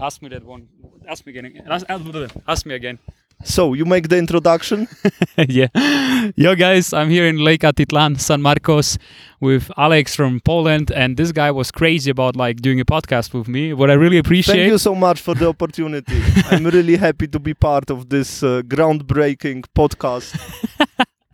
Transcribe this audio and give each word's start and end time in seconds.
ask 0.00 0.22
me 0.22 0.28
that 0.30 0.44
one. 0.44 0.68
Ask 1.08 1.26
me 1.26 1.36
again. 1.36 1.62
Ask, 1.68 1.86
ask 2.46 2.66
me 2.66 2.74
again. 2.74 2.98
So 3.42 3.72
you 3.72 3.86
make 3.86 4.08
the 4.08 4.18
introduction. 4.18 4.86
yeah. 5.48 5.68
Yo, 6.36 6.54
guys, 6.54 6.92
I'm 6.92 7.08
here 7.08 7.26
in 7.26 7.38
Lake 7.38 7.62
Atitlan, 7.62 8.20
San 8.20 8.42
Marcos, 8.42 8.98
with 9.40 9.70
Alex 9.78 10.14
from 10.14 10.40
Poland, 10.40 10.90
and 10.90 11.16
this 11.16 11.32
guy 11.32 11.50
was 11.50 11.70
crazy 11.70 12.10
about 12.10 12.36
like 12.36 12.60
doing 12.60 12.80
a 12.80 12.84
podcast 12.84 13.32
with 13.32 13.48
me. 13.48 13.72
What 13.72 13.90
I 13.90 13.94
really 13.94 14.18
appreciate. 14.18 14.56
Thank 14.56 14.70
you 14.72 14.78
so 14.78 14.94
much 14.94 15.20
for 15.20 15.34
the 15.34 15.48
opportunity. 15.48 16.20
I'm 16.50 16.64
really 16.64 16.96
happy 16.96 17.28
to 17.28 17.38
be 17.38 17.54
part 17.54 17.88
of 17.90 18.10
this 18.10 18.42
uh, 18.42 18.60
groundbreaking 18.66 19.64
podcast. 19.74 20.36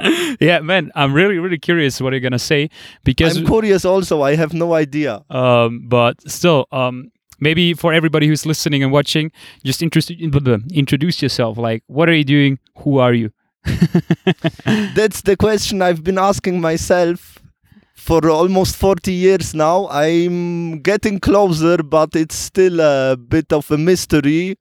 yeah, 0.40 0.60
man, 0.60 0.92
I'm 0.94 1.12
really, 1.12 1.38
really 1.38 1.58
curious 1.58 2.00
what 2.00 2.12
you're 2.12 2.20
gonna 2.20 2.38
say 2.38 2.70
because 3.02 3.36
I'm 3.36 3.46
curious 3.46 3.84
also. 3.84 4.22
I 4.22 4.36
have 4.36 4.52
no 4.52 4.74
idea. 4.74 5.24
Um, 5.28 5.88
but 5.88 6.30
still, 6.30 6.66
um, 6.70 7.10
maybe 7.40 7.74
for 7.74 7.92
everybody 7.92 8.26
who's 8.26 8.46
listening 8.46 8.82
and 8.82 8.92
watching, 8.92 9.30
just 9.64 9.82
introduce 9.82 11.22
yourself. 11.22 11.58
Like, 11.58 11.82
what 11.86 12.08
are 12.08 12.14
you 12.14 12.24
doing? 12.24 12.58
Who 12.78 12.98
are 12.98 13.12
you? 13.12 13.30
That's 14.94 15.22
the 15.22 15.36
question 15.38 15.82
I've 15.82 16.04
been 16.04 16.18
asking 16.18 16.60
myself 16.60 17.38
for 17.94 18.28
almost 18.30 18.76
40 18.76 19.12
years 19.12 19.54
now. 19.54 19.88
I'm 19.88 20.80
getting 20.80 21.18
closer, 21.18 21.78
but 21.78 22.14
it's 22.14 22.36
still 22.36 22.80
a 22.80 23.16
bit 23.16 23.52
of 23.52 23.70
a 23.70 23.78
mystery 23.78 24.56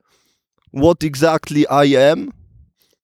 what 0.71 1.03
exactly 1.03 1.65
I 1.67 1.85
am. 1.85 2.33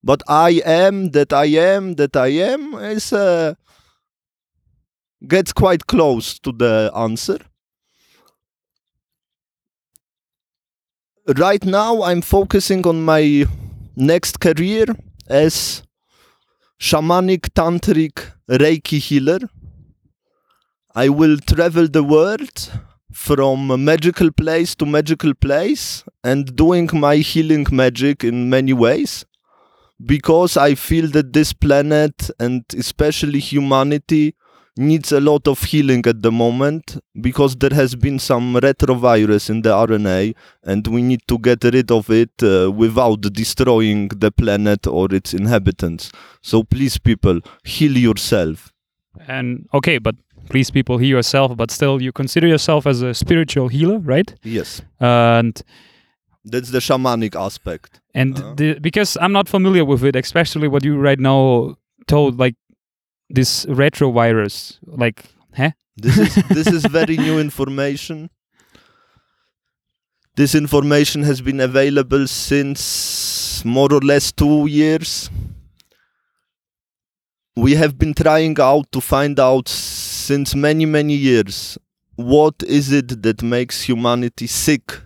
But 0.04 0.24
I 0.28 0.62
am 0.66 1.12
that 1.12 1.32
I 1.32 1.46
am 1.46 1.94
that 1.96 2.16
I 2.16 2.28
am 2.28 2.74
is 2.76 3.14
uh, 3.14 3.54
gets 5.28 5.54
quite 5.54 5.86
close 5.88 6.40
to 6.40 6.52
the 6.52 6.92
answer. 6.96 7.38
Right 11.40 11.64
now 11.64 12.04
I'm 12.04 12.22
focusing 12.22 12.86
on 12.88 13.04
my 13.04 13.46
next 13.96 14.40
career 14.40 14.86
as 15.28 15.84
shamanic 16.80 17.50
tantric 17.54 18.32
reiki 18.50 19.00
healer. 19.00 19.40
I 20.96 21.10
will 21.10 21.38
travel 21.38 21.88
the 21.88 22.04
world 22.04 22.72
from 23.14 23.84
magical 23.84 24.32
place 24.32 24.76
to 24.76 24.86
magical 24.86 25.34
place 25.34 26.04
and 26.24 26.56
doing 26.56 26.90
my 26.94 27.18
healing 27.18 27.66
magic 27.72 28.24
in 28.24 28.50
many 28.50 28.74
ways 28.74 29.26
because 30.06 30.58
I 30.58 30.76
feel 30.76 31.08
that 31.10 31.34
this 31.34 31.54
planet 31.54 32.30
and 32.40 32.64
especially 32.78 33.40
humanity 33.40 34.36
needs 34.78 35.12
a 35.12 35.20
lot 35.20 35.48
of 35.48 35.62
healing 35.64 36.04
at 36.06 36.22
the 36.22 36.32
moment 36.32 36.98
because 37.20 37.56
there 37.58 37.72
has 37.74 37.96
been 37.96 38.20
some 38.20 38.56
retrovirus 38.56 39.50
in 39.50 39.62
the 39.62 39.70
RNA 39.70 40.34
and 40.64 40.88
we 40.88 41.02
need 41.02 41.22
to 41.28 41.38
get 41.38 41.64
rid 41.64 41.92
of 41.92 42.10
it 42.10 42.32
uh, 42.42 42.72
without 42.72 43.22
destroying 43.22 44.08
the 44.10 44.32
planet 44.32 44.88
or 44.88 45.14
its 45.14 45.34
inhabitants. 45.34 46.12
So 46.42 46.64
please, 46.64 46.98
people, 46.98 47.42
heal 47.64 47.98
yourself. 47.98 48.72
And 49.28 49.68
okay, 49.74 49.98
but 49.98 50.16
please, 50.50 50.72
people, 50.72 50.98
heal 50.98 51.10
yourself, 51.10 51.58
but 51.58 51.70
still, 51.70 52.02
you 52.02 52.12
consider 52.12 52.48
yourself 52.48 52.88
as 52.88 53.02
a 53.02 53.14
spiritual 53.14 53.68
healer, 53.68 54.00
right? 54.00 54.34
Yes. 54.44 54.82
And 55.00 55.62
that's 56.46 56.72
the 56.72 56.80
shamanic 56.80 57.36
aspect. 57.36 58.00
And 58.14 58.38
uh-huh. 58.38 58.54
the, 58.56 58.80
because 58.80 59.18
I'm 59.20 59.34
not 59.34 59.50
familiar 59.50 59.84
with 59.84 60.04
it, 60.04 60.16
especially 60.16 60.68
what 60.68 60.84
you 60.84 60.98
right 60.98 61.20
now 61.20 61.76
told, 62.08 62.40
like 62.40 62.56
this 63.34 63.66
retrovirus 63.66 64.78
like 64.86 65.26
huh? 65.56 65.72
This 65.98 66.18
is 66.18 66.36
this 66.50 66.68
is 66.68 66.86
very 66.86 67.18
new 67.18 67.40
information. 67.40 68.30
This 70.36 70.56
information 70.56 71.24
has 71.24 71.42
been 71.42 71.60
available 71.60 72.28
since 72.28 73.64
more 73.66 73.94
or 73.94 74.00
less 74.00 74.32
2 74.32 74.68
years. 74.68 75.30
We 77.56 77.76
have 77.76 77.98
been 77.98 78.14
trying 78.14 78.60
out 78.60 78.92
to 78.94 79.02
find 79.02 79.40
out 79.40 79.68
since 79.68 80.56
many 80.56 80.86
many 80.86 81.14
years 81.14 81.78
what 82.16 82.64
is 82.64 82.92
it 82.92 83.22
that 83.24 83.42
makes 83.42 83.84
humanity 83.84 84.48
sick? 84.48 85.02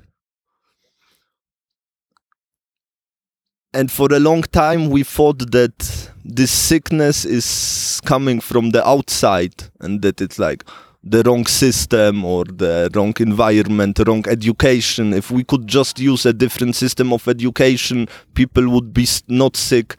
And 3.74 3.92
for 3.92 4.14
a 4.14 4.20
long 4.20 4.44
time 4.44 4.90
we 4.90 5.04
thought 5.04 5.52
that 5.52 6.15
this 6.28 6.50
sickness 6.52 7.24
is 7.24 8.02
coming 8.04 8.40
from 8.40 8.72
the 8.72 8.86
outside 8.86 9.54
and 9.80 10.02
that 10.02 10.20
it's 10.22 10.40
like 10.40 10.64
the 11.04 11.22
wrong 11.24 11.46
system 11.46 12.26
or 12.26 12.46
the 12.46 12.90
wrong 12.96 13.14
environment, 13.20 14.00
wrong 14.08 14.26
education. 14.28 15.14
If 15.14 15.30
we 15.30 15.44
could 15.44 15.68
just 15.68 16.00
use 16.00 16.26
a 16.26 16.34
different 16.34 16.76
system 16.76 17.14
of 17.14 17.28
education, 17.28 18.08
people 18.34 18.68
would 18.70 18.92
be 18.92 19.08
not 19.28 19.56
sick. 19.56 19.98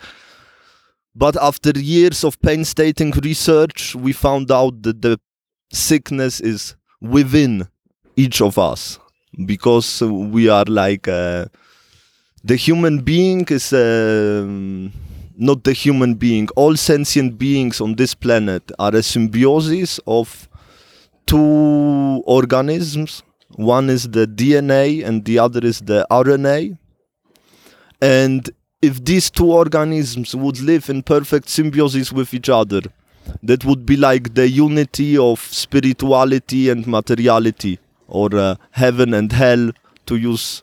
But 1.15 1.37
after 1.41 1.71
years 1.71 2.25
of 2.25 2.41
painstaking 2.41 3.13
research, 3.13 3.95
we 3.95 4.13
found 4.13 4.51
out 4.51 4.83
that 4.83 5.03
the 5.03 5.21
sickness 5.73 6.41
is 6.41 6.75
within 7.01 7.69
each 8.17 8.43
of 8.43 8.59
us 8.59 8.99
because 9.47 10.03
we 10.03 10.49
are 10.49 10.65
like 10.67 11.07
uh, 11.07 11.47
the 12.43 12.57
human 12.57 12.99
being 12.99 13.45
is. 13.49 13.73
Uh, 13.73 14.91
not 15.37 15.65
the 15.65 15.73
human 15.73 16.15
being. 16.15 16.49
All 16.57 16.77
sentient 16.77 17.39
beings 17.39 17.81
on 17.81 17.95
this 17.95 18.15
planet 18.15 18.71
are 18.79 18.95
a 18.95 19.03
symbiosis 19.03 20.01
of 20.07 20.49
two 21.27 22.23
organisms. 22.27 23.23
One 23.57 23.91
is 23.91 24.09
the 24.11 24.27
DNA 24.27 25.05
and 25.05 25.25
the 25.25 25.39
other 25.39 25.65
is 25.65 25.81
the 25.81 26.07
RNA. 26.11 26.79
And 28.01 28.51
if 28.83 29.05
these 29.05 29.31
two 29.31 29.53
organisms 29.53 30.35
would 30.35 30.61
live 30.61 30.91
in 30.91 31.03
perfect 31.03 31.49
symbiosis 31.49 32.13
with 32.13 32.35
each 32.35 32.49
other, 32.49 32.83
that 33.43 33.65
would 33.65 33.85
be 33.87 33.97
like 33.97 34.35
the 34.35 34.49
unity 34.49 35.19
of 35.19 35.41
spirituality 35.41 36.71
and 36.71 36.87
materiality, 36.87 37.79
or 38.07 38.35
uh, 38.37 38.57
heaven 38.71 39.15
and 39.15 39.33
hell, 39.33 39.73
to 40.07 40.17
use 40.17 40.63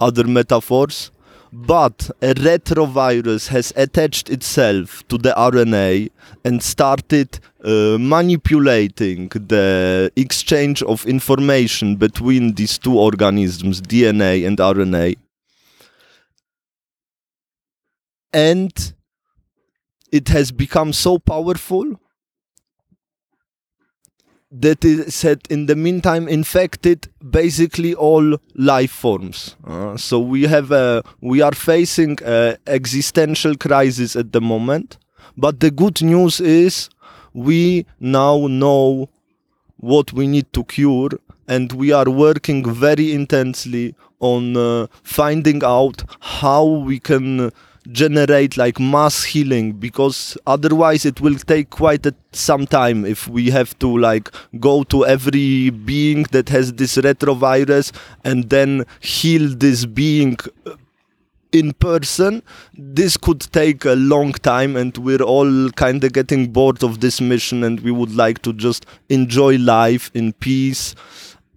other 0.00 0.24
metaphors 0.24 1.10
but 1.54 2.10
a 2.20 2.34
retrovirus 2.34 3.46
has 3.46 3.72
attached 3.76 4.28
itself 4.28 5.06
to 5.06 5.16
the 5.16 5.32
RNA 5.36 6.10
and 6.44 6.60
started 6.60 7.38
uh, 7.62 7.96
manipulating 8.00 9.28
the 9.28 10.10
exchange 10.16 10.82
of 10.82 11.06
information 11.06 11.94
between 11.94 12.54
these 12.54 12.76
two 12.76 12.98
organisms, 12.98 13.80
DNA 13.80 14.44
and 14.44 14.58
RNA. 14.58 15.16
And 18.32 18.92
it 20.10 20.28
has 20.30 20.50
become 20.50 20.92
so 20.92 21.20
powerful 21.20 22.00
that 24.60 24.84
is 24.84 25.22
had 25.22 25.40
in 25.50 25.66
the 25.66 25.74
meantime 25.74 26.28
infected 26.28 27.08
basically 27.30 27.94
all 27.94 28.36
life 28.54 28.90
forms. 28.92 29.56
Uh, 29.66 29.96
so 29.96 30.20
we 30.20 30.42
have 30.42 30.70
a, 30.70 31.02
we 31.20 31.40
are 31.42 31.52
facing 31.54 32.18
a 32.24 32.56
existential 32.66 33.56
crisis 33.56 34.14
at 34.14 34.32
the 34.32 34.40
moment. 34.40 34.96
But 35.36 35.58
the 35.60 35.70
good 35.70 36.02
news 36.02 36.40
is 36.40 36.88
we 37.32 37.86
now 37.98 38.46
know 38.46 39.08
what 39.78 40.12
we 40.12 40.28
need 40.28 40.52
to 40.52 40.64
cure 40.64 41.10
and 41.48 41.72
we 41.72 41.92
are 41.92 42.08
working 42.08 42.64
very 42.72 43.12
intensely 43.12 43.94
on 44.20 44.56
uh, 44.56 44.86
finding 45.02 45.62
out 45.64 46.04
how 46.20 46.64
we 46.64 47.00
can 47.00 47.50
generate 47.92 48.56
like 48.56 48.80
mass 48.80 49.24
healing 49.24 49.72
because 49.72 50.36
otherwise 50.46 51.04
it 51.04 51.20
will 51.20 51.36
take 51.36 51.70
quite 51.70 52.06
a, 52.06 52.14
some 52.32 52.66
time 52.66 53.04
if 53.04 53.28
we 53.28 53.50
have 53.50 53.78
to 53.78 53.98
like 53.98 54.30
go 54.58 54.82
to 54.84 55.04
every 55.06 55.70
being 55.70 56.22
that 56.32 56.48
has 56.48 56.72
this 56.74 56.96
retrovirus 56.96 57.92
and 58.24 58.50
then 58.50 58.84
heal 59.00 59.48
this 59.54 59.84
being 59.84 60.36
uh, 60.66 60.72
in 61.52 61.72
person. 61.74 62.42
This 62.76 63.16
could 63.16 63.40
take 63.40 63.84
a 63.84 63.94
long 63.94 64.32
time 64.32 64.76
and 64.76 64.96
we're 64.98 65.22
all 65.22 65.70
kind 65.70 66.02
of 66.02 66.12
getting 66.12 66.52
bored 66.52 66.82
of 66.82 67.00
this 67.00 67.20
mission 67.20 67.62
and 67.62 67.80
we 67.80 67.90
would 67.92 68.14
like 68.14 68.42
to 68.42 68.52
just 68.52 68.86
enjoy 69.08 69.56
life 69.58 70.10
in 70.14 70.32
peace 70.32 70.94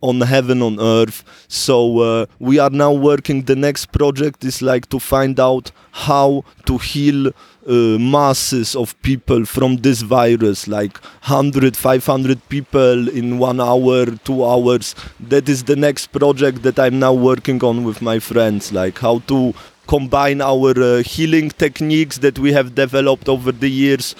on 0.02 0.22
heaven 0.22 0.62
on 0.62 0.80
earth. 0.80 1.24
So 1.48 2.00
uh, 2.00 2.26
we 2.40 2.60
are 2.60 2.70
now 2.70 2.92
working. 2.94 3.44
The 3.44 3.56
next 3.56 3.92
project 3.92 4.44
is 4.44 4.62
like 4.62 4.90
to 4.90 5.00
find 5.00 5.40
out 5.40 5.72
how 5.92 6.44
to 6.66 6.78
heal 6.78 7.28
uh, 7.28 7.98
masses 8.00 8.76
of 8.76 9.00
people 9.02 9.44
from 9.44 9.78
this 9.78 10.02
virus 10.02 10.68
like 10.70 10.98
100 11.28 11.76
500 11.76 12.48
people 12.48 13.10
in 13.10 13.40
one 13.40 13.60
hour 13.60 14.06
two 14.24 14.46
hours. 14.46 14.96
That 15.20 15.50
is 15.50 15.64
the 15.66 15.76
next 15.76 16.08
project 16.08 16.64
that 16.64 16.80
i'm 16.80 17.00
now 17.00 17.14
working 17.14 17.64
on 17.64 17.84
with 17.84 18.02
my 18.02 18.20
friends 18.20 18.72
like 18.72 19.00
how 19.00 19.20
to 19.32 19.54
combine 19.88 20.42
our 20.42 20.74
uh, 20.82 21.04
healing 21.04 21.50
techniques 21.50 22.18
that 22.20 22.38
we 22.40 22.52
have 22.54 22.76
developed 22.76 23.30
over 23.30 23.52
the 23.52 23.70
years 23.70 24.16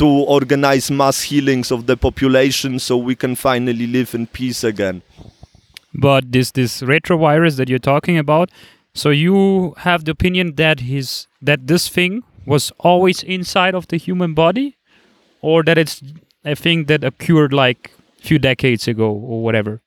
to 0.00 0.06
organize 0.06 0.90
mass 0.90 1.20
healings 1.20 1.70
of 1.70 1.86
the 1.86 1.94
population 1.94 2.78
so 2.78 2.96
we 2.96 3.14
can 3.14 3.34
finally 3.34 3.86
live 3.86 4.14
in 4.14 4.26
peace 4.26 4.64
again. 4.64 5.02
But 5.92 6.32
this 6.32 6.52
this 6.52 6.80
retrovirus 6.80 7.56
that 7.56 7.68
you're 7.68 7.86
talking 7.86 8.16
about, 8.16 8.50
so 8.94 9.10
you 9.10 9.74
have 9.78 10.06
the 10.06 10.12
opinion 10.12 10.54
that 10.54 10.80
his 10.80 11.26
that 11.42 11.66
this 11.66 11.88
thing 11.88 12.22
was 12.46 12.72
always 12.78 13.22
inside 13.22 13.74
of 13.74 13.88
the 13.88 13.98
human 13.98 14.32
body, 14.32 14.78
or 15.42 15.62
that 15.64 15.76
it's 15.76 16.02
a 16.46 16.56
thing 16.56 16.86
that 16.86 17.04
occurred 17.04 17.52
like 17.52 17.92
a 18.18 18.22
few 18.22 18.38
decades 18.38 18.88
ago 18.88 19.10
or 19.10 19.42
whatever. 19.42 19.80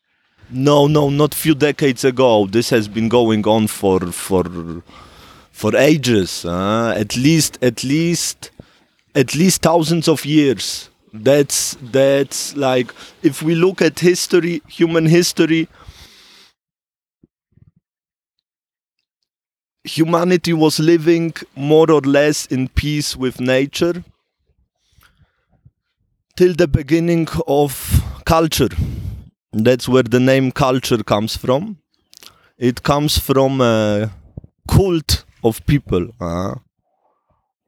No, 0.51 0.85
no, 0.85 1.09
not 1.09 1.33
few 1.33 1.55
decades 1.55 2.03
ago. 2.03 2.45
This 2.45 2.69
has 2.69 2.87
been 2.87 3.09
going 3.09 3.47
on 3.47 3.65
for 3.65 3.99
for 4.11 4.45
for 5.51 5.75
ages. 5.75 6.45
Uh, 6.45 6.93
at 6.95 7.17
least, 7.17 7.57
at 7.63 7.83
least, 7.83 8.51
at 9.15 9.35
least 9.35 9.61
thousands 9.61 10.07
of 10.07 10.25
years. 10.25 10.89
That's 11.13 11.77
that's 11.81 12.55
like 12.55 12.91
if 13.21 13.43
we 13.43 13.53
look 13.55 13.81
at 13.81 13.99
history, 13.99 14.61
human 14.67 15.05
history. 15.05 15.67
Humanity 19.85 20.53
was 20.53 20.79
living 20.79 21.33
more 21.55 21.91
or 21.91 21.99
less 22.01 22.45
in 22.45 22.69
peace 22.69 23.17
with 23.17 23.39
nature 23.41 24.03
till 26.35 26.53
the 26.53 26.67
beginning 26.67 27.27
of 27.47 28.01
culture. 28.25 28.69
That's 29.51 29.87
where 29.87 30.03
the 30.03 30.19
name 30.21 30.51
culture 30.51 31.03
comes 31.03 31.35
from. 31.37 31.77
It 32.57 32.81
comes 32.81 33.17
from 33.19 33.61
a 33.61 34.11
cult 34.67 35.25
of 35.43 35.63
people. 35.65 36.07
Uh. 36.19 36.55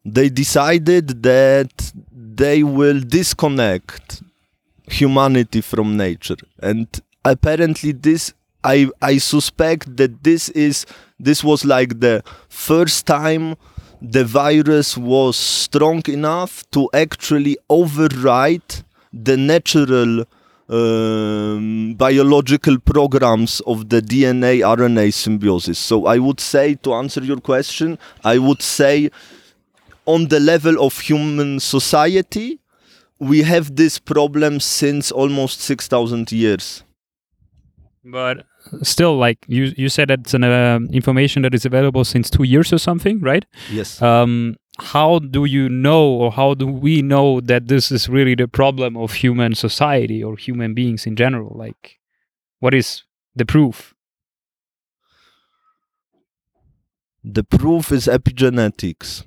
They 0.06 0.30
decided 0.30 1.24
that 1.24 1.92
they 2.12 2.64
will 2.64 3.00
disconnect 3.00 4.22
humanity 4.88 5.62
from 5.62 5.98
nature, 5.98 6.38
and 6.62 6.88
apparently, 7.24 7.92
this 7.92 8.34
I 8.64 8.90
I 9.02 9.18
suspect 9.18 9.98
that 9.98 10.24
this 10.24 10.50
is 10.50 10.86
this 11.20 11.44
was 11.44 11.66
like 11.66 12.00
the 12.00 12.24
first 12.50 13.06
time 13.08 13.56
the 14.02 14.24
virus 14.24 14.98
was 14.98 15.36
strong 15.38 16.04
enough 16.08 16.70
to 16.72 16.90
actually 16.94 17.58
override 17.70 18.84
the 19.12 19.38
natural 19.38 20.26
um, 20.68 21.94
biological 21.96 22.80
programs 22.80 23.62
of 23.62 23.90
the 23.90 24.02
DNA 24.02 24.60
RNA 24.60 25.14
symbiosis. 25.14 25.80
So 25.80 26.06
I 26.06 26.18
would 26.18 26.40
say, 26.40 26.76
to 26.76 26.94
answer 26.94 27.24
your 27.24 27.40
question, 27.40 27.98
I 28.24 28.38
would 28.38 28.62
say 28.62 29.10
on 30.06 30.28
the 30.28 30.40
level 30.40 30.84
of 30.84 31.00
human 31.00 31.60
society, 31.60 32.60
we 33.20 33.44
have 33.44 33.76
this 33.76 34.00
problem 34.00 34.60
since 34.60 35.12
almost 35.12 35.62
6,000 35.62 36.32
years. 36.32 36.84
But 38.04 38.46
still, 38.84 39.18
like 39.18 39.40
you, 39.48 39.74
you 39.78 39.90
said, 39.90 40.10
that's 40.10 40.34
an 40.34 40.44
uh, 40.44 40.80
information 40.92 41.42
that 41.42 41.56
is 41.56 41.66
available 41.66 42.06
since 42.06 42.30
two 42.30 42.44
years 42.44 42.72
or 42.72 42.78
something, 42.78 43.20
right? 43.20 43.46
Yes. 43.72 44.02
Um, 44.02 44.58
how 44.80 45.20
do 45.20 45.46
you 45.46 45.70
know 45.70 46.06
or 46.06 46.32
how 46.32 46.54
do 46.54 46.68
we 46.68 47.02
know 47.02 47.40
that 47.40 47.68
this 47.68 47.92
is 47.92 48.10
really 48.10 48.36
the 48.36 48.48
problem 48.48 48.98
of 48.98 49.14
human 49.14 49.56
society 49.56 50.24
or 50.24 50.36
human 50.36 50.74
beings 50.74 51.06
in 51.06 51.16
general 51.16 51.56
like 51.56 51.98
what 52.60 52.74
is 52.74 53.04
the 53.36 53.46
proof 53.46 53.94
the 57.24 57.44
proof 57.44 57.92
is 57.92 58.08
epigenetics 58.08 59.24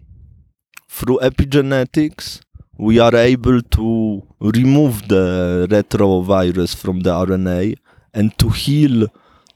through 0.89 1.19
epigenetics 1.23 2.41
we 2.79 2.99
are 2.99 3.15
able 3.15 3.61
to 3.63 4.23
remove 4.41 5.09
the 5.09 5.67
retrovirus 5.71 6.75
from 6.77 7.01
the 7.01 7.11
rna 7.11 7.77
and 8.15 8.37
to 8.39 8.49
heal 8.51 9.07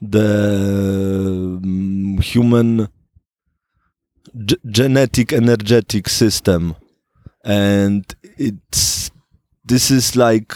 the 0.01 1.59
um, 1.63 2.17
human 2.19 2.87
g- 4.45 4.57
genetic 4.65 5.31
energetic 5.33 6.09
system. 6.09 6.75
And 7.43 8.03
it's 8.37 9.11
this 9.65 9.91
is 9.91 10.15
like 10.15 10.53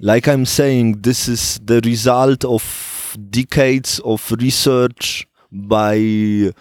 like 0.00 0.28
i'm 0.28 0.44
saying 0.46 1.00
this 1.00 1.28
is 1.28 1.58
the 1.64 1.80
result 1.84 2.44
of 2.44 3.16
decades 3.30 3.98
of 4.00 4.30
research 4.32 5.26
by 5.50 6.52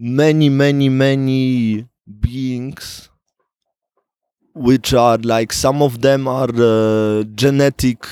many 0.00 0.48
many 0.48 0.88
many 0.88 1.86
beings 2.20 3.08
which 4.54 4.92
are 4.94 5.18
like 5.18 5.52
some 5.52 5.82
of 5.82 6.00
them 6.00 6.26
are 6.26 6.50
uh, 6.56 7.22
genetic 7.34 8.06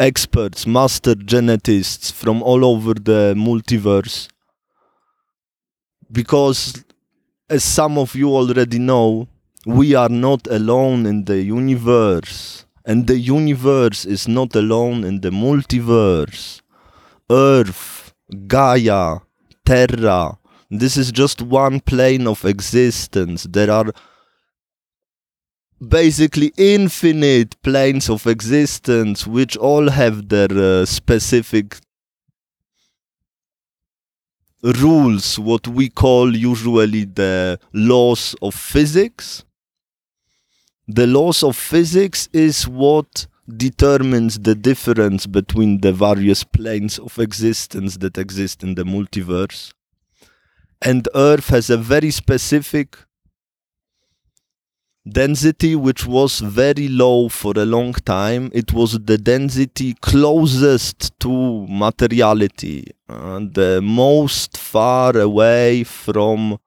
experts 0.00 0.66
master 0.66 1.14
genetists 1.14 2.12
from 2.12 2.42
all 2.42 2.64
over 2.64 2.92
the 2.94 3.34
multiverse 3.36 4.28
because 6.10 6.84
as 7.50 7.64
some 7.64 7.96
of 7.98 8.14
you 8.14 8.34
already 8.34 8.78
know, 8.78 9.28
we 9.66 9.94
are 9.94 10.08
not 10.08 10.46
alone 10.48 11.06
in 11.06 11.24
the 11.24 11.40
universe. 11.42 12.64
And 12.84 13.06
the 13.06 13.18
universe 13.18 14.04
is 14.04 14.26
not 14.28 14.54
alone 14.54 15.04
in 15.04 15.20
the 15.20 15.30
multiverse. 15.30 16.60
Earth, 17.30 18.14
Gaia, 18.46 19.18
Terra. 19.64 20.38
This 20.70 20.96
is 20.96 21.10
just 21.12 21.40
one 21.40 21.80
plane 21.80 22.26
of 22.26 22.44
existence. 22.44 23.44
There 23.44 23.70
are 23.70 23.92
basically 25.86 26.52
infinite 26.58 27.60
planes 27.62 28.10
of 28.10 28.26
existence 28.26 29.26
which 29.26 29.56
all 29.56 29.90
have 29.90 30.28
their 30.28 30.48
uh, 30.50 30.84
specific 30.84 31.76
rules 34.62 35.38
what 35.38 35.68
we 35.68 35.88
call 35.88 36.36
usually 36.36 37.04
the 37.04 37.58
laws 37.72 38.34
of 38.42 38.54
physics. 38.54 39.44
The 40.86 41.06
laws 41.06 41.42
of 41.42 41.56
physics 41.56 42.28
is 42.32 42.66
what 42.66 43.26
determines 43.56 44.40
the 44.40 44.54
difference 44.54 45.26
between 45.26 45.80
the 45.80 45.92
various 45.92 46.44
planes 46.44 46.98
of 46.98 47.18
existence 47.18 47.96
that 47.98 48.18
exist 48.18 48.62
in 48.62 48.74
the 48.74 48.84
multiverse. 48.84 49.72
And 50.80 51.08
Earth 51.14 51.48
has 51.48 51.70
a 51.70 51.76
very 51.76 52.10
specific 52.10 52.96
density 55.08 55.74
which 55.74 56.06
was 56.06 56.40
very 56.40 56.88
low 56.88 57.28
for 57.28 57.52
a 57.56 57.64
long 57.64 57.92
time. 57.94 58.50
It 58.52 58.72
was 58.72 58.92
the 58.92 59.18
density 59.18 59.94
closest 59.94 61.18
to 61.20 61.66
materiality, 61.66 62.92
uh, 63.08 63.40
the 63.52 63.80
most 63.82 64.56
far 64.56 65.16
away 65.16 65.84
from 65.84 66.58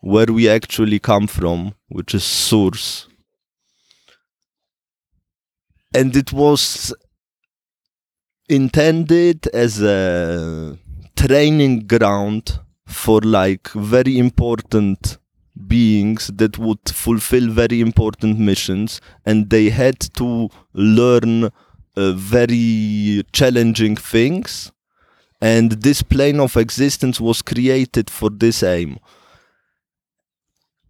where 0.00 0.26
we 0.26 0.48
actually 0.48 0.98
come 0.98 1.26
from, 1.26 1.74
which 1.88 2.14
is 2.14 2.24
source. 2.24 3.08
And 5.94 6.14
it 6.16 6.32
was 6.32 6.92
intended 8.48 9.46
as 9.48 9.80
a 9.80 10.76
training 11.16 11.86
ground 11.86 12.60
for 12.86 13.20
like 13.20 13.68
very 13.70 14.18
important 14.18 15.18
beings 15.68 16.30
that 16.34 16.58
would 16.58 16.88
fulfill 16.88 17.48
very 17.48 17.80
important 17.80 18.38
missions 18.38 19.00
and 19.24 19.50
they 19.50 19.70
had 19.70 19.98
to 20.00 20.48
learn 20.72 21.44
uh, 21.96 22.12
very 22.12 23.24
challenging 23.32 23.96
things. 23.96 24.72
And 25.40 25.72
this 25.72 26.02
plane 26.02 26.40
of 26.40 26.56
existence 26.56 27.20
was 27.20 27.42
created 27.42 28.10
for 28.10 28.30
this 28.30 28.62
aim. 28.62 28.98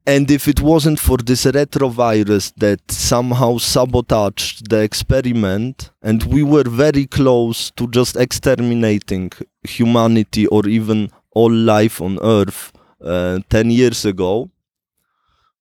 And 0.06 0.30
if 0.30 0.48
it 0.48 0.60
wasn't 0.60 1.00
for 1.00 1.16
this 1.16 1.46
retrovirus 1.46 2.52
that 2.58 2.90
somehow 2.90 3.56
sabotaged 3.56 4.68
the 4.68 4.80
experiment 4.80 5.90
and 6.02 6.22
we 6.24 6.42
were 6.42 6.68
very 6.68 7.06
close 7.06 7.70
to 7.72 7.88
just 7.88 8.14
exterminating 8.14 9.32
humanity 9.62 10.46
or 10.48 10.68
even 10.68 11.10
all 11.34 11.52
life 11.52 12.00
on 12.00 12.18
earth 12.22 12.72
uh, 13.00 13.40
10 13.50 13.70
years 13.70 14.04
ago. 14.04 14.50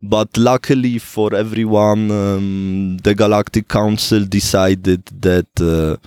But 0.01 0.35
luckily 0.37 0.99
for 0.99 1.33
everyone, 1.33 2.11
um, 2.11 2.97
the 3.03 3.15
Galactic 3.15 3.69
Council 3.69 4.25
decided 4.25 5.05
that 5.21 5.47
uh, 5.61 5.97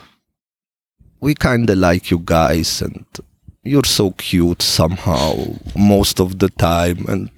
we 1.21 1.35
kind 1.35 1.69
of 1.71 1.79
like 1.79 2.11
you 2.11 2.21
guys 2.25 2.83
and 2.83 3.05
you're 3.63 3.85
so 3.85 4.11
cute 4.13 4.63
somehow 4.63 5.35
most 5.75 6.21
of 6.21 6.39
the 6.39 6.51
time 6.51 7.05
and 7.09 7.31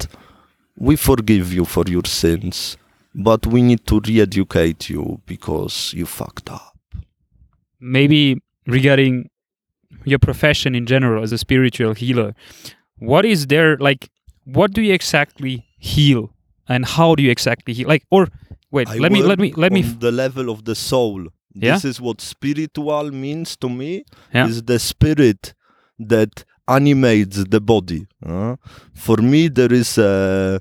we 0.76 0.96
forgive 0.96 1.52
you 1.52 1.64
for 1.64 1.84
your 1.86 2.04
sins 2.04 2.76
but 3.14 3.46
we 3.46 3.62
need 3.62 3.84
to 3.86 4.00
re-educate 4.06 4.88
you 4.88 5.20
because 5.26 5.92
you 5.94 6.06
fucked 6.06 6.50
up. 6.50 6.76
Maybe 7.80 8.40
regarding 8.66 9.28
your 10.04 10.18
profession 10.18 10.74
in 10.74 10.86
general 10.86 11.22
as 11.22 11.32
a 11.32 11.38
spiritual 11.38 11.94
healer 11.94 12.34
what 12.98 13.24
is 13.24 13.46
there 13.46 13.76
like 13.78 14.10
what 14.44 14.72
do 14.72 14.82
you 14.82 14.92
exactly 14.92 15.66
heal 15.78 16.30
and 16.68 16.84
how 16.84 17.14
do 17.14 17.22
you 17.22 17.30
exactly 17.30 17.72
heal 17.74 17.88
like 17.88 18.04
or 18.10 18.28
wait 18.70 18.88
I 18.88 18.96
let 18.96 19.12
me 19.12 19.22
let 19.22 19.38
me 19.38 19.52
let 19.56 19.72
me 19.72 19.82
on 19.84 19.98
the 19.98 20.12
level 20.12 20.50
of 20.50 20.64
the 20.64 20.74
soul 20.74 21.28
Yeah. 21.54 21.74
This 21.74 21.84
is 21.84 22.00
what 22.00 22.20
spiritual 22.20 23.10
means 23.10 23.56
to 23.56 23.68
me. 23.68 24.04
Yeah. 24.34 24.46
Is 24.46 24.62
the 24.62 24.78
spirit 24.78 25.54
that 25.98 26.44
animates 26.68 27.42
the 27.54 27.60
body. 27.60 28.06
uh. 28.24 28.56
for 28.94 29.16
me, 29.16 29.48
there 29.48 29.72
is 29.72 29.98
a 29.98 30.60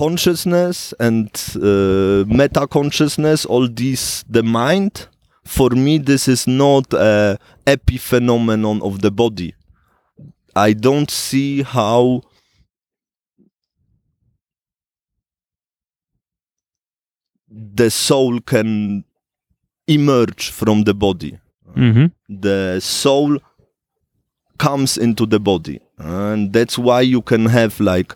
consciousness 0.00 0.94
and 0.98 1.28
uh, 1.56 2.24
meta 2.26 2.66
consciousness. 2.66 3.44
All 3.44 3.68
these, 3.68 4.24
the 4.28 4.42
mind. 4.42 5.08
For 5.44 5.70
me, 5.70 5.98
this 5.98 6.28
is 6.28 6.46
not 6.46 6.92
a 6.94 7.38
epiphenomenon 7.66 8.82
of 8.82 9.02
the 9.02 9.10
body. 9.10 9.54
I 10.56 10.72
don't 10.72 11.10
see 11.10 11.62
how 11.62 12.22
the 17.50 17.90
soul 17.90 18.40
can 18.40 19.04
emerge 19.86 20.50
from 20.50 20.84
the 20.84 20.94
body. 20.94 21.38
Mm-hmm. 21.76 22.06
The 22.28 22.80
soul 22.80 23.38
comes 24.58 24.96
into 24.96 25.26
the 25.26 25.40
body, 25.40 25.80
and 25.98 26.52
that's 26.52 26.78
why 26.78 27.00
you 27.00 27.22
can 27.22 27.46
have 27.46 27.80
like 27.80 28.14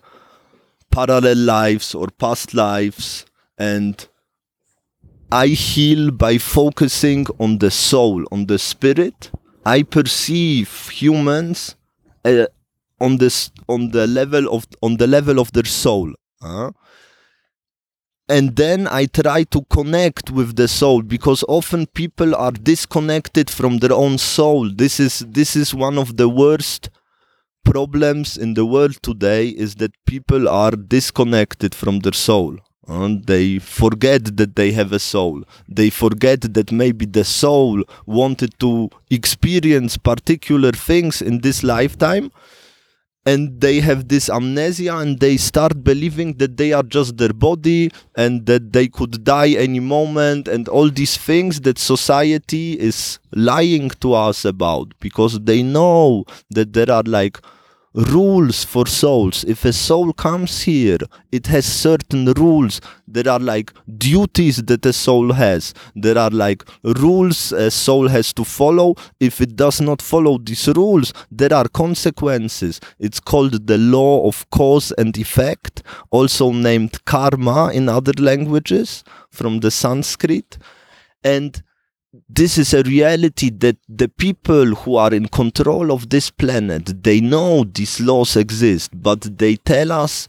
parallel 0.94 1.36
lives 1.36 1.94
or 1.94 2.08
past 2.08 2.54
lives. 2.54 3.26
And 3.58 4.06
I 5.30 5.48
heal 5.48 6.10
by 6.10 6.38
focusing 6.38 7.26
on 7.38 7.58
the 7.58 7.70
soul, 7.70 8.24
on 8.30 8.46
the 8.46 8.58
spirit. 8.58 9.30
I 9.66 9.82
perceive 9.82 10.88
humans 10.90 11.76
uh, 12.24 12.46
on 13.00 13.16
this 13.16 13.50
on 13.68 13.90
the 13.90 14.06
level 14.06 14.52
of 14.54 14.66
on 14.82 14.96
the 14.98 15.06
level 15.06 15.38
of 15.38 15.52
their 15.52 15.64
soul. 15.64 16.12
huh? 16.40 16.70
and 18.28 18.56
then 18.56 18.88
I 18.88 19.06
try 19.06 19.44
to 19.44 19.62
connect 19.68 20.30
with 20.30 20.56
the 20.56 20.66
soul 20.66 21.02
because 21.02 21.44
often 21.46 21.86
people 21.86 22.34
are 22.34 22.52
disconnected 22.52 23.50
from 23.50 23.78
their 23.78 23.92
own 23.92 24.18
soul. 24.18 24.70
This 24.70 24.98
is 24.98 25.18
this 25.28 25.56
is 25.56 25.74
one 25.74 25.98
of 25.98 26.16
the 26.16 26.28
worst 26.28 26.88
problems 27.64 28.36
in 28.36 28.54
the 28.54 28.66
world 28.66 29.02
today 29.02 29.48
is 29.48 29.76
that 29.76 29.92
people 30.06 30.48
are 30.48 30.70
disconnected 30.70 31.74
from 31.74 32.00
their 32.00 32.12
soul. 32.12 32.58
And 32.86 33.24
they 33.26 33.58
forget 33.58 34.36
that 34.36 34.56
they 34.56 34.72
have 34.72 34.92
a 34.92 34.98
soul. 34.98 35.44
They 35.66 35.88
forget 35.88 36.52
that 36.52 36.70
maybe 36.70 37.06
the 37.06 37.24
soul 37.24 37.82
wanted 38.04 38.58
to 38.60 38.90
experience 39.10 39.96
particular 39.96 40.72
things 40.72 41.22
in 41.22 41.40
this 41.40 41.62
lifetime 41.62 42.30
and 43.26 43.60
they 43.60 43.80
have 43.80 44.08
this 44.08 44.28
amnesia 44.28 44.96
and 44.96 45.18
they 45.18 45.36
start 45.36 45.82
believing 45.82 46.34
that 46.34 46.56
they 46.56 46.72
are 46.72 46.82
just 46.82 47.16
their 47.16 47.32
body 47.32 47.90
and 48.16 48.46
that 48.46 48.72
they 48.72 48.86
could 48.86 49.24
die 49.24 49.50
any 49.50 49.80
moment 49.80 50.46
and 50.46 50.68
all 50.68 50.90
these 50.90 51.16
things 51.16 51.62
that 51.62 51.78
society 51.78 52.78
is 52.78 53.18
lying 53.32 53.88
to 54.00 54.12
us 54.12 54.44
about 54.44 54.92
because 55.00 55.40
they 55.40 55.62
know 55.62 56.24
that 56.50 56.72
there 56.74 56.90
are 56.90 57.02
like 57.06 57.40
rules 57.94 58.64
for 58.64 58.86
souls. 58.86 59.44
If 59.44 59.64
a 59.64 59.72
soul 59.72 60.12
comes 60.12 60.62
here 60.62 60.98
it 61.30 61.46
has 61.46 61.64
certain 61.64 62.32
rules. 62.32 62.80
There 63.06 63.28
are 63.28 63.38
like 63.38 63.72
duties 63.98 64.56
that 64.56 64.84
a 64.84 64.92
soul 64.92 65.32
has. 65.32 65.74
There 65.94 66.18
are 66.18 66.30
like 66.30 66.64
rules 66.82 67.52
a 67.52 67.70
soul 67.70 68.08
has 68.08 68.32
to 68.34 68.44
follow. 68.44 68.96
If 69.20 69.40
it 69.40 69.56
does 69.56 69.80
not 69.80 70.02
follow 70.02 70.38
these 70.38 70.66
rules 70.68 71.12
there 71.30 71.52
are 71.52 71.68
consequences. 71.68 72.80
It's 72.98 73.20
called 73.20 73.66
the 73.66 73.78
law 73.78 74.26
of 74.26 74.48
cause 74.50 74.92
and 74.98 75.16
effect 75.16 75.82
also 76.10 76.50
named 76.50 77.04
karma 77.04 77.70
in 77.72 77.88
other 77.88 78.12
languages 78.18 79.04
from 79.30 79.60
the 79.60 79.70
sanskrit. 79.70 80.58
And 81.22 81.62
this 82.28 82.58
is 82.58 82.72
a 82.74 82.82
reality 82.82 83.50
that 83.50 83.76
the 83.88 84.08
people 84.08 84.74
who 84.74 84.96
are 84.96 85.12
in 85.12 85.26
control 85.28 85.90
of 85.90 86.10
this 86.10 86.30
planet 86.30 87.02
they 87.02 87.20
know 87.20 87.64
these 87.64 88.00
laws 88.00 88.36
exist 88.36 88.90
but 88.94 89.38
they 89.38 89.56
tell 89.56 89.90
us 89.90 90.28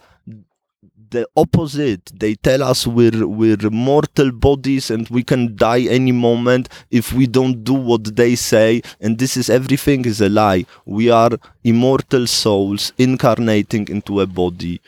the 1.16 1.28
opposite. 1.38 2.12
They 2.14 2.36
tell 2.36 2.62
us 2.64 2.86
we're 2.86 3.28
we're 3.28 3.70
mortal 3.70 4.32
bodies 4.32 4.92
and 4.92 5.08
we 5.10 5.24
can 5.24 5.56
die 5.56 5.82
any 5.82 6.12
moment 6.12 6.68
if 6.92 7.14
we 7.14 7.26
don't 7.28 7.64
do 7.64 7.74
what 7.74 8.16
they 8.16 8.36
say. 8.36 8.82
And 9.00 9.18
this 9.18 9.38
is 9.38 9.50
everything 9.50 10.06
is 10.06 10.20
a 10.22 10.30
lie. 10.30 10.66
We 10.86 11.10
are 11.10 11.32
immortal 11.64 12.28
souls 12.28 12.92
incarnating 12.98 13.88
into 13.88 14.20
a 14.20 14.28
body 14.28 14.82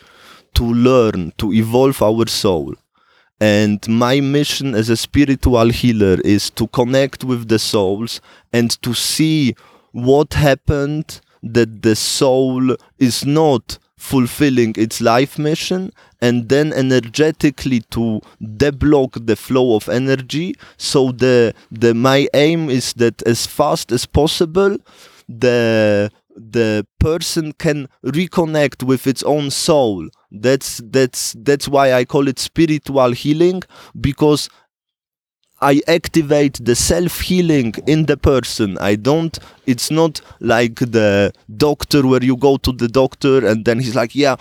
to 0.55 0.63
learn 0.63 1.33
to 1.37 1.53
evolve 1.53 2.01
our 2.01 2.27
soul 2.27 2.75
and 3.39 3.87
my 3.87 4.19
mission 4.19 4.73
as 4.73 4.89
a 4.89 4.97
spiritual 4.97 5.69
healer 5.69 6.17
is 6.25 6.49
to 6.51 6.67
connect 6.67 7.23
with 7.23 7.47
the 7.47 7.59
souls 7.59 8.19
and 8.51 8.81
to 8.81 8.93
see 8.93 9.55
what 9.91 10.33
happened 10.33 11.21
that 11.43 11.81
the 11.83 11.95
soul 11.95 12.75
is 12.97 13.25
not 13.25 13.77
fulfilling 13.97 14.73
its 14.77 15.01
life 15.01 15.37
mission 15.39 15.91
and 16.21 16.49
then 16.49 16.71
energetically 16.73 17.81
to 17.89 18.21
deblock 18.41 19.25
the 19.25 19.35
flow 19.35 19.75
of 19.75 19.89
energy. 19.89 20.55
So 20.77 21.11
the 21.11 21.53
the 21.71 21.93
my 21.93 22.27
aim 22.33 22.69
is 22.69 22.93
that 22.93 23.21
as 23.23 23.45
fast 23.45 23.91
as 23.91 24.05
possible 24.05 24.77
the 25.27 26.11
the 26.37 26.85
person 26.99 27.51
can 27.53 27.87
reconnect 28.05 28.83
with 28.83 29.07
its 29.07 29.23
own 29.23 29.49
soul 29.49 30.07
that's 30.31 30.81
that's 30.85 31.35
that's 31.39 31.67
why 31.67 31.93
i 31.93 32.05
call 32.05 32.27
it 32.27 32.39
spiritual 32.39 33.11
healing 33.11 33.61
because 33.99 34.49
I 35.59 35.81
activate 35.87 36.63
the 36.63 36.75
self 36.75 37.21
healing 37.21 37.73
in 37.87 38.05
the 38.05 38.15
person. 38.15 38.77
I 38.77 38.95
don't, 38.95 39.37
it's 39.65 39.89
not 39.89 40.21
like 40.39 40.75
the 40.75 41.33
doctor 41.55 42.05
where 42.05 42.23
you 42.23 42.37
go 42.37 42.57
to 42.57 42.71
the 42.71 42.87
doctor 42.87 43.45
and 43.45 43.65
then 43.65 43.79
he's 43.79 43.95
like, 43.95 44.13
yeah, 44.13 44.35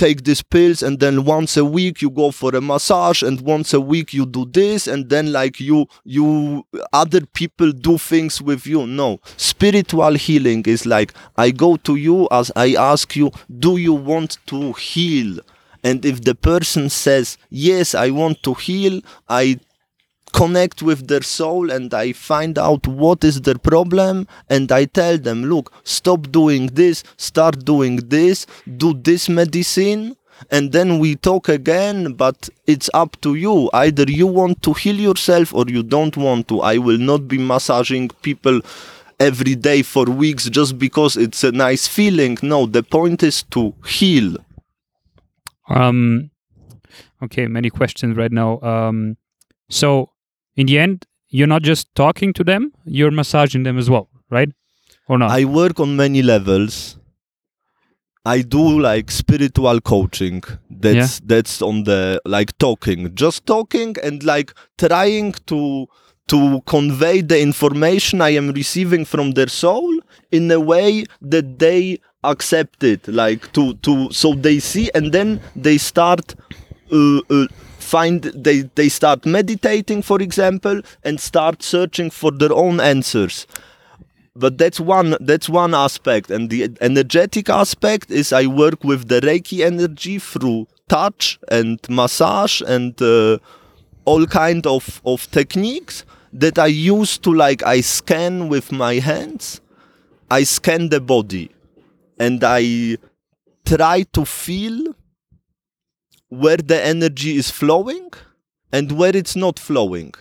take 0.00 0.24
these 0.24 0.40
pills 0.40 0.82
and 0.82 0.98
then 0.98 1.26
once 1.26 1.58
a 1.58 1.64
week 1.64 2.00
you 2.00 2.08
go 2.08 2.30
for 2.30 2.56
a 2.56 2.60
massage 2.62 3.22
and 3.22 3.42
once 3.42 3.74
a 3.74 3.80
week 3.80 4.14
you 4.14 4.24
do 4.24 4.46
this 4.46 4.86
and 4.86 5.10
then 5.10 5.30
like 5.30 5.60
you 5.60 5.86
you 6.04 6.64
other 6.94 7.20
people 7.34 7.70
do 7.70 7.98
things 7.98 8.40
with 8.40 8.66
you. 8.66 8.86
No. 8.86 9.20
Spiritual 9.36 10.14
healing 10.14 10.62
is 10.64 10.86
like 10.86 11.12
i 11.36 11.50
go 11.50 11.76
to 11.76 11.96
you 11.96 12.26
as 12.30 12.50
i 12.56 12.74
ask 12.76 13.14
you 13.14 13.30
do 13.58 13.76
you 13.76 13.92
want 13.92 14.38
to 14.46 14.72
heal? 14.72 15.38
And 15.84 16.02
if 16.06 16.22
the 16.22 16.34
person 16.34 16.88
says 16.88 17.36
yes 17.50 17.94
i 17.94 18.08
want 18.08 18.42
to 18.44 18.54
heal 18.54 19.02
i 19.28 19.60
connect 20.32 20.82
with 20.82 21.08
their 21.08 21.22
soul 21.22 21.70
and 21.70 21.92
I 21.92 22.12
find 22.12 22.58
out 22.58 22.86
what 22.86 23.24
is 23.24 23.42
their 23.42 23.58
problem 23.58 24.26
and 24.48 24.70
I 24.72 24.84
tell 24.86 25.18
them, 25.18 25.44
look, 25.44 25.72
stop 25.84 26.30
doing 26.30 26.68
this, 26.68 27.02
start 27.16 27.64
doing 27.64 27.96
this, 27.96 28.46
do 28.76 28.94
this 28.94 29.28
medicine. 29.28 30.16
And 30.50 30.72
then 30.72 30.98
we 30.98 31.16
talk 31.16 31.50
again, 31.50 32.14
but 32.14 32.48
it's 32.66 32.88
up 32.94 33.20
to 33.20 33.34
you. 33.34 33.68
Either 33.74 34.04
you 34.04 34.26
want 34.26 34.62
to 34.62 34.72
heal 34.72 34.96
yourself 34.96 35.54
or 35.54 35.66
you 35.68 35.82
don't 35.82 36.16
want 36.16 36.48
to. 36.48 36.62
I 36.62 36.78
will 36.78 36.96
not 36.96 37.28
be 37.28 37.36
massaging 37.36 38.08
people 38.22 38.62
every 39.18 39.54
day 39.54 39.82
for 39.82 40.04
weeks 40.06 40.48
just 40.48 40.78
because 40.78 41.16
it's 41.18 41.44
a 41.44 41.52
nice 41.52 41.86
feeling. 41.86 42.38
No, 42.42 42.64
the 42.64 42.82
point 42.82 43.22
is 43.22 43.42
to 43.50 43.74
heal. 43.86 44.36
Um, 45.68 46.30
okay, 47.22 47.46
many 47.46 47.68
questions 47.68 48.16
right 48.16 48.32
now. 48.32 48.60
Um, 48.60 49.18
so 49.68 50.09
in 50.60 50.66
the 50.66 50.78
end, 50.78 51.06
you're 51.28 51.46
not 51.56 51.62
just 51.62 51.94
talking 51.94 52.32
to 52.34 52.44
them; 52.44 52.72
you're 52.84 53.10
massaging 53.10 53.62
them 53.62 53.78
as 53.78 53.88
well, 53.88 54.08
right? 54.30 54.50
Or 55.08 55.18
not? 55.18 55.30
I 55.30 55.44
work 55.44 55.80
on 55.80 55.96
many 55.96 56.22
levels. 56.22 56.98
I 58.26 58.42
do 58.42 58.64
like 58.78 59.10
spiritual 59.10 59.80
coaching. 59.80 60.42
That's 60.68 61.20
that's 61.20 61.62
on 61.62 61.84
the 61.84 62.20
like 62.26 62.56
talking, 62.58 63.14
just 63.14 63.46
talking 63.46 63.96
and 64.02 64.22
like 64.22 64.52
trying 64.76 65.32
to 65.46 65.86
to 66.28 66.60
convey 66.66 67.22
the 67.22 67.40
information 67.40 68.20
I 68.20 68.30
am 68.40 68.50
receiving 68.50 69.04
from 69.04 69.32
their 69.32 69.48
soul 69.48 69.98
in 70.30 70.50
a 70.50 70.60
way 70.60 71.06
that 71.22 71.58
they 71.58 72.00
accept 72.22 72.84
it, 72.84 73.08
like 73.08 73.50
to 73.52 73.74
to 73.86 74.12
so 74.12 74.34
they 74.34 74.58
see 74.60 74.90
and 74.94 75.12
then 75.12 75.40
they 75.56 75.78
start 75.78 76.34
uh, 76.92 77.20
uh, 77.30 77.46
find 77.90 78.22
they 78.46 78.62
they 78.74 78.88
start 78.88 79.26
meditating, 79.26 80.02
for 80.02 80.20
example, 80.22 80.80
and 81.04 81.20
start 81.20 81.62
searching 81.62 82.10
for 82.10 82.30
their 82.30 82.52
own 82.52 82.80
answers. 82.80 83.46
But 84.36 84.58
that's 84.58 84.78
one 84.78 85.16
that's 85.20 85.48
one 85.48 85.74
aspect 85.74 86.30
and 86.30 86.50
the 86.50 86.70
energetic 86.80 87.48
aspect 87.50 88.10
is 88.10 88.32
i 88.32 88.46
work 88.46 88.84
with 88.84 89.08
the 89.08 89.20
reiki 89.20 89.64
energy 89.70 90.18
through 90.20 90.68
touch 90.88 91.38
and 91.48 91.80
massage 91.88 92.62
and 92.62 93.00
uh, 93.02 93.38
all 94.04 94.26
kind 94.26 94.66
of 94.66 95.02
of 95.04 95.28
techniques 95.32 96.04
that 96.32 96.58
i 96.58 96.66
use 96.66 97.18
to 97.18 97.34
like 97.34 97.62
i 97.64 97.80
scan 97.80 98.48
with 98.48 98.70
my 98.70 98.94
hands 99.10 99.60
i 100.30 100.44
scan 100.44 100.88
the 100.90 101.00
body 101.00 101.50
and 102.18 102.44
i 102.44 102.96
try 103.66 104.04
to 104.12 104.24
feel 104.24 104.94
where 106.30 106.56
the 106.56 106.82
energy 106.82 107.36
is 107.36 107.50
flowing 107.50 108.10
and 108.72 108.92
where 108.92 109.14
it's 109.14 109.36
not 109.36 109.58
flowing. 109.58 110.14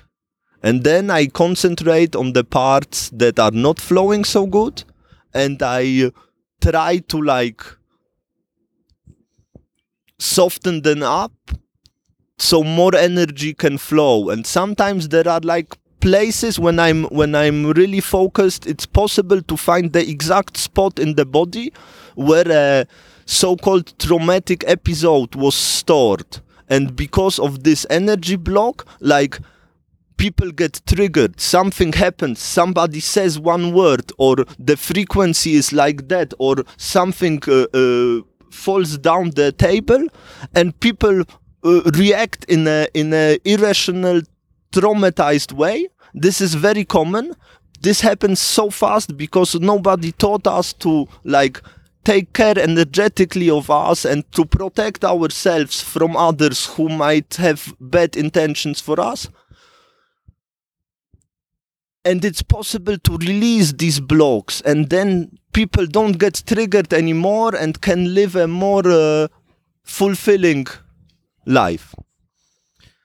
And 0.61 0.83
then 0.83 1.09
I 1.09 1.27
concentrate 1.27 2.15
on 2.15 2.33
the 2.33 2.43
parts 2.43 3.09
that 3.11 3.39
are 3.39 3.51
not 3.51 3.79
flowing 3.79 4.25
so 4.25 4.45
good 4.45 4.83
and 5.33 5.61
I 5.63 6.11
try 6.61 6.97
to 6.97 7.21
like 7.21 7.63
soften 10.17 10.81
them 10.81 11.01
up 11.01 11.31
so 12.37 12.63
more 12.63 12.95
energy 12.95 13.53
can 13.53 13.77
flow 13.77 14.29
and 14.29 14.45
sometimes 14.45 15.09
there 15.09 15.27
are 15.27 15.39
like 15.41 15.77
places 16.01 16.57
when 16.59 16.79
i'm 16.79 17.03
when 17.05 17.35
i'm 17.35 17.71
really 17.71 17.99
focused 17.99 18.65
it's 18.65 18.85
possible 18.85 19.41
to 19.41 19.57
find 19.57 19.91
the 19.93 20.09
exact 20.09 20.55
spot 20.57 20.99
in 20.99 21.15
the 21.15 21.25
body 21.25 21.71
where 22.15 22.49
a 22.49 22.85
so-called 23.29 23.97
traumatic 23.99 24.63
episode 24.67 25.35
was 25.35 25.55
stored. 25.55 26.39
And 26.67 26.95
because 26.95 27.39
of 27.39 27.63
this 27.63 27.85
energy 27.89 28.35
block 28.35 28.87
like 28.99 29.39
people 30.17 30.51
get 30.51 30.81
triggered 30.85 31.39
something 31.39 31.93
happens 31.93 32.39
somebody 32.39 32.99
says 32.99 33.39
one 33.39 33.73
word 33.73 34.11
or 34.17 34.35
the 34.59 34.75
frequency 34.75 35.53
is 35.53 35.71
like 35.71 36.09
that 36.09 36.33
or 36.39 36.57
something 36.75 37.41
uh, 37.47 37.63
uh, 37.73 38.21
falls 38.51 38.97
down 38.97 39.29
the 39.31 39.53
table 39.53 40.05
and 40.53 40.77
people 40.81 41.23
uh, 41.63 41.81
react 41.95 42.45
in 42.45 42.67
a 42.67 42.87
in 42.93 43.13
a 43.13 43.37
irrational 43.45 44.21
traumatized 44.71 45.53
way. 45.53 45.87
This 46.13 46.41
is 46.41 46.55
very 46.55 46.85
common. 46.85 47.35
This 47.81 48.01
happens 48.01 48.39
so 48.39 48.69
fast 48.69 49.15
because 49.17 49.55
nobody 49.55 50.11
taught 50.11 50.47
us 50.47 50.73
to 50.73 51.07
like 51.23 51.61
take 52.03 52.33
care 52.33 52.57
energetically 52.57 53.49
of 53.49 53.69
us 53.69 54.05
and 54.05 54.29
to 54.31 54.45
protect 54.45 55.03
ourselves 55.03 55.81
from 55.81 56.15
others 56.15 56.65
who 56.65 56.89
might 56.89 57.35
have 57.35 57.73
bad 57.79 58.15
intentions 58.15 58.79
for 58.79 58.99
us. 58.99 59.29
And 62.05 62.23
it's 62.23 62.41
possible 62.41 62.97
to 62.97 63.17
release 63.17 63.73
these 63.73 63.99
blocks 63.99 64.61
and 64.61 64.89
then 64.89 65.37
people 65.53 65.85
don't 65.85 66.17
get 66.17 66.43
triggered 66.45 66.93
anymore 66.93 67.53
and 67.55 67.81
can 67.81 68.13
live 68.13 68.35
a 68.35 68.47
more 68.47 68.87
uh, 68.87 69.27
fulfilling 69.83 70.67
life. 71.45 71.93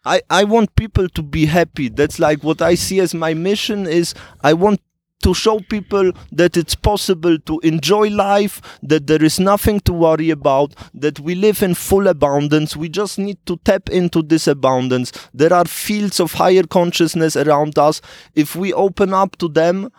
I, 0.05 0.23
I 0.31 0.45
want 0.45 0.77
people 0.77 1.09
to 1.09 1.23
be 1.23 1.47
happy. 1.47 1.89
That's 1.89 2.19
like 2.19 2.45
what 2.45 2.61
i 2.63 2.75
see 2.75 3.01
as 3.01 3.15
my 3.15 3.35
mission 3.35 3.87
is 3.87 4.15
i 4.43 4.53
want 4.53 4.81
to 5.25 5.33
show 5.33 5.59
people 5.59 6.13
that 6.31 6.55
it's 6.55 6.75
possible 6.75 7.39
to 7.39 7.59
enjoy 7.61 8.11
life, 8.11 8.61
that 8.83 9.07
there 9.07 9.25
is 9.25 9.41
nothing 9.41 9.81
to 9.81 9.93
worry 9.95 10.29
about, 10.29 10.75
that 10.93 11.19
we 11.19 11.35
live 11.35 11.63
in 11.63 11.75
full 11.75 12.09
abundance. 12.09 12.77
We 12.77 12.91
just 12.91 13.19
need 13.19 13.39
to 13.47 13.57
tap 13.65 13.89
into 13.89 14.21
this 14.21 14.47
abundance. 14.47 15.13
There 15.33 15.51
are 15.51 15.65
fields 15.65 16.21
of 16.21 16.35
higher 16.35 16.65
consciousness 16.65 17.37
around 17.37 17.79
us. 17.79 18.03
If 18.35 18.55
we 18.55 18.75
open 18.75 19.15
up 19.15 19.37
to 19.37 19.49
them, 19.49 19.91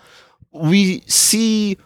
we 0.51 1.01
see 1.07 1.77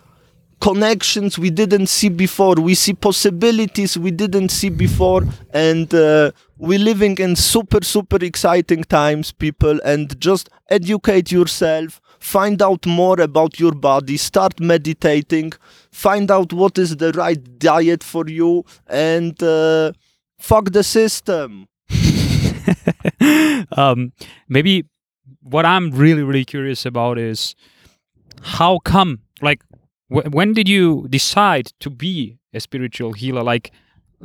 connections 0.60 1.40
we 1.40 1.50
didn't 1.50 1.88
see 1.88 2.10
before. 2.10 2.56
We 2.56 2.76
see 2.76 2.94
possibilities 2.94 3.98
we 3.98 4.12
didn't 4.12 4.50
see 4.50 4.68
before. 4.68 5.24
And 5.52 5.94
uh, 5.94 6.32
we're 6.58 6.78
living 6.78 7.18
in 7.20 7.38
super, 7.38 7.86
super 7.86 8.18
exciting 8.18 8.84
times, 8.84 9.32
people. 9.32 9.80
And 9.86 10.20
just 10.20 10.50
educate 10.70 11.32
yourself 11.32 12.02
find 12.20 12.62
out 12.62 12.86
more 12.86 13.20
about 13.20 13.60
your 13.60 13.72
body, 13.74 14.18
start 14.18 14.60
meditating, 14.60 15.54
find 15.92 16.30
out 16.32 16.54
what 16.54 16.78
is 16.78 16.98
the 16.98 17.12
right 17.14 17.60
diet 17.60 18.04
for 18.04 18.28
you, 18.28 18.66
and 18.88 19.42
uh, 19.42 19.92
fuck 20.40 20.72
the 20.72 20.84
system. 20.84 21.68
um, 23.78 24.12
maybe 24.48 24.86
what 25.42 25.66
I'm 25.66 25.92
really, 25.92 26.24
really 26.24 26.46
curious 26.46 26.86
about 26.86 27.18
is 27.18 27.56
how 28.42 28.80
come, 28.80 29.20
like, 29.42 29.62
wh- 30.08 30.32
when 30.32 30.54
did 30.54 30.68
you 30.68 31.08
decide 31.10 31.72
to 31.80 31.90
be 31.90 32.38
a 32.54 32.60
spiritual 32.60 33.14
healer? 33.14 33.44
Like, 33.44 33.72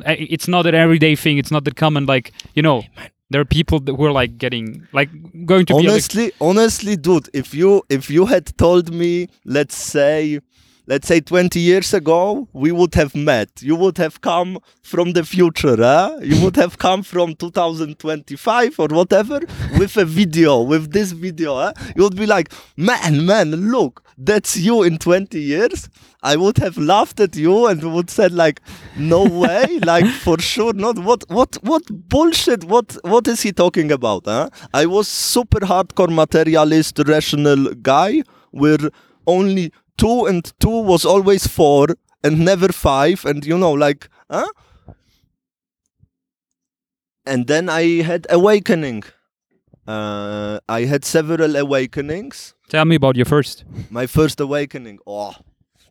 it's 0.06 0.48
not 0.48 0.66
an 0.66 0.74
everyday 0.74 1.14
thing. 1.14 1.38
It's 1.38 1.50
not 1.50 1.64
that 1.64 1.76
common. 1.76 2.06
Like, 2.06 2.32
you 2.54 2.62
know, 2.62 2.82
there 3.34 3.40
are 3.40 3.44
people 3.44 3.80
that 3.80 3.96
were 3.96 4.12
like 4.12 4.38
getting 4.38 4.86
like 4.92 5.10
going 5.44 5.66
to 5.66 5.76
be 5.76 5.88
honestly 5.88 6.30
honestly 6.40 6.94
dude 6.94 7.28
if 7.32 7.52
you 7.52 7.82
if 7.88 8.08
you 8.08 8.26
had 8.26 8.56
told 8.56 8.94
me 8.94 9.26
let's 9.44 9.74
say 9.74 10.38
let's 10.86 11.08
say 11.08 11.20
20 11.20 11.58
years 11.60 11.94
ago 11.94 12.46
we 12.52 12.70
would 12.70 12.94
have 12.94 13.14
met 13.14 13.48
you 13.62 13.74
would 13.74 13.96
have 13.96 14.20
come 14.20 14.58
from 14.82 15.12
the 15.12 15.24
future 15.24 15.76
huh? 15.76 16.18
you 16.22 16.42
would 16.42 16.56
have 16.56 16.76
come 16.78 17.02
from 17.02 17.34
2025 17.34 18.78
or 18.78 18.88
whatever 18.88 19.40
with 19.78 19.96
a 19.96 20.04
video 20.04 20.60
with 20.60 20.92
this 20.92 21.12
video 21.12 21.56
huh? 21.56 21.72
you 21.96 22.02
would 22.02 22.16
be 22.16 22.26
like 22.26 22.52
man 22.76 23.24
man 23.24 23.50
look 23.50 24.02
that's 24.18 24.56
you 24.56 24.82
in 24.82 24.98
20 24.98 25.40
years 25.40 25.88
i 26.22 26.36
would 26.36 26.58
have 26.58 26.76
laughed 26.76 27.18
at 27.18 27.34
you 27.34 27.66
and 27.66 27.82
would 27.94 28.10
said 28.10 28.32
like 28.32 28.60
no 28.96 29.24
way 29.24 29.78
like 29.84 30.06
for 30.06 30.38
sure 30.38 30.74
not 30.74 30.98
what 30.98 31.24
what 31.30 31.56
what 31.62 31.82
bullshit 32.08 32.62
what 32.64 32.96
what 33.04 33.26
is 33.26 33.40
he 33.40 33.52
talking 33.52 33.90
about 33.90 34.26
huh? 34.26 34.50
i 34.74 34.84
was 34.84 35.08
super 35.08 35.60
hardcore 35.60 36.14
materialist 36.14 37.00
rational 37.06 37.72
guy 37.76 38.22
where 38.50 38.90
only 39.26 39.72
two 39.96 40.26
and 40.26 40.52
two 40.60 40.82
was 40.82 41.04
always 41.04 41.46
four 41.46 41.88
and 42.22 42.44
never 42.44 42.68
five 42.68 43.24
and 43.24 43.44
you 43.44 43.58
know 43.58 43.72
like 43.72 44.08
huh? 44.30 44.50
And 47.26 47.46
then 47.46 47.68
i 47.68 48.02
had 48.02 48.26
awakening. 48.30 49.04
Uh, 49.86 50.60
i 50.68 50.84
had 50.84 51.04
several 51.04 51.56
awakenings. 51.56 52.54
Tell 52.68 52.84
me 52.84 52.96
about 52.96 53.16
your 53.16 53.26
first. 53.26 53.64
My 53.90 54.06
first 54.06 54.40
awakening. 54.40 54.98
Oh 55.06 55.34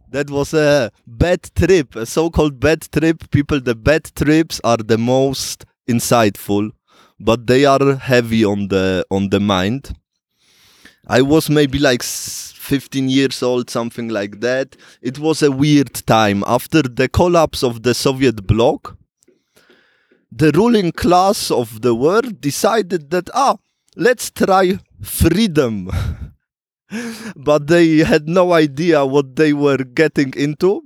that 0.09 0.29
was 0.29 0.53
a 0.53 0.91
bad 1.07 1.41
trip 1.55 1.95
a 1.95 2.05
so-called 2.05 2.59
bad 2.59 2.81
trip. 2.91 3.29
People 3.31 3.59
the 3.59 3.75
bad 3.75 4.11
trips 4.15 4.61
are 4.63 4.77
the 4.77 4.97
most 4.97 5.65
insightful 5.89 6.71
but 7.19 7.47
they 7.47 7.65
are 7.65 7.95
heavy 7.95 8.43
on 8.43 8.67
the 8.67 9.05
on 9.09 9.29
the 9.29 9.39
mind. 9.39 9.95
I 11.07 11.21
was 11.21 11.49
maybe 11.49 11.79
like 11.79 12.03
15 12.63 13.09
years 13.09 13.43
old, 13.43 13.69
something 13.69 14.09
like 14.09 14.39
that. 14.39 14.75
It 15.01 15.19
was 15.19 15.43
a 15.43 15.51
weird 15.51 15.93
time. 16.05 16.43
After 16.47 16.81
the 16.81 17.09
collapse 17.09 17.63
of 17.63 17.83
the 17.83 17.93
Soviet 17.93 18.47
bloc, 18.47 18.97
the 20.31 20.51
ruling 20.55 20.91
class 20.91 21.51
of 21.51 21.81
the 21.81 21.93
world 21.93 22.41
decided 22.41 23.11
that, 23.11 23.29
ah, 23.33 23.57
let's 23.95 24.31
try 24.31 24.79
freedom. 25.01 25.91
but 27.35 27.67
they 27.67 27.97
had 27.97 28.27
no 28.27 28.53
idea 28.53 29.05
what 29.05 29.35
they 29.35 29.53
were 29.53 29.77
getting 29.77 30.33
into. 30.35 30.83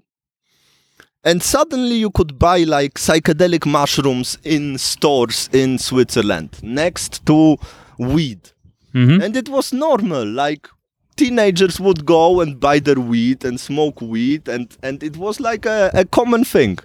And 1.23 1.43
suddenly 1.43 1.95
you 1.95 2.09
could 2.09 2.39
buy 2.39 2.59
like 2.59 2.93
psychedelic 2.93 3.65
mushrooms 3.65 4.37
in 4.43 4.77
stores 4.77 5.49
in 5.51 5.77
Switzerland 5.77 6.59
next 6.61 7.25
to 7.25 7.57
weed. 7.97 8.51
Mm-hmm. 8.93 9.21
And 9.21 9.35
it 9.35 9.49
was 9.49 9.73
normal. 9.73 10.25
Like 10.25 10.69
teenagers 11.17 11.80
would 11.80 12.06
go 12.06 12.41
and 12.41 12.60
buy 12.60 12.80
their 12.80 12.99
weed 12.99 13.43
and 13.43 13.60
smoke 13.60 14.01
weed 14.01 14.47
and 14.47 14.77
and 14.84 15.03
it 15.03 15.17
was 15.17 15.39
like 15.39 15.65
a, 15.65 15.91
a 15.93 16.06
common 16.06 16.43
thing. 16.43 16.77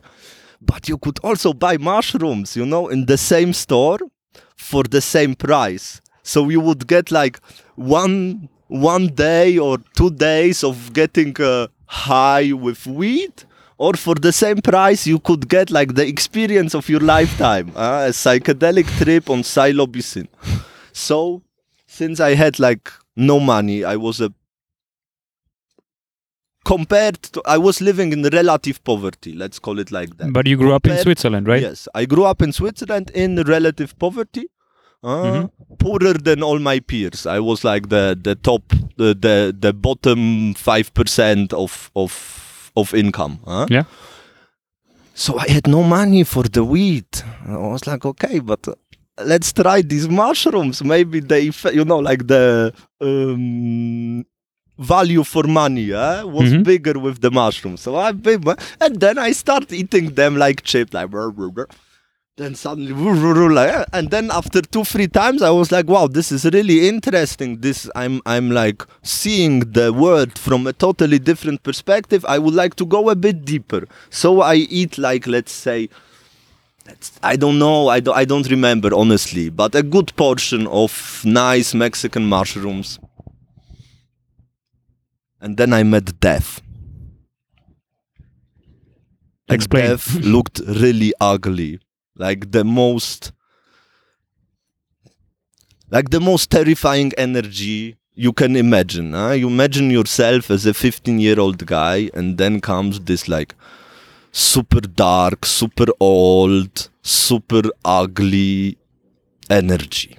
But 0.61 0.89
you 0.89 0.99
could 0.99 1.19
also 1.23 1.53
buy 1.53 1.77
mushrooms 1.77 2.57
you 2.57 2.67
know 2.67 2.89
in 2.89 3.07
the 3.07 3.19
same 3.19 3.53
store 3.53 3.99
for 4.57 4.83
the 4.85 5.01
same 5.01 5.35
price. 5.35 6.01
So 6.23 6.49
you 6.49 6.61
would 6.61 6.87
get 6.87 7.11
like 7.11 7.41
one 7.77 8.49
one 8.69 9.09
day 9.09 9.59
or 9.59 9.79
two 9.97 10.11
days 10.11 10.65
of 10.65 10.93
getting 10.93 11.39
uh, 11.41 11.67
high 11.87 12.53
with 12.53 12.87
weed 12.87 13.45
or 13.77 13.95
for 13.95 14.15
the 14.15 14.33
same 14.33 14.59
price 14.63 15.07
you 15.07 15.19
could 15.19 15.49
get 15.49 15.71
like 15.71 15.95
the 15.95 16.07
experience 16.07 16.75
of 16.75 16.89
your 16.89 17.01
lifetime 17.01 17.71
uh, 17.77 18.07
a 18.09 18.13
psychedelic 18.13 18.87
trip 19.03 19.29
on 19.29 19.43
psilocybin. 19.43 20.27
So 20.93 21.43
since 21.87 22.21
i 22.21 22.35
had 22.35 22.59
like 22.59 22.91
no 23.17 23.41
money. 23.41 23.85
I 23.85 23.97
was 23.97 24.21
a 24.21 24.33
compared 26.65 27.21
to 27.23 27.43
I 27.45 27.59
was 27.59 27.81
living 27.81 28.13
in 28.13 28.23
relative 28.23 28.83
poverty. 28.85 29.33
Let's 29.35 29.59
call 29.59 29.79
it 29.79 29.91
like 29.91 30.17
that. 30.19 30.33
But 30.33 30.47
you 30.47 30.57
grew 30.57 30.73
up 30.75 30.87
in 30.87 30.99
Switzerland, 30.99 31.49
right? 31.49 31.63
Yes, 31.63 31.89
I 31.95 32.05
grew 32.07 32.25
up 32.25 32.41
in 32.43 32.53
Switzerland 32.53 33.11
in 33.15 33.37
relative 33.43 33.99
poverty. 33.99 34.47
Uh, 35.05 35.25
Mhm. 35.25 35.51
Poorer 35.79 36.15
than 36.15 36.43
all 36.45 36.61
my 36.61 36.79
peers. 36.79 37.27
I 37.27 37.41
was 37.41 37.65
like 37.65 37.89
the 37.89 38.17
the 38.23 38.37
top, 38.37 38.63
the 38.97 39.15
the, 39.15 39.57
the 39.59 39.73
bottom 39.73 40.55
five 40.55 40.95
percent 40.95 41.53
of 41.53 41.91
of 41.97 42.71
of 42.77 42.95
income. 42.95 43.41
huh? 43.45 43.67
Yeah. 43.69 43.85
So 45.15 45.39
I 45.39 45.49
had 45.51 45.67
no 45.67 45.83
money 45.83 46.23
for 46.25 46.45
the 46.45 46.63
weed. 46.65 47.05
I 47.47 47.57
was 47.57 47.87
like, 47.87 48.07
okay, 48.07 48.39
but 48.39 48.67
uh, 48.69 48.75
let's 49.19 49.53
try 49.53 49.83
these 49.83 50.09
mushrooms. 50.09 50.83
Maybe 50.83 51.21
they, 51.21 51.51
you 51.73 51.85
know, 51.85 51.99
like 51.99 52.27
the 52.27 52.73
um, 53.01 54.25
value 54.79 55.23
for 55.23 55.45
money 55.45 55.93
eh, 55.93 56.23
was 56.23 56.51
Mhm. 56.53 56.65
bigger 56.65 56.99
with 56.99 57.21
the 57.21 57.31
mushrooms. 57.31 57.81
So 57.83 57.97
I, 57.97 58.11
and 58.81 59.01
then 59.01 59.19
I 59.19 59.33
start 59.33 59.73
eating 59.73 60.11
them 60.15 60.37
like 60.37 60.63
chip, 60.63 60.93
like 60.95 61.11
brr, 61.11 61.31
brr, 61.31 61.51
brr. 61.51 61.67
then 62.39 62.55
suddenly 62.55 62.93
like, 63.55 63.71
eh, 63.71 63.85
and 63.93 64.11
then 64.11 64.31
after 64.31 64.63
two 64.63 64.85
three 64.85 65.07
times 65.07 65.43
i 65.43 65.51
was 65.51 65.71
like 65.71 65.87
wow 65.87 66.07
this 66.07 66.33
is 66.33 66.47
really 66.47 66.89
interesting 66.89 67.59
this 67.61 67.91
i'm 67.95 68.23
i'm 68.25 68.51
like 68.51 68.83
seeing 69.03 69.61
the 69.79 69.93
world 69.93 70.39
from 70.39 70.67
a 70.67 70.73
totally 70.73 71.19
different 71.19 71.63
perspective 71.63 72.25
i 72.27 72.39
would 72.39 72.55
like 72.55 72.75
to 72.75 72.87
go 72.87 73.11
a 73.11 73.15
bit 73.15 73.45
deeper 73.45 73.83
so 74.09 74.41
i 74.41 74.55
eat 74.55 74.97
like 74.97 75.27
let's 75.27 75.53
say 75.53 75.91
i 77.23 77.37
don't 77.37 77.59
know 77.59 77.89
I, 77.89 78.01
do, 78.01 78.13
I 78.13 78.25
don't 78.25 78.49
remember 78.51 78.95
honestly 78.95 79.49
but 79.51 79.75
a 79.75 79.83
good 79.83 80.15
portion 80.17 80.67
of 80.67 81.23
nice 81.25 81.75
mexican 81.75 82.27
mushrooms 82.27 82.99
and 85.41 85.57
then 85.57 85.73
i 85.73 85.83
met 85.83 86.19
death 86.21 86.61
And 89.49 89.57
Explain. 89.57 89.85
death 89.91 90.15
looked 90.35 90.61
really 90.67 91.13
ugly 91.21 91.81
like 92.17 92.53
the 92.53 92.65
most 92.65 93.33
like 95.91 96.11
the 96.11 96.21
most 96.21 96.51
terrifying 96.51 97.13
energy 97.19 97.97
you 98.15 98.33
can 98.33 98.57
imagine 98.57 99.13
huh? 99.13 99.31
you 99.33 99.49
imagine 99.49 99.91
yourself 99.91 100.51
as 100.51 100.65
a 100.67 100.75
15 100.75 101.19
year 101.19 101.39
old 101.41 101.67
guy 101.67 102.11
and 102.15 102.39
then 102.39 102.61
comes 102.61 103.01
this 103.01 103.29
like 103.29 103.55
super 104.33 104.81
dark 104.81 105.45
super 105.45 105.87
old 106.01 106.89
super 107.03 107.63
ugly 107.85 108.79
energy. 109.51 110.19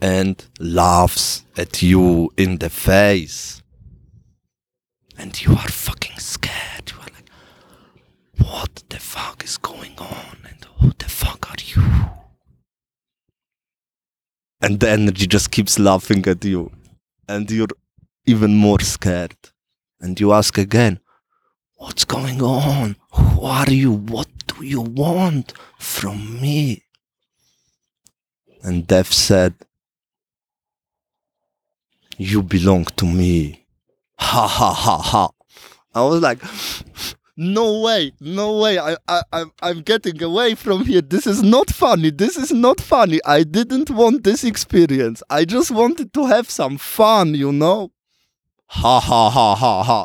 And 0.00 0.44
laughs 0.58 1.44
at 1.56 1.80
you 1.80 2.32
in 2.36 2.58
the 2.58 2.70
face. 2.70 3.62
And 5.16 5.40
you 5.40 5.52
are 5.52 5.68
fucking 5.68 6.18
scared. 6.18 6.90
You 6.90 6.98
are 6.98 7.12
like 7.14 7.30
what 8.38 8.82
the 8.88 8.98
fuck 8.98 9.44
is 9.44 9.58
going 9.58 9.96
on? 9.98 10.38
And 10.48 10.66
who 10.78 10.92
the 10.98 11.08
fuck 11.08 11.50
are 11.50 11.62
you? 11.64 12.10
And 14.60 14.80
the 14.80 14.90
energy 14.90 15.26
just 15.26 15.50
keeps 15.52 15.78
laughing 15.78 16.26
at 16.26 16.44
you. 16.44 16.72
And 17.28 17.48
you're 17.50 17.68
even 18.26 18.56
more 18.56 18.80
scared. 18.80 19.36
And 20.00 20.18
you 20.18 20.32
ask 20.32 20.58
again 20.58 20.98
what's 21.82 22.04
going 22.04 22.40
on? 22.40 22.96
Who 23.12 23.42
are 23.42 23.68
you 23.68 23.90
what 23.90 24.28
do 24.46 24.64
you 24.64 24.80
want 24.80 25.52
from 25.78 26.40
me? 26.40 26.84
And 28.62 28.86
death 28.86 29.12
said 29.12 29.54
you 32.16 32.42
belong 32.42 32.84
to 32.96 33.04
me. 33.04 33.66
Ha 34.18 34.46
ha 34.46 34.72
ha 34.72 34.98
ha. 34.98 35.30
I 35.92 36.02
was 36.02 36.22
like 36.22 36.40
no 37.36 37.80
way 37.80 38.12
no 38.20 38.58
way. 38.58 38.78
I, 38.78 38.96
I 39.08 39.22
i'm 39.32 39.50
i'm 39.60 39.80
getting 39.80 40.22
away 40.22 40.54
from 40.54 40.84
here. 40.84 41.02
This 41.02 41.26
is 41.26 41.42
not 41.42 41.68
funny. 41.70 42.10
This 42.10 42.36
is 42.36 42.52
not 42.52 42.80
funny. 42.80 43.18
I 43.26 43.42
didn't 43.42 43.90
want 43.90 44.22
this 44.22 44.44
experience. 44.44 45.20
I 45.28 45.44
just 45.44 45.72
wanted 45.72 46.12
to 46.14 46.26
have 46.26 46.48
some 46.48 46.78
fun 46.78 47.34
you 47.34 47.50
know 47.52 47.91
ha 48.80 48.98
ha 49.00 49.28
ha 49.30 49.54
ha 49.54 49.82
ha 49.82 50.04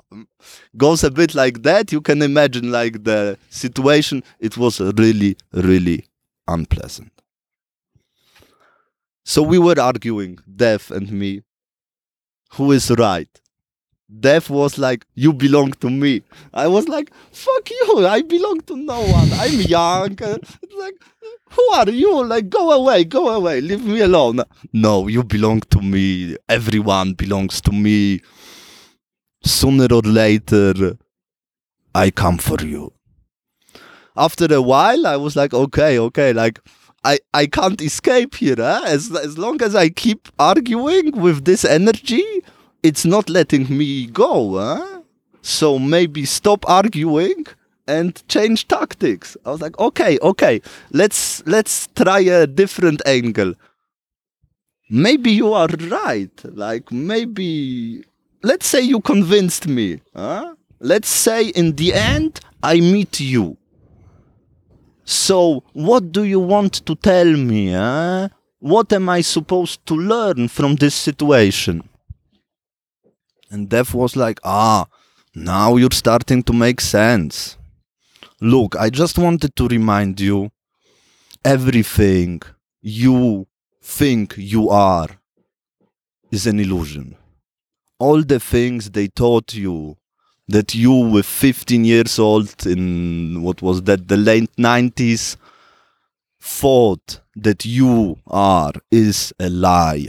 goes 0.76 1.04
a 1.04 1.10
bit 1.10 1.34
like 1.34 1.64
that 1.64 1.92
you 1.92 2.02
can 2.02 2.22
imagine 2.22 2.72
like 2.72 3.04
the 3.04 3.38
situation 3.50 4.24
it 4.40 4.58
was 4.58 4.80
really 5.02 5.38
really 5.54 6.06
unpleasant 6.48 7.12
so 9.24 9.42
we 9.42 9.58
were 9.58 9.80
arguing 9.80 10.38
death 10.64 10.92
and 10.92 11.12
me 11.12 11.42
who 12.56 12.72
is 12.72 12.92
right 12.92 13.42
Death 14.10 14.50
was 14.50 14.78
like, 14.78 15.06
you 15.16 15.34
belong 15.34 15.74
to 15.82 15.90
me. 15.90 16.22
I 16.54 16.68
was 16.68 16.88
like, 16.88 17.12
fuck 17.34 17.70
you, 17.70 18.08
I 18.08 18.22
belong 18.22 18.62
to 18.62 18.78
no 18.78 19.02
one. 19.02 19.30
I'm 19.34 19.60
young. 19.62 20.18
Like, 20.78 20.94
who 21.50 21.64
are 21.74 21.90
you? 21.90 22.24
Like, 22.24 22.50
go 22.50 22.72
away, 22.72 23.04
go 23.04 23.30
away, 23.30 23.60
leave 23.62 23.84
me 23.84 24.00
alone. 24.00 24.42
No, 24.72 25.08
you 25.08 25.24
belong 25.24 25.60
to 25.72 25.82
me. 25.82 26.38
Everyone 26.48 27.14
belongs 27.14 27.60
to 27.62 27.72
me. 27.72 28.22
Sooner 29.44 29.88
or 29.92 30.02
later, 30.02 30.98
I 31.94 32.12
come 32.12 32.38
for 32.38 32.64
you. 32.64 32.94
After 34.16 34.54
a 34.54 34.62
while, 34.62 35.06
I 35.06 35.16
was 35.16 35.36
like, 35.36 35.54
okay, 35.54 36.00
okay, 36.00 36.34
like, 36.34 36.60
I, 37.04 37.20
I 37.34 37.46
can't 37.46 37.82
escape 37.82 38.36
here. 38.36 38.60
As, 38.60 39.12
as 39.16 39.38
long 39.38 39.62
as 39.62 39.76
I 39.76 39.90
keep 39.90 40.28
arguing 40.40 41.12
with 41.12 41.46
this 41.46 41.64
energy, 41.64 42.26
it's 42.84 43.06
not 43.06 43.30
letting 43.30 43.78
me 43.78 44.08
go. 44.08 44.58
Huh? 44.58 45.02
So 45.42 45.80
maybe 45.80 46.26
stop 46.26 46.68
arguing 46.68 47.46
and 47.88 48.22
change 48.28 48.68
tactics. 48.68 49.38
I 49.46 49.52
was 49.52 49.62
like, 49.62 49.80
okay, 49.80 50.20
okay, 50.22 50.62
let's 50.92 51.46
let's 51.46 51.88
try 51.96 52.20
a 52.20 52.46
different 52.46 53.02
angle. 53.06 53.54
Maybe 54.90 55.32
you 55.32 55.54
are 55.54 55.70
right. 55.90 56.32
Like 56.44 56.92
maybe 56.92 58.04
let's 58.44 58.68
say 58.68 58.82
you 58.82 59.00
convinced 59.02 59.68
me. 59.68 60.02
Huh? 60.16 60.56
Let's 60.80 61.10
say 61.10 61.48
in 61.50 61.76
the 61.76 61.94
end 61.94 62.40
I 62.62 62.80
meet 62.80 63.20
you. 63.20 63.58
So 65.06 65.64
what 65.74 66.12
do 66.12 66.24
you 66.24 66.40
want 66.40 66.74
to 66.86 66.96
tell 66.96 67.26
me? 67.26 67.72
Huh? 67.72 68.30
What 68.60 68.92
am 68.92 69.10
I 69.10 69.22
supposed 69.22 69.86
to 69.86 69.96
learn 69.96 70.48
from 70.48 70.76
this 70.76 70.96
situation? 70.96 71.88
And 73.50 73.70
Dev 73.70 73.94
was 73.94 74.16
like, 74.16 74.40
ah, 74.44 74.88
now 75.34 75.76
you're 75.76 75.92
starting 75.92 76.44
to 76.44 76.54
make 76.54 76.82
sense. 76.82 77.58
Look, 78.42 78.76
I 78.76 78.90
just 78.90 79.18
wanted 79.18 79.56
to 79.56 79.68
remind 79.68 80.20
you 80.20 80.52
everything 81.46 82.42
you 82.82 83.48
think 83.82 84.36
you 84.38 84.70
are 84.70 85.08
is 86.32 86.46
an 86.46 86.60
illusion. 86.60 87.16
All 88.00 88.24
the 88.24 88.40
things 88.40 88.92
they 88.92 89.08
taught 89.08 89.54
you 89.54 89.98
that 90.48 90.76
you 90.76 90.92
were 91.10 91.24
15 91.24 91.84
years 91.84 92.20
old 92.20 92.66
in 92.66 93.42
what 93.42 93.62
was 93.62 93.82
that, 93.84 94.08
the 94.08 94.18
late 94.18 94.56
90s, 94.56 95.36
thought 96.40 97.20
that 97.36 97.66
you 97.66 98.20
are 98.28 98.74
is 98.92 99.34
a 99.40 99.50
lie. 99.50 100.08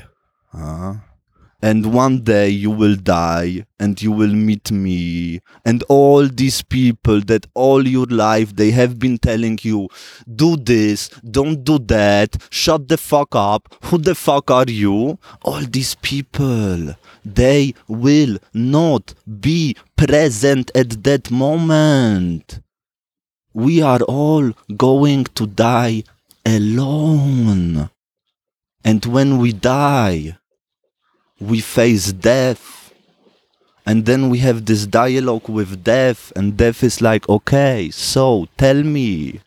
And 1.61 1.93
one 1.93 2.21
day 2.23 2.49
you 2.49 2.71
will 2.71 2.95
die 2.95 3.67
and 3.81 4.01
you 4.01 4.13
will 4.13 4.33
meet 4.33 4.71
me. 4.71 5.41
And 5.65 5.83
all 5.89 6.29
these 6.29 6.63
people 6.63 7.21
that 7.23 7.47
all 7.55 7.87
your 7.87 8.07
life 8.07 8.55
they 8.55 8.71
have 8.71 8.99
been 8.99 9.19
telling 9.19 9.59
you 9.63 9.89
do 10.37 10.57
this 10.57 11.09
don't 11.31 11.65
do 11.65 11.79
that 11.81 12.37
shut 12.51 12.89
the 12.89 12.97
fuck 12.97 13.35
up 13.35 13.75
who 13.85 13.99
the 13.99 14.15
fuck 14.15 14.51
are 14.51 14.69
you? 14.69 15.19
All 15.43 15.61
these 15.63 15.97
people 15.97 16.95
they 17.25 17.75
will 17.89 18.39
not 18.55 19.15
be 19.41 19.77
present 19.97 20.71
at 20.75 21.03
that 21.03 21.31
moment. 21.31 22.61
We 23.53 23.83
are 23.83 24.03
all 24.03 24.53
going 24.77 25.25
to 25.35 25.47
die 25.47 26.05
alone. 26.47 27.91
And 28.85 29.05
when 29.05 29.39
we 29.39 29.53
die 29.53 30.39
we 31.41 31.61
face 31.61 32.13
death. 32.13 32.93
And 33.87 34.05
then 34.05 34.29
we 34.29 34.39
have 34.39 34.67
this 34.67 34.87
dialogue 34.87 35.49
with 35.49 35.83
death 35.83 36.33
and 36.37 36.59
death 36.59 36.85
is 36.85 37.01
like 37.01 37.27
okay 37.27 37.89
so 37.91 38.47
tell 38.59 38.83
me 38.83 39.41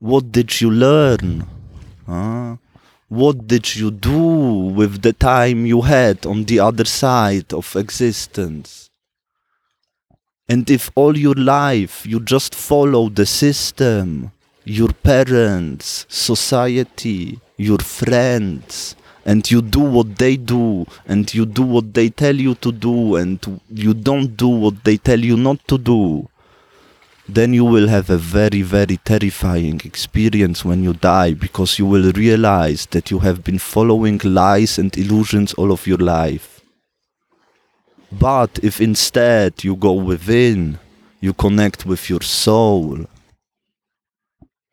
what 0.00 0.32
did 0.32 0.60
you 0.60 0.72
learn? 0.72 1.46
Huh? 2.04 2.56
what 3.08 3.46
did 3.46 3.76
you 3.76 3.90
do 3.90 4.72
with 4.78 5.02
the 5.02 5.12
time 5.12 5.66
you 5.66 5.82
had 5.82 6.24
on 6.24 6.44
the 6.44 6.58
other 6.58 6.86
side 6.86 7.52
of 7.52 7.76
existence? 7.76 8.88
And 10.48 10.70
if 10.70 10.90
all 10.94 11.16
your 11.18 11.34
life 11.34 12.06
you 12.06 12.20
just 12.20 12.54
follow 12.54 13.10
the 13.10 13.26
system 13.26 14.32
your 14.64 14.92
parents 14.92 16.06
society 16.08 17.38
your 17.58 17.78
friends 17.78 18.96
and 19.24 19.50
you 19.50 19.62
do 19.62 19.80
what 19.80 20.16
they 20.16 20.36
do 20.36 20.86
and 21.06 21.32
you 21.32 21.46
do 21.46 21.62
what 21.62 21.94
they 21.94 22.08
tell 22.08 22.34
you 22.34 22.54
to 22.56 22.72
do 22.72 23.16
and 23.16 23.60
you 23.70 23.94
don't 23.94 24.36
do 24.36 24.48
what 24.48 24.84
they 24.84 24.96
tell 24.96 25.20
you 25.20 25.36
not 25.36 25.58
to 25.68 25.78
do 25.78 26.28
then 27.28 27.54
you 27.54 27.64
will 27.64 27.88
have 27.88 28.10
a 28.10 28.16
very 28.16 28.62
very 28.62 28.96
terrifying 28.98 29.80
experience 29.84 30.64
when 30.64 30.82
you 30.82 30.92
die 30.92 31.32
because 31.32 31.78
you 31.78 31.86
will 31.86 32.12
realize 32.12 32.86
that 32.86 33.10
you 33.10 33.20
have 33.20 33.44
been 33.44 33.58
following 33.58 34.20
lies 34.24 34.78
and 34.78 34.96
illusions 34.98 35.54
all 35.54 35.70
of 35.72 35.86
your 35.86 35.98
life. 35.98 36.60
But 38.10 38.58
if 38.62 38.80
instead 38.80 39.64
you 39.64 39.76
go 39.76 39.92
within 39.92 40.78
you 41.20 41.32
connect 41.32 41.86
with 41.86 42.10
your 42.10 42.20
soul 42.22 43.06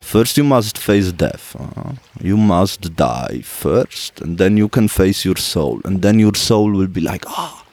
First, 0.01 0.37
you 0.37 0.43
must 0.43 0.77
face 0.77 1.11
death. 1.11 1.55
uh, 1.59 1.93
You 2.21 2.37
must 2.37 2.95
die 2.95 3.41
first, 3.43 4.21
and 4.21 4.37
then 4.37 4.57
you 4.57 4.67
can 4.69 4.87
face 4.87 5.23
your 5.25 5.35
soul, 5.37 5.81
and 5.85 6.01
then 6.01 6.19
your 6.19 6.35
soul 6.35 6.71
will 6.71 6.87
be 6.87 7.01
like, 7.01 7.25
ah, 7.27 7.63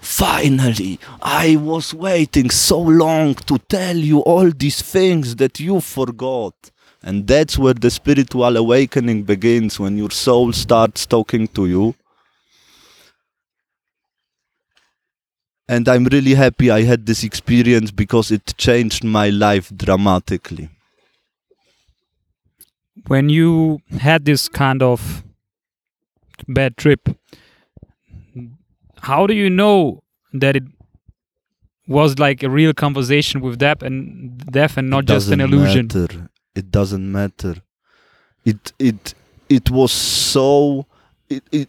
finally, 0.00 0.98
I 1.22 1.56
was 1.56 1.94
waiting 1.94 2.50
so 2.50 2.78
long 2.80 3.34
to 3.46 3.58
tell 3.58 3.96
you 3.96 4.20
all 4.20 4.50
these 4.50 4.82
things 4.82 5.36
that 5.36 5.60
you 5.60 5.80
forgot. 5.80 6.54
And 7.02 7.26
that's 7.26 7.56
where 7.56 7.74
the 7.74 7.90
spiritual 7.90 8.56
awakening 8.56 9.22
begins 9.22 9.78
when 9.80 9.96
your 9.96 10.10
soul 10.10 10.52
starts 10.52 11.06
talking 11.06 11.46
to 11.48 11.66
you. 11.66 11.94
And 15.68 15.88
I'm 15.88 16.04
really 16.04 16.34
happy 16.34 16.70
I 16.70 16.82
had 16.82 17.06
this 17.06 17.22
experience 17.22 17.90
because 17.90 18.30
it 18.30 18.54
changed 18.56 19.04
my 19.04 19.28
life 19.30 19.70
dramatically. 19.76 20.70
When 23.08 23.28
you 23.28 23.80
had 24.00 24.24
this 24.24 24.48
kind 24.48 24.82
of 24.82 25.24
bad 26.46 26.76
trip, 26.76 27.08
how 29.00 29.26
do 29.26 29.34
you 29.34 29.50
know 29.50 30.02
that 30.32 30.56
it 30.56 30.64
was 31.86 32.18
like 32.18 32.42
a 32.42 32.50
real 32.50 32.74
conversation 32.74 33.40
with 33.40 33.58
death 33.58 33.82
and 33.82 34.38
death 34.52 34.76
and 34.76 34.90
not 34.90 35.06
just 35.06 35.30
an 35.30 35.40
illusion? 35.40 35.86
matter. 35.86 36.28
It 36.54 36.70
doesn't 36.70 37.10
matter. 37.10 37.56
It 38.44 38.72
it 38.78 39.14
it 39.48 39.70
was 39.70 39.92
so 39.92 40.86
it 41.30 41.42
it 41.50 41.68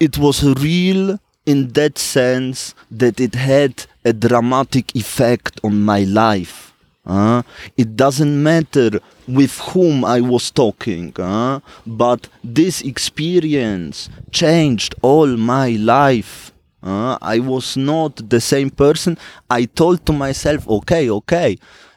it 0.00 0.18
was 0.18 0.42
real 0.60 1.18
in 1.46 1.68
that 1.72 1.98
sense 1.98 2.74
that 2.90 3.20
it 3.20 3.34
had 3.34 3.86
a 4.04 4.12
dramatic 4.12 4.94
effect 4.94 5.60
on 5.62 5.82
my 5.82 6.04
life. 6.04 6.67
Uh. 7.08 7.42
It 7.76 7.96
doesn't 7.96 8.42
matter 8.42 9.00
with 9.26 9.58
whom 9.58 10.04
I 10.04 10.20
was 10.20 10.50
talking, 10.50 11.12
uh, 11.18 11.60
but 11.86 12.28
this 12.44 12.82
experience 12.82 14.08
changed 14.30 14.94
all 15.02 15.26
my 15.36 15.70
life. 15.70 16.52
uh. 16.82 17.18
I 17.20 17.38
was 17.40 17.76
not 17.76 18.28
the 18.30 18.40
same 18.40 18.70
person. 18.70 19.18
I 19.50 19.64
told 19.64 20.04
to 20.06 20.12
myself, 20.12 20.68
okay, 20.68 21.10
okay, 21.10 21.56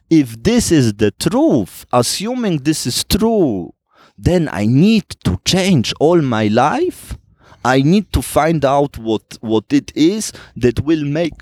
if 0.09 0.41
this 0.43 0.71
is 0.71 0.93
the 0.93 1.11
truth, 1.11 1.85
assuming 1.93 2.57
this 2.59 2.85
is 2.85 3.03
true, 3.03 3.73
then 4.17 4.49
I 4.51 4.65
need 4.65 5.07
to 5.25 5.39
change 5.45 5.93
all 5.99 6.21
my 6.21 6.47
life. 6.47 7.17
I 7.63 7.81
need 7.81 8.11
to 8.13 8.21
find 8.21 8.65
out 8.65 8.97
what 8.97 9.37
what 9.41 9.65
it 9.71 9.91
is 9.95 10.33
that 10.55 10.79
will 10.81 11.05
make 11.05 11.37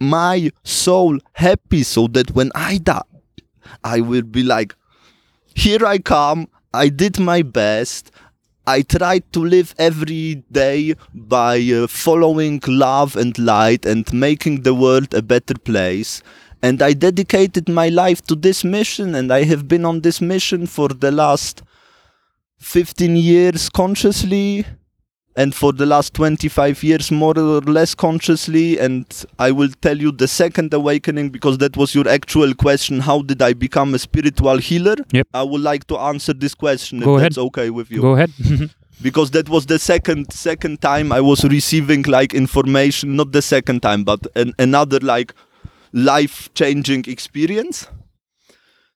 my 0.00 0.50
soul 0.64 1.18
happy 1.32 1.82
so 1.82 2.06
that 2.08 2.30
when 2.32 2.50
I 2.54 2.78
die 2.78 3.07
I 3.84 4.00
will 4.00 4.22
be 4.22 4.42
like 4.42 4.74
here 5.54 5.84
I 5.84 5.98
come. 5.98 6.48
I 6.72 6.88
did 6.88 7.18
my 7.18 7.42
best. 7.42 8.12
I 8.64 8.82
tried 8.82 9.32
to 9.32 9.40
live 9.44 9.74
every 9.78 10.44
day 10.52 10.94
by 11.12 11.58
uh, 11.58 11.88
following 11.88 12.60
love 12.68 13.16
and 13.16 13.36
light 13.38 13.84
and 13.84 14.12
making 14.12 14.62
the 14.62 14.74
world 14.74 15.14
a 15.14 15.22
better 15.22 15.54
place. 15.54 16.22
And 16.62 16.80
I 16.80 16.92
dedicated 16.92 17.68
my 17.68 17.88
life 17.88 18.22
to 18.26 18.36
this 18.36 18.62
mission 18.62 19.14
and 19.14 19.32
I 19.32 19.44
have 19.44 19.66
been 19.66 19.84
on 19.84 20.02
this 20.02 20.20
mission 20.20 20.66
for 20.66 20.88
the 20.88 21.10
last 21.10 21.62
15 22.58 23.16
years 23.16 23.68
consciously 23.68 24.64
and 25.42 25.54
for 25.54 25.72
the 25.80 25.86
last 25.86 26.14
25 26.14 26.82
years 26.82 27.10
more 27.12 27.38
or 27.38 27.60
less 27.76 27.94
consciously 27.94 28.64
and 28.86 29.24
i 29.38 29.50
will 29.58 29.68
tell 29.86 29.96
you 30.06 30.10
the 30.22 30.26
second 30.34 30.74
awakening 30.78 31.28
because 31.36 31.58
that 31.58 31.76
was 31.82 31.94
your 31.98 32.08
actual 32.14 32.54
question 32.62 33.00
how 33.08 33.16
did 33.32 33.40
i 33.48 33.52
become 33.66 33.94
a 33.94 33.98
spiritual 34.06 34.58
healer 34.68 34.96
Yep. 35.12 35.28
i 35.34 35.42
would 35.42 35.60
like 35.60 35.86
to 35.92 35.98
answer 35.98 36.32
this 36.46 36.54
question 36.64 37.00
Go 37.00 37.14
if 37.14 37.18
ahead. 37.20 37.32
that's 37.32 37.38
okay 37.48 37.70
with 37.70 37.90
you 37.90 38.00
Go 38.00 38.14
ahead. 38.16 38.32
because 39.02 39.30
that 39.36 39.48
was 39.48 39.66
the 39.66 39.78
second 39.78 40.32
second 40.32 40.80
time 40.80 41.12
i 41.12 41.20
was 41.20 41.44
receiving 41.44 42.02
like 42.16 42.34
information 42.34 43.14
not 43.22 43.30
the 43.38 43.42
second 43.42 43.80
time 43.88 44.02
but 44.02 44.26
an, 44.34 44.52
another 44.58 44.98
like 45.14 45.32
life 45.92 46.52
changing 46.54 47.04
experience 47.06 47.86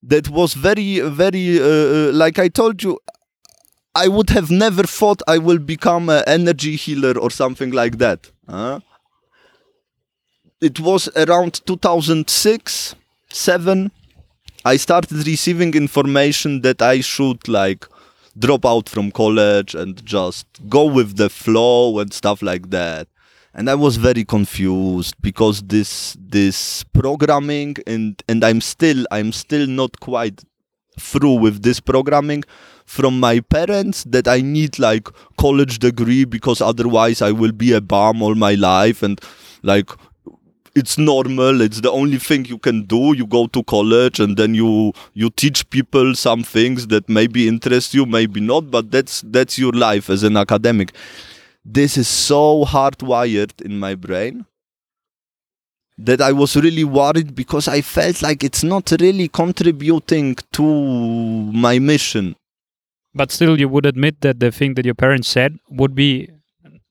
that 0.02 0.28
was 0.28 0.54
very 0.54 0.98
very 1.22 1.60
uh, 1.60 1.64
uh, 1.64 2.10
like 2.12 2.38
i 2.38 2.48
told 2.48 2.82
you 2.82 2.98
i 3.94 4.08
would 4.08 4.30
have 4.30 4.50
never 4.50 4.82
thought 4.82 5.22
i 5.26 5.38
will 5.38 5.58
become 5.58 6.08
an 6.08 6.22
energy 6.26 6.76
healer 6.76 7.18
or 7.18 7.30
something 7.30 7.70
like 7.70 7.98
that 7.98 8.30
huh? 8.48 8.80
it 10.60 10.80
was 10.80 11.08
around 11.16 11.60
2006 11.66 12.94
7 13.28 13.90
i 14.64 14.76
started 14.76 15.26
receiving 15.26 15.74
information 15.74 16.62
that 16.62 16.80
i 16.82 17.00
should 17.00 17.46
like 17.48 17.86
drop 18.38 18.64
out 18.64 18.88
from 18.88 19.10
college 19.10 19.74
and 19.74 20.04
just 20.06 20.46
go 20.68 20.86
with 20.86 21.16
the 21.16 21.28
flow 21.28 21.98
and 21.98 22.12
stuff 22.12 22.40
like 22.40 22.70
that 22.70 23.06
and 23.54 23.68
i 23.68 23.74
was 23.74 23.96
very 23.96 24.24
confused 24.24 25.14
because 25.20 25.62
this 25.62 26.16
this 26.18 26.82
programming 26.84 27.76
and 27.86 28.22
and 28.28 28.42
i'm 28.44 28.60
still 28.60 29.04
i'm 29.10 29.32
still 29.32 29.66
not 29.66 30.00
quite 30.00 30.42
through 30.98 31.34
with 31.34 31.62
this 31.62 31.80
programming 31.80 32.42
from 32.96 33.18
my 33.18 33.40
parents 33.56 34.04
that 34.04 34.28
i 34.28 34.40
need 34.40 34.78
like 34.78 35.08
college 35.44 35.78
degree 35.88 36.24
because 36.24 36.60
otherwise 36.60 37.22
i 37.22 37.30
will 37.42 37.52
be 37.52 37.72
a 37.72 37.80
bum 37.80 38.22
all 38.22 38.34
my 38.34 38.54
life 38.54 39.02
and 39.02 39.20
like 39.62 39.90
it's 40.74 40.96
normal. 40.96 41.60
It's 41.60 41.80
the 41.80 41.90
only 41.90 42.18
thing 42.18 42.46
you 42.46 42.58
can 42.58 42.84
do. 42.84 43.14
You 43.14 43.26
go 43.26 43.46
to 43.48 43.62
college 43.64 44.20
and 44.20 44.36
then 44.36 44.54
you 44.54 44.92
you 45.14 45.30
teach 45.30 45.68
people 45.70 46.14
some 46.14 46.42
things 46.42 46.86
that 46.88 47.08
maybe 47.08 47.46
interest 47.48 47.94
you 47.94 48.06
maybe 48.06 48.40
not 48.40 48.70
but 48.70 48.90
that's 48.90 49.20
that's 49.22 49.58
your 49.58 49.72
life 49.72 50.08
as 50.08 50.22
an 50.22 50.36
academic. 50.36 50.92
This 51.64 51.96
is 51.96 52.08
so 52.08 52.64
hardwired 52.64 53.60
in 53.62 53.78
my 53.78 53.94
brain 53.94 54.46
that 55.98 56.20
I 56.20 56.32
was 56.32 56.56
really 56.56 56.84
worried 56.84 57.34
because 57.34 57.68
I 57.68 57.80
felt 57.82 58.22
like 58.22 58.42
it's 58.42 58.64
not 58.64 58.90
really 58.98 59.28
contributing 59.28 60.36
to 60.52 60.62
my 60.62 61.78
mission. 61.78 62.34
But 63.14 63.30
still, 63.30 63.58
you 63.60 63.68
would 63.68 63.86
admit 63.86 64.20
that 64.20 64.40
the 64.40 64.50
thing 64.50 64.74
that 64.74 64.84
your 64.84 64.94
parents 64.94 65.28
said 65.28 65.56
would 65.68 65.94
be, 65.94 66.28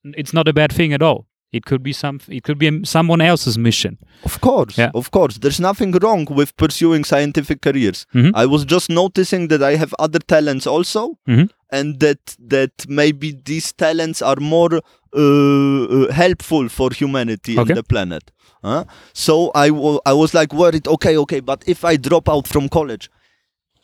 it's 0.03 0.33
not 0.33 0.47
a 0.47 0.53
bad 0.53 0.71
thing 0.71 0.93
at 0.93 1.01
all. 1.01 1.27
It 1.51 1.65
could 1.65 1.83
be 1.83 1.91
some. 1.91 2.21
It 2.29 2.43
could 2.43 2.57
be 2.57 2.85
someone 2.85 3.19
else's 3.19 3.57
mission. 3.57 3.97
Of 4.23 4.39
course, 4.39 4.77
Yeah. 4.77 4.91
of 4.95 5.11
course. 5.11 5.37
There's 5.37 5.59
nothing 5.59 5.91
wrong 6.01 6.25
with 6.29 6.55
pursuing 6.55 7.03
scientific 7.03 7.61
careers. 7.61 8.05
Mhm. 8.15 8.31
I 8.33 8.45
was 8.45 8.63
just 8.63 8.89
noticing 8.89 9.49
that 9.49 9.61
I 9.61 9.75
have 9.75 9.93
other 9.99 10.19
talents 10.19 10.65
also, 10.65 11.17
Mhm. 11.27 11.49
and 11.69 11.99
that 11.99 12.37
that 12.39 12.71
maybe 12.87 13.33
these 13.45 13.73
talents 13.73 14.21
are 14.21 14.39
more 14.39 14.79
uh, 15.13 15.83
uh, 15.83 16.11
helpful 16.13 16.69
for 16.69 16.89
humanity 16.93 17.57
Okay. 17.59 17.71
and 17.71 17.77
the 17.77 17.83
planet. 17.83 18.31
Huh? 18.63 18.85
So 19.13 19.51
I 19.53 19.69
wa- 19.71 19.99
I 20.05 20.13
was 20.13 20.33
like 20.33 20.53
worried. 20.53 20.87
Okay, 20.87 21.17
okay, 21.17 21.41
but 21.41 21.63
if 21.67 21.83
I 21.83 21.97
drop 21.97 22.29
out 22.29 22.47
from 22.47 22.69
college, 22.69 23.09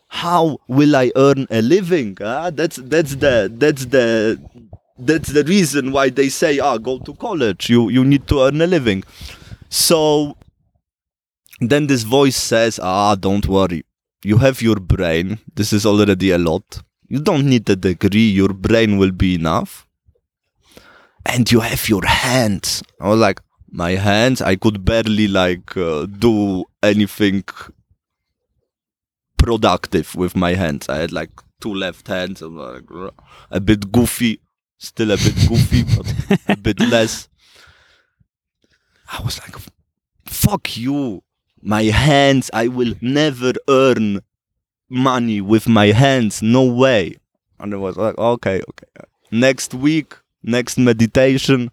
how 0.07 0.57
will 0.67 0.95
I 0.95 1.11
earn 1.15 1.47
a 1.49 1.61
living? 1.61 2.17
Huh? 2.19 2.51
That's 2.53 2.77
that's 2.77 3.15
the 3.15 3.51
that's 3.53 3.85
the 3.85 4.39
that's 4.97 5.29
the 5.29 5.43
reason 5.43 5.91
why 5.91 6.09
they 6.09 6.29
say, 6.29 6.59
ah, 6.59 6.77
go 6.77 6.99
to 6.99 7.13
college. 7.15 7.69
You 7.69 7.89
you 7.89 8.03
need 8.03 8.27
to 8.27 8.41
earn 8.41 8.61
a 8.61 8.67
living. 8.67 9.03
So 9.69 10.37
then 11.59 11.87
this 11.87 12.03
voice 12.03 12.35
says, 12.37 12.79
ah, 12.81 13.15
don't 13.15 13.47
worry. 13.47 13.83
You 14.23 14.37
have 14.37 14.61
your 14.61 14.77
brain. 14.77 15.39
This 15.55 15.73
is 15.73 15.85
already 15.85 16.31
a 16.31 16.37
lot. 16.37 16.81
You 17.07 17.19
don't 17.19 17.45
need 17.45 17.69
a 17.69 17.75
degree. 17.75 18.29
Your 18.29 18.49
brain 18.49 18.97
will 18.97 19.11
be 19.11 19.35
enough. 19.35 19.87
And 21.25 21.51
you 21.51 21.59
have 21.59 21.87
your 21.89 22.05
hands. 22.05 22.83
I 23.01 23.09
was 23.09 23.19
like, 23.19 23.41
my 23.69 23.91
hands. 23.91 24.41
I 24.41 24.55
could 24.55 24.83
barely 24.85 25.27
like 25.27 25.75
uh, 25.77 26.05
do 26.05 26.65
anything 26.81 27.43
productive 29.37 30.15
with 30.15 30.35
my 30.35 30.53
hands. 30.53 30.89
I 30.89 30.97
had 30.97 31.11
like 31.11 31.31
two 31.59 31.73
left 31.73 32.07
hands. 32.07 32.41
I'm 32.41 32.57
like 32.57 32.83
a 33.51 33.59
bit 33.59 33.91
goofy, 33.91 34.41
still 34.77 35.11
a 35.11 35.17
bit 35.17 35.35
goofy, 35.47 35.83
but 35.83 36.39
a 36.47 36.57
bit 36.57 36.79
less. 36.91 37.29
I 39.11 39.21
was 39.23 39.39
like, 39.39 39.55
fuck 40.25 40.75
you. 40.77 41.23
My 41.61 41.83
hands, 41.83 42.51
I 42.53 42.67
will 42.67 42.93
never 43.01 43.53
earn 43.67 44.21
money 44.89 45.41
with 45.41 45.67
my 45.67 45.87
hands. 45.87 46.41
No 46.41 46.65
way. 46.65 47.17
And 47.59 47.73
I 47.73 47.77
was 47.77 47.97
like, 47.97 48.17
okay, 48.17 48.61
okay. 48.69 48.87
Next 49.31 49.73
week, 49.73 50.15
next 50.43 50.77
meditation, 50.77 51.71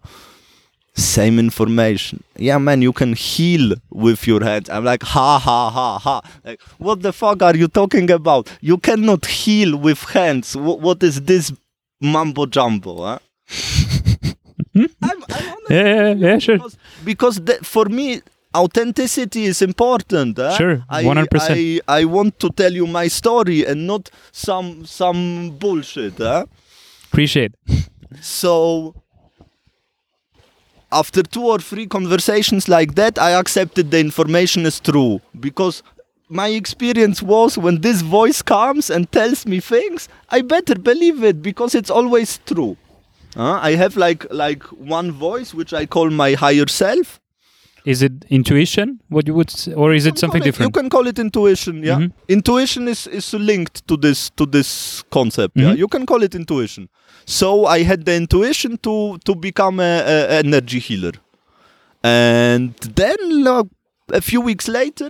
same 0.95 1.39
information. 1.39 2.23
Yeah, 2.37 2.57
man, 2.57 2.81
you 2.81 2.93
can 2.93 3.13
heal 3.13 3.73
with 3.91 4.25
your 4.27 4.43
hands. 4.43 4.69
I'm 4.69 4.83
like, 4.85 5.03
ha 5.03 5.37
ha 5.39 5.69
ha 5.69 5.99
ha. 5.99 6.21
Like, 6.43 6.61
what 6.77 7.01
the 7.01 7.11
fuck 7.13 7.41
are 7.41 7.55
you 7.55 7.67
talking 7.67 8.09
about? 8.11 8.49
You 8.61 8.77
cannot 8.77 9.25
heal 9.25 9.77
with 9.77 9.99
hands. 10.03 10.53
Wh- 10.53 10.79
what 10.81 11.03
is 11.03 11.21
this 11.23 11.51
mumbo 12.01 12.45
jumbo? 12.45 13.03
Huh? 13.03 13.19
I'm, 14.75 14.89
I'm 15.01 15.57
Yeah, 15.69 15.83
yeah, 15.83 16.13
yeah, 16.13 16.37
sure. 16.39 16.57
because, 16.57 16.77
because 17.03 17.35
the, 17.43 17.53
for 17.61 17.85
me 17.85 18.21
authenticity 18.55 19.45
is 19.45 19.61
important 19.61 20.37
huh? 20.37 20.55
Sure, 20.57 20.83
I, 20.89 21.03
100%. 21.03 21.81
I, 21.87 21.99
I 22.01 22.05
want 22.05 22.39
to 22.39 22.49
tell 22.49 22.71
you 22.73 22.87
my 22.87 23.07
story 23.09 23.65
and 23.65 23.85
not 23.85 24.09
some 24.31 24.85
some 24.85 25.51
bullshit 25.59 26.17
huh? 26.17 26.45
Appreciate. 27.07 27.53
so 28.21 28.95
after 30.91 31.23
two 31.23 31.43
or 31.43 31.59
three 31.59 31.87
conversations 31.87 32.67
like 32.69 32.95
that, 32.95 33.17
I 33.19 33.31
accepted 33.31 33.91
the 33.91 33.99
information 33.99 34.65
as 34.65 34.79
true 34.79 35.21
because 35.39 35.83
my 36.29 36.47
experience 36.47 37.21
was 37.21 37.57
when 37.57 37.81
this 37.81 38.01
voice 38.01 38.41
comes 38.41 38.89
and 38.89 39.11
tells 39.11 39.45
me 39.45 39.59
things, 39.59 40.09
I 40.29 40.41
better 40.41 40.75
believe 40.75 41.23
it 41.23 41.41
because 41.41 41.75
it's 41.75 41.89
always 41.89 42.39
true. 42.45 42.77
Uh, 43.35 43.59
I 43.61 43.75
have 43.75 43.97
like 43.97 44.25
like 44.31 44.63
one 44.63 45.11
voice 45.11 45.53
which 45.53 45.73
I 45.73 45.85
call 45.85 46.09
my 46.09 46.33
higher 46.33 46.67
self. 46.67 47.19
Is 47.85 48.01
it 48.01 48.13
intuition? 48.29 48.99
What 49.09 49.27
you 49.27 49.35
would, 49.35 49.51
or 49.75 49.93
is 49.93 50.05
it 50.07 50.17
something 50.17 50.41
it- 50.41 50.45
different? 50.45 50.69
You 50.75 50.81
can 50.81 50.89
call 50.89 51.05
it 51.07 51.19
intuition. 51.19 51.83
Yeah, 51.83 51.99
Mhm. 51.99 52.11
intuition 52.37 52.87
is 52.87 53.05
is 53.07 53.33
linked 53.33 53.87
to 53.87 53.95
this 54.05 54.29
to 54.37 54.45
this 54.55 55.03
concept. 55.17 55.55
Yeah, 55.55 55.73
Mhm. 55.73 55.77
you 55.83 55.87
can 55.87 56.05
call 56.05 56.23
it 56.23 56.33
intuition. 56.35 56.89
So 57.25 57.65
I 57.77 57.83
had 57.83 58.05
the 58.05 58.15
intuition 58.15 58.77
to 58.87 58.95
to 59.25 59.35
become 59.35 59.79
a, 59.79 59.93
a 60.15 60.17
energy 60.39 60.79
healer, 60.87 61.13
and 62.03 62.73
then 62.95 63.47
uh, 63.47 63.63
a 64.13 64.21
few 64.21 64.41
weeks 64.41 64.67
later, 64.67 65.09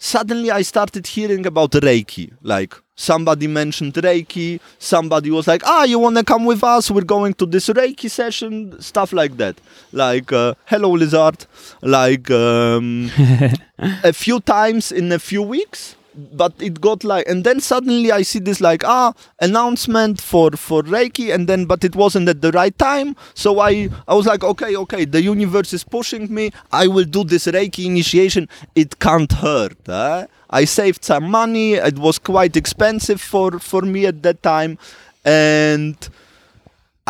suddenly 0.00 0.50
I 0.50 0.62
started 0.62 1.06
hearing 1.06 1.46
about 1.46 1.70
Reiki. 1.72 2.32
Like 2.42 2.74
somebody 2.96 3.46
mentioned 3.46 3.94
Reiki, 3.94 4.58
somebody 4.78 5.30
was 5.30 5.46
like, 5.46 5.62
"Ah, 5.64 5.84
you 5.84 5.98
wanna 6.00 6.24
come 6.24 6.44
with 6.44 6.64
us? 6.64 6.90
We're 6.90 7.02
going 7.16 7.34
to 7.34 7.46
this 7.46 7.68
Reiki 7.68 8.10
session." 8.10 8.80
Stuff 8.80 9.12
like 9.12 9.36
that. 9.36 9.60
Like, 9.92 10.32
uh, 10.32 10.54
"Hello, 10.64 10.90
lizard." 10.90 11.46
Like 11.82 12.30
um, 12.30 13.10
a 13.78 14.12
few 14.12 14.40
times 14.40 14.90
in 14.90 15.12
a 15.12 15.18
few 15.20 15.42
weeks. 15.42 15.94
But 16.14 16.54
it 16.58 16.80
got 16.80 17.04
like, 17.04 17.28
and 17.28 17.44
then 17.44 17.60
suddenly 17.60 18.10
I 18.10 18.22
see 18.22 18.40
this 18.40 18.60
like 18.60 18.82
ah 18.84 19.12
announcement 19.40 20.20
for 20.20 20.50
for 20.52 20.82
Reiki, 20.82 21.32
and 21.32 21.48
then 21.48 21.66
but 21.66 21.84
it 21.84 21.94
wasn't 21.94 22.28
at 22.28 22.40
the 22.42 22.50
right 22.50 22.76
time. 22.78 23.14
So 23.34 23.60
I 23.60 23.88
I 24.08 24.14
was 24.14 24.26
like, 24.26 24.42
okay, 24.42 24.76
okay, 24.76 25.04
the 25.04 25.22
universe 25.22 25.72
is 25.72 25.84
pushing 25.84 26.32
me. 26.34 26.50
I 26.72 26.88
will 26.88 27.04
do 27.04 27.22
this 27.24 27.46
Reiki 27.46 27.84
initiation. 27.86 28.48
It 28.74 28.98
can't 28.98 29.32
hurt. 29.32 29.88
eh? 29.88 30.26
I 30.50 30.64
saved 30.64 31.04
some 31.04 31.30
money. 31.30 31.74
It 31.74 31.98
was 31.98 32.18
quite 32.18 32.56
expensive 32.56 33.20
for 33.20 33.60
for 33.60 33.82
me 33.82 34.06
at 34.06 34.22
that 34.24 34.42
time, 34.42 34.78
and 35.24 35.96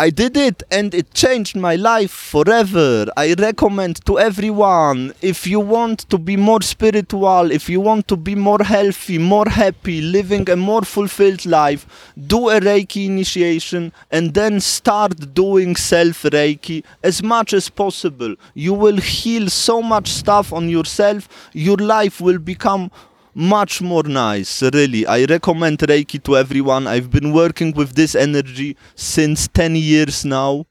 I 0.01 0.09
did 0.09 0.35
it 0.35 0.63
and 0.71 0.95
it 0.95 1.13
changed 1.13 1.57
my 1.57 1.77
life 1.77 2.11
forever. 2.11 3.05
I 3.19 3.35
recommend 3.35 4.03
to 4.07 4.19
everyone 4.19 5.13
if 5.21 5.47
you 5.47 5.61
want 5.61 6.09
to 6.09 6.17
be 6.17 6.39
more 6.39 6.63
spiritual, 6.63 7.51
if 7.51 7.69
you 7.69 7.83
want 7.83 8.09
to 8.09 8.17
be 8.17 8.35
more 8.35 8.63
healthy, 8.65 9.19
more 9.19 9.47
happy, 9.47 10.01
living 10.01 10.49
a 10.49 10.57
more 10.57 10.81
fulfilled 10.81 11.45
life, 11.45 12.15
do 12.17 12.49
a 12.49 12.61
Reiki 12.61 13.05
initiation 13.05 13.93
and 14.11 14.33
then 14.33 14.59
start 14.61 15.35
doing 15.35 15.77
self 15.77 16.23
Reiki 16.23 16.83
as 17.03 17.23
much 17.23 17.53
as 17.53 17.69
possible. 17.69 18.37
You 18.55 18.73
will 18.73 18.97
heal 18.97 19.51
so 19.51 19.83
much 19.83 20.09
stuff 20.09 20.51
on 20.51 20.71
yourself, 20.71 21.29
your 21.53 21.77
life 21.77 22.23
will 22.23 22.39
become 22.39 22.91
much 23.35 23.81
more 23.81 24.03
nice 24.05 24.63
really. 24.63 25.07
I 25.07 25.25
recommend 25.25 25.79
reiki 25.79 26.23
to 26.25 26.37
everyone. 26.37 26.87
I've 26.87 27.11
been 27.11 27.33
working 27.33 27.73
with 27.73 27.95
this 27.95 28.15
energy 28.15 28.77
since 28.95 29.49
10 29.49 29.77
years 29.77 30.25
now. 30.25 30.67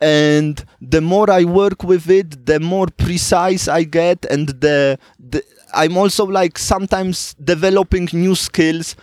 And 0.00 0.64
the 0.80 1.02
more 1.02 1.30
i 1.30 1.44
work 1.44 1.84
with 1.84 2.08
it 2.08 2.46
the 2.46 2.58
more 2.58 2.86
precise 2.86 3.68
i 3.68 3.82
get 3.84 4.24
and 4.30 4.48
the, 4.48 4.98
the 5.18 5.44
i'm 5.74 5.98
also 5.98 6.24
like 6.24 6.56
sometimes 6.56 7.34
developing 7.34 8.08
new 8.14 8.34
skills 8.34 8.96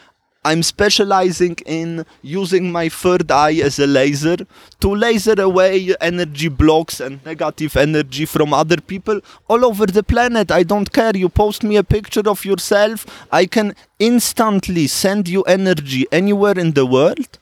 i'm 0.49 0.63
specializing 0.63 1.55
in 1.65 2.05
using 2.21 2.71
my 2.71 2.87
third 2.89 3.29
eye 3.31 3.57
as 3.69 3.79
a 3.79 3.87
laser 3.87 4.37
to 4.79 4.95
laser 4.95 5.39
away 5.41 5.95
energy 6.01 6.47
blocks 6.47 6.99
and 6.99 7.23
negative 7.25 7.75
energy 7.75 8.25
from 8.25 8.53
other 8.53 8.77
people 8.77 9.21
all 9.47 9.65
over 9.65 9.85
the 9.85 10.03
planet. 10.03 10.51
I 10.51 10.63
don't 10.63 10.91
care. 10.91 11.15
You 11.15 11.29
post 11.29 11.63
me 11.63 11.77
a 11.77 11.83
picture 11.83 12.23
of 12.25 12.45
yourself, 12.45 13.05
I 13.31 13.45
can 13.45 13.75
instantly 13.99 14.87
send 14.87 15.27
you 15.27 15.43
energy 15.43 16.05
anywhere 16.11 16.57
in 16.57 16.71
the 16.73 16.85
world. 16.85 17.39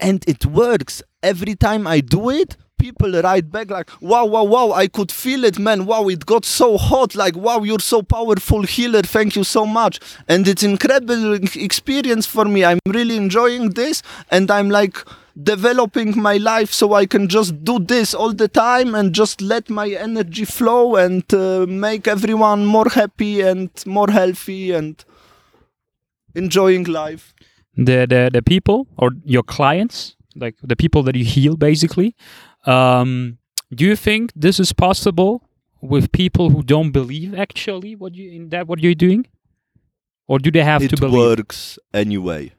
And 0.00 0.24
it 0.28 0.44
works. 0.46 1.02
Every 1.22 1.54
time 1.54 1.86
I 1.86 2.00
do 2.00 2.30
it, 2.30 2.56
people 2.78 3.12
write 3.22 3.50
back 3.50 3.70
like, 3.70 3.90
wow, 4.00 4.24
wow, 4.24 4.44
wow, 4.44 4.72
I 4.72 4.88
could 4.88 5.10
feel 5.12 5.44
it, 5.44 5.58
man. 5.58 5.86
Wow, 5.86 6.08
it 6.08 6.26
got 6.26 6.44
so 6.44 6.76
hot. 6.76 7.14
Like, 7.14 7.36
wow, 7.36 7.62
you're 7.62 7.78
so 7.80 8.02
powerful 8.02 8.62
healer. 8.62 9.02
Thank 9.02 9.36
you 9.36 9.44
so 9.44 9.64
much. 9.66 10.00
And 10.28 10.46
it's 10.48 10.62
incredible 10.62 11.34
experience 11.34 12.26
for 12.26 12.44
me. 12.44 12.64
I'm 12.64 12.78
really 12.86 13.16
enjoying 13.16 13.70
this. 13.70 14.02
And 14.30 14.50
I'm 14.50 14.70
like, 14.70 14.96
developing 15.42 16.16
my 16.16 16.36
life 16.36 16.70
so 16.70 16.92
I 16.94 17.06
can 17.06 17.26
just 17.26 17.64
do 17.64 17.80
this 17.80 18.14
all 18.14 18.32
the 18.32 18.46
time 18.46 18.94
and 18.94 19.12
just 19.12 19.40
let 19.40 19.68
my 19.68 19.88
energy 19.88 20.44
flow 20.44 20.94
and 20.94 21.24
uh, 21.34 21.66
make 21.66 22.06
everyone 22.06 22.66
more 22.66 22.88
happy 22.88 23.40
and 23.40 23.68
more 23.84 24.08
healthy 24.10 24.70
and 24.70 25.04
enjoying 26.36 26.84
life. 26.84 27.34
the 27.76 28.06
the 28.06 28.30
the 28.32 28.42
people 28.42 28.86
or 28.96 29.10
your 29.24 29.42
clients, 29.42 30.16
like 30.36 30.54
the 30.62 30.76
people 30.76 31.02
that 31.02 31.16
you 31.16 31.24
heal, 31.24 31.56
basically. 31.56 32.14
Um, 32.66 33.38
do 33.72 33.84
you 33.84 33.96
think 33.96 34.32
this 34.34 34.58
is 34.60 34.72
possible 34.72 35.42
with 35.80 36.12
people 36.12 36.50
who 36.50 36.62
don't 36.62 36.92
believe 36.92 37.34
actually 37.34 37.94
what 37.94 38.14
you 38.14 38.30
in 38.30 38.48
that 38.50 38.66
what 38.66 38.80
you're 38.80 38.94
doing, 38.94 39.26
or 40.26 40.38
do 40.38 40.50
they 40.50 40.64
have 40.64 40.82
it 40.82 40.90
to 40.90 40.96
believe? 40.96 41.14
It 41.14 41.38
works 41.38 41.78
anyway. 41.92 42.52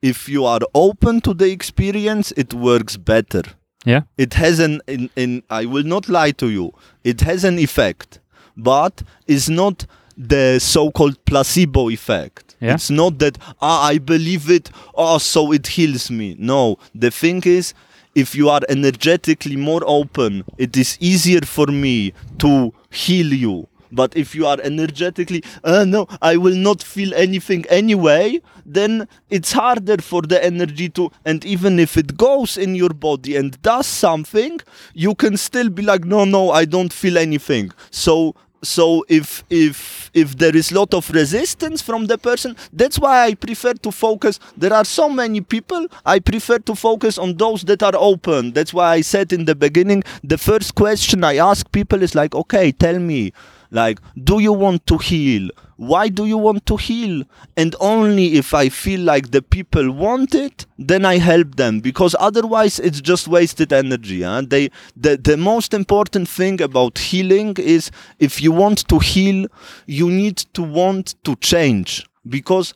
If 0.00 0.28
you 0.28 0.44
are 0.44 0.60
open 0.74 1.20
to 1.22 1.34
the 1.34 1.50
experience, 1.50 2.32
it 2.36 2.54
works 2.54 2.96
better. 2.96 3.42
Yeah. 3.84 4.02
It 4.16 4.34
has 4.34 4.58
an 4.58 4.80
in, 4.86 5.10
in 5.16 5.42
I 5.50 5.64
will 5.64 5.84
not 5.84 6.08
lie 6.08 6.32
to 6.32 6.48
you. 6.48 6.72
It 7.04 7.20
has 7.22 7.44
an 7.44 7.58
effect, 7.58 8.20
but 8.56 9.02
it's 9.26 9.48
not 9.48 9.86
the 10.16 10.58
so-called 10.58 11.24
placebo 11.24 11.88
effect. 11.88 12.54
Yeah. 12.60 12.74
It's 12.74 12.90
not 12.90 13.18
that 13.18 13.38
ah, 13.60 13.86
I 13.86 13.98
believe 13.98 14.50
it, 14.50 14.70
oh, 14.94 15.18
so 15.18 15.52
it 15.52 15.66
heals 15.66 16.10
me. 16.10 16.36
No, 16.38 16.78
the 16.94 17.10
thing 17.10 17.42
is, 17.44 17.74
if 18.14 18.34
you 18.34 18.48
are 18.48 18.60
energetically 18.68 19.56
more 19.56 19.82
open, 19.86 20.44
it 20.58 20.76
is 20.76 20.98
easier 21.00 21.40
for 21.42 21.66
me 21.66 22.12
to 22.38 22.72
heal 22.90 23.32
you. 23.32 23.68
But 23.94 24.16
if 24.16 24.34
you 24.34 24.46
are 24.46 24.58
energetically, 24.62 25.44
uh, 25.64 25.84
no, 25.84 26.06
I 26.22 26.38
will 26.38 26.56
not 26.56 26.82
feel 26.82 27.12
anything 27.14 27.66
anyway, 27.68 28.40
then 28.64 29.06
it's 29.28 29.52
harder 29.52 29.98
for 29.98 30.22
the 30.22 30.42
energy 30.42 30.88
to. 30.90 31.10
And 31.26 31.44
even 31.44 31.78
if 31.78 31.98
it 31.98 32.16
goes 32.16 32.56
in 32.56 32.74
your 32.74 32.88
body 32.90 33.36
and 33.36 33.60
does 33.60 33.86
something, 33.86 34.60
you 34.94 35.14
can 35.14 35.36
still 35.36 35.68
be 35.68 35.82
like, 35.82 36.04
no, 36.04 36.24
no, 36.24 36.50
I 36.50 36.64
don't 36.64 36.92
feel 36.92 37.18
anything. 37.18 37.70
So 37.90 38.34
so 38.62 39.04
if 39.08 39.44
if 39.50 40.10
if 40.14 40.36
there 40.38 40.54
is 40.54 40.70
lot 40.72 40.94
of 40.94 41.10
resistance 41.10 41.82
from 41.82 42.06
the 42.06 42.16
person 42.16 42.56
that's 42.72 42.98
why 42.98 43.26
i 43.26 43.34
prefer 43.34 43.72
to 43.74 43.90
focus. 43.90 44.38
There 44.56 44.72
are 44.72 44.84
so 44.84 45.08
many 45.08 45.40
people 45.40 45.86
i 46.06 46.18
prefer 46.20 46.58
to 46.60 46.74
focus 46.74 47.18
on 47.18 47.36
those 47.36 47.62
that 47.62 47.82
are 47.82 47.94
open. 47.96 48.52
That's 48.52 48.72
why 48.72 48.94
i 48.94 49.00
said 49.00 49.32
in 49.32 49.44
the 49.44 49.54
beginning 49.54 50.02
the 50.22 50.38
first 50.38 50.74
question 50.74 51.24
i 51.24 51.36
ask 51.36 51.70
people 51.72 52.02
is 52.02 52.14
like 52.14 52.34
okay 52.34 52.72
tell 52.72 52.98
me 52.98 53.32
like 53.72 53.98
do 54.22 54.38
you 54.38 54.52
want 54.52 54.86
to 54.86 54.98
heal? 54.98 55.48
Why 55.76 56.08
do 56.08 56.26
you 56.26 56.38
want 56.38 56.64
to 56.66 56.76
heal? 56.76 57.24
And 57.56 57.74
only 57.80 58.34
if 58.34 58.54
i 58.54 58.68
feel 58.68 59.00
like 59.00 59.32
the 59.32 59.42
people 59.42 59.90
want 59.90 60.34
it 60.34 60.66
then 60.78 61.04
i 61.04 61.18
help 61.18 61.56
them. 61.56 61.80
Because 61.80 62.14
otherwise 62.20 62.78
it's 62.78 63.00
just 63.00 63.26
wasted 63.26 63.72
energy 63.72 64.22
huh? 64.22 64.42
they 64.46 64.70
the, 64.96 65.16
the 65.16 65.36
most 65.36 65.74
important 65.74 66.28
thing 66.28 66.60
about 66.60 66.98
healing 66.98 67.56
is 67.58 67.90
if 68.18 68.40
you 68.42 68.52
want 68.52 68.86
to 68.88 68.98
heal 68.98 69.46
you 69.86 70.10
need 70.10 70.36
to 70.54 70.62
want 70.62 71.16
to 71.24 71.34
change. 71.36 72.06
Because 72.28 72.74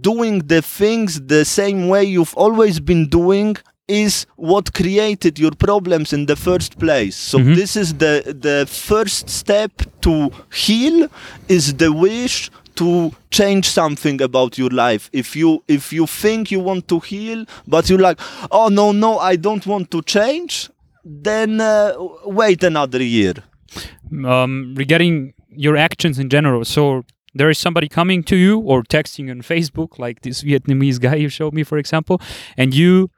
doing 0.00 0.38
the 0.40 0.62
things 0.62 1.20
the 1.26 1.44
same 1.44 1.88
way 1.88 2.02
you've 2.02 2.34
always 2.34 2.80
been 2.80 3.08
doing 3.08 3.56
is 3.88 4.26
what 4.36 4.72
created 4.72 5.38
your 5.38 5.50
problems 5.52 6.12
in 6.12 6.26
the 6.26 6.36
first 6.36 6.78
place 6.78 7.16
so 7.16 7.38
Mhm. 7.38 7.54
this 7.54 7.76
is 7.76 7.94
the 7.94 8.22
the 8.40 8.66
first 8.66 9.28
step 9.28 9.72
to 10.00 10.30
heal 10.54 11.08
is 11.48 11.74
the 11.74 11.90
wish 11.92 12.50
to 12.74 13.10
change 13.30 13.66
something 13.68 14.22
about 14.22 14.56
your 14.56 14.70
life 14.70 15.10
if 15.12 15.34
you 15.36 15.62
if 15.68 15.92
you 15.92 16.06
think 16.06 16.50
you 16.50 16.60
want 16.60 16.86
to 16.88 17.00
heal 17.00 17.44
but 17.66 17.88
you're 17.90 17.98
like 18.08 18.18
oh 18.50 18.68
no 18.68 18.92
no 18.92 19.18
i 19.18 19.36
don't 19.36 19.66
want 19.66 19.90
to 19.90 20.00
change 20.02 20.70
then 21.04 21.60
uh, 21.60 21.92
wait 22.24 22.62
another 22.62 23.02
year 23.02 23.34
um, 24.24 24.74
regarding 24.76 25.34
your 25.54 25.76
actions 25.76 26.18
in 26.18 26.28
general. 26.28 26.64
So 26.64 27.04
there 27.34 27.50
is 27.50 27.58
somebody 27.58 27.88
coming 27.88 28.22
to 28.24 28.36
you 28.36 28.58
or 28.60 28.82
texting 28.82 29.30
on 29.30 29.40
Facebook, 29.42 29.98
like 29.98 30.20
this 30.22 30.42
Vietnamese 30.42 31.00
guy 31.00 31.16
you 31.16 31.28
showed 31.28 31.54
me, 31.54 31.62
for 31.64 31.78
example, 31.78 32.20
and 32.56 32.74
you 32.74 33.10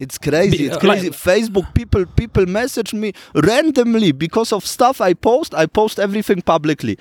It's 0.00 0.16
crazy. 0.16 0.66
It's 0.66 0.76
uh, 0.76 0.88
like- 0.88 1.00
crazy. 1.00 1.10
Facebook 1.10 1.74
people 1.74 2.06
people 2.06 2.46
message 2.46 2.94
me 2.94 3.12
randomly 3.34 4.12
because 4.12 4.50
of 4.52 4.64
stuff 4.64 5.00
I 5.00 5.12
post. 5.14 5.54
I 5.54 5.66
post 5.66 6.00
everything 6.00 6.40
publicly. 6.40 6.98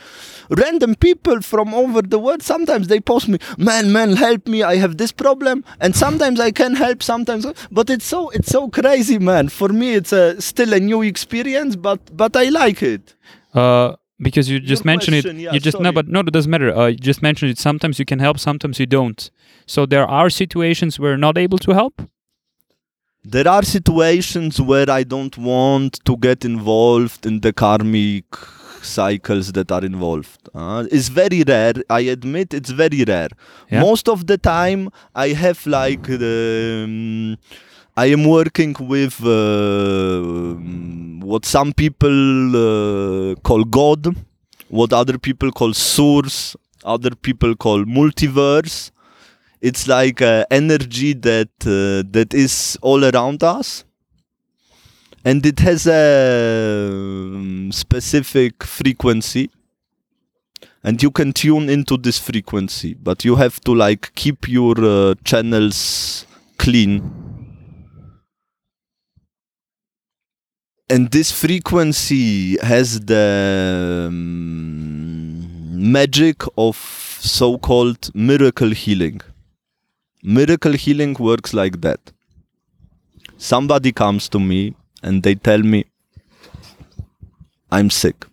Random 0.49 0.95
people 0.95 1.41
from 1.41 1.73
over 1.73 2.01
the 2.01 2.19
world. 2.19 2.43
Sometimes 2.43 2.87
they 2.89 2.99
post 2.99 3.29
me, 3.29 3.39
man, 3.57 3.93
man, 3.93 4.17
help 4.17 4.47
me. 4.47 4.63
I 4.63 4.75
have 4.75 4.97
this 4.97 5.13
problem, 5.13 5.63
and 5.79 5.95
sometimes 5.95 6.39
I 6.41 6.51
can 6.51 6.75
help. 6.75 7.01
Sometimes, 7.01 7.45
but 7.71 7.89
it's 7.89 8.05
so 8.05 8.29
it's 8.31 8.49
so 8.49 8.67
crazy, 8.69 9.17
man. 9.17 9.47
For 9.47 9.69
me, 9.69 9.93
it's 9.93 10.11
a 10.11 10.39
still 10.41 10.73
a 10.73 10.79
new 10.79 11.01
experience, 11.01 11.77
but 11.77 11.99
but 12.15 12.35
I 12.35 12.49
like 12.49 12.83
it. 12.83 13.15
Uh, 13.53 13.95
because 14.21 14.49
you 14.49 14.59
just 14.59 14.83
Your 14.83 14.91
mentioned 14.91 15.15
it. 15.15 15.35
yeah, 15.35 15.53
you 15.53 15.59
just 15.61 15.79
no, 15.79 15.91
but 15.93 16.07
no, 16.07 16.19
it 16.19 16.33
doesn't 16.33 16.51
matter. 16.51 16.75
Uh, 16.75 16.87
you 16.87 16.97
just 16.97 17.21
mentioned 17.21 17.51
it. 17.51 17.57
Sometimes 17.57 17.97
you 17.99 18.05
can 18.05 18.19
help, 18.19 18.37
sometimes 18.39 18.79
you 18.79 18.85
don't. 18.85 19.31
So 19.65 19.85
there 19.85 20.05
are 20.05 20.29
situations 20.29 20.99
where 20.99 21.11
you're 21.11 21.17
not 21.17 21.37
able 21.37 21.57
to 21.59 21.71
help. 21.73 22.01
There 23.23 23.47
are 23.47 23.63
situations 23.63 24.61
where 24.61 24.89
I 24.89 25.03
don't 25.03 25.37
want 25.37 25.99
to 26.05 26.15
get 26.17 26.45
involved 26.45 27.25
in 27.25 27.41
the 27.41 27.51
karmic 27.51 28.23
cycles 28.81 29.51
that 29.51 29.71
are 29.73 29.83
involved. 29.83 30.47
Uh, 30.55 30.85
it's 30.89 31.09
very 31.09 31.43
rare. 31.45 31.73
I 31.89 32.01
admit 32.01 32.53
it's 32.53 32.69
very 32.69 33.03
rare. 33.03 33.27
Yeah. 33.69 33.81
Most 33.81 34.07
of 34.07 34.27
the 34.27 34.37
time, 34.37 34.89
I 35.13 35.29
have 35.29 35.65
like 35.67 36.03
the. 36.03 36.83
um, 36.85 37.37
I 37.97 38.05
am 38.05 38.23
working 38.23 38.73
with 38.79 39.19
uh, 39.25 40.53
what 41.25 41.43
some 41.43 41.73
people 41.73 42.55
uh, 42.55 43.35
call 43.43 43.65
God, 43.65 44.15
what 44.69 44.93
other 44.93 45.17
people 45.17 45.51
call 45.51 45.73
source, 45.73 46.55
other 46.85 47.13
people 47.13 47.55
call 47.55 47.83
multiverse 47.83 48.91
it's 49.61 49.87
like 49.87 50.21
uh, 50.21 50.45
energy 50.49 51.13
that 51.13 51.49
uh, 51.65 52.03
that 52.11 52.33
is 52.33 52.77
all 52.81 53.03
around 53.03 53.43
us. 53.43 53.83
And 55.25 55.45
it 55.45 55.59
has 55.59 55.85
a 55.85 56.87
um, 56.89 57.71
specific 57.73 58.63
frequency. 58.63 59.49
And 60.81 61.03
you 61.03 61.11
can 61.11 61.33
tune 61.33 61.69
into 61.69 61.97
this 61.97 62.17
frequency 62.17 62.93
but 62.93 63.25
you 63.25 63.35
have 63.35 63.59
to 63.61 63.75
like 63.75 64.15
keep 64.15 64.47
your 64.47 64.75
uh, 64.79 65.13
channels 65.25 66.25
clean. 66.57 67.03
And 70.89 71.11
this 71.11 71.31
frequency 71.31 72.57
has 72.61 73.01
the 73.01 74.07
um, 74.09 75.91
magic 75.91 76.43
of 76.57 76.77
so-called 77.19 78.09
miracle 78.15 78.69
healing 78.71 79.21
miracle 80.23 80.73
healing 80.73 81.15
works 81.19 81.53
like 81.53 81.81
that. 81.81 81.99
Somebody 83.37 83.91
comes 83.91 84.27
to 84.29 84.39
me 84.39 84.75
and 85.01 85.23
they 85.23 85.35
tell 85.35 85.59
me 85.59 85.85
i'm 87.71 87.89
sick. 87.89 88.25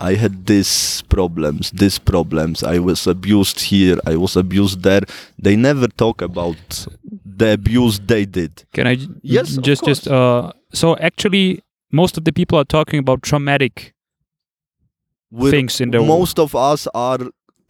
I 0.00 0.14
had 0.14 0.46
these 0.46 1.02
problems 1.08 1.70
these 1.72 1.98
problems. 1.98 2.62
I 2.62 2.78
was 2.78 3.06
abused 3.06 3.60
here. 3.60 3.98
I 4.06 4.16
was 4.16 4.36
abused 4.36 4.82
there. 4.82 5.02
They 5.38 5.56
never 5.56 5.88
talk 5.88 6.22
about 6.22 6.86
the 7.24 7.52
abuse 7.54 7.98
they 8.06 8.24
did. 8.24 8.64
Can 8.74 8.86
I 8.86 8.94
j- 8.96 9.08
Yes, 9.22 9.56
just 9.56 9.84
just 9.84 10.06
uh 10.08 10.52
so 10.72 10.96
actually 10.98 11.60
most 11.90 12.18
of 12.18 12.24
the 12.24 12.32
people 12.32 12.58
are 12.58 12.64
talking 12.64 12.98
about 13.00 13.22
traumatic 13.22 13.94
We're- 15.30 15.50
things 15.50 15.80
in 15.80 15.90
the 15.90 16.00
most 16.00 16.38
of 16.38 16.54
us 16.54 16.86
are 16.94 17.18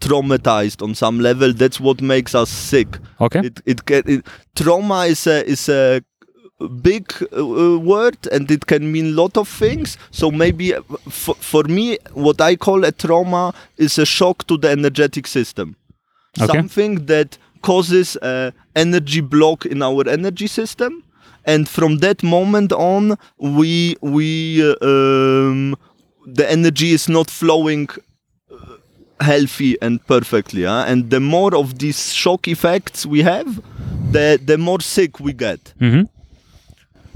traumatized 0.00 0.82
on 0.82 0.94
some 0.94 1.20
level. 1.20 1.52
That's 1.52 1.80
what 1.80 2.00
makes 2.00 2.34
us 2.34 2.50
sick. 2.50 2.98
Okay. 3.20 3.40
it 3.40 3.60
it, 3.66 3.84
can, 3.84 4.02
it 4.06 4.26
trauma 4.54 5.06
is 5.06 5.26
a 5.26 5.44
is 5.46 5.68
a 5.68 6.02
big 6.82 7.12
uh, 7.32 7.36
uh, 7.36 7.78
word 7.78 8.18
and 8.32 8.50
it 8.50 8.66
can 8.66 8.90
mean 8.90 9.14
lot 9.14 9.36
of 9.36 9.48
things. 9.48 9.96
So 10.10 10.30
maybe 10.30 10.74
uh, 10.74 10.82
for, 11.08 11.34
for 11.36 11.62
me 11.64 11.98
what 12.12 12.40
i 12.40 12.56
call 12.56 12.84
a 12.84 12.92
trauma 12.92 13.54
is 13.76 13.98
a 13.98 14.06
shock 14.06 14.46
to 14.48 14.56
the 14.56 14.70
energetic 14.70 15.26
system. 15.26 15.76
Okay. 16.40 16.52
something 16.52 17.06
that 17.06 17.38
causes 17.62 18.16
a 18.22 18.52
energy 18.76 19.20
block 19.20 19.66
in 19.66 19.82
our 19.82 20.08
energy 20.08 20.46
system. 20.46 21.04
And 21.44 21.68
from 21.68 21.98
that 21.98 22.22
moment 22.22 22.72
on 22.72 23.16
we 23.38 23.96
we 24.00 24.62
uh, 24.62 24.74
um, 24.82 25.76
the 26.26 26.50
energy 26.50 26.90
is 26.92 27.08
not 27.08 27.30
flowing 27.30 27.88
healthy 29.20 29.76
and 29.82 30.04
perfectly 30.06 30.64
huh? 30.64 30.84
and 30.86 31.10
the 31.10 31.20
more 31.20 31.54
of 31.54 31.78
these 31.78 32.12
shock 32.14 32.46
effects 32.48 33.04
we 33.06 33.22
have 33.22 33.60
the 34.12 34.38
the 34.44 34.56
more 34.58 34.80
sick 34.80 35.20
we 35.20 35.32
get 35.32 35.74
hmm 35.78 36.02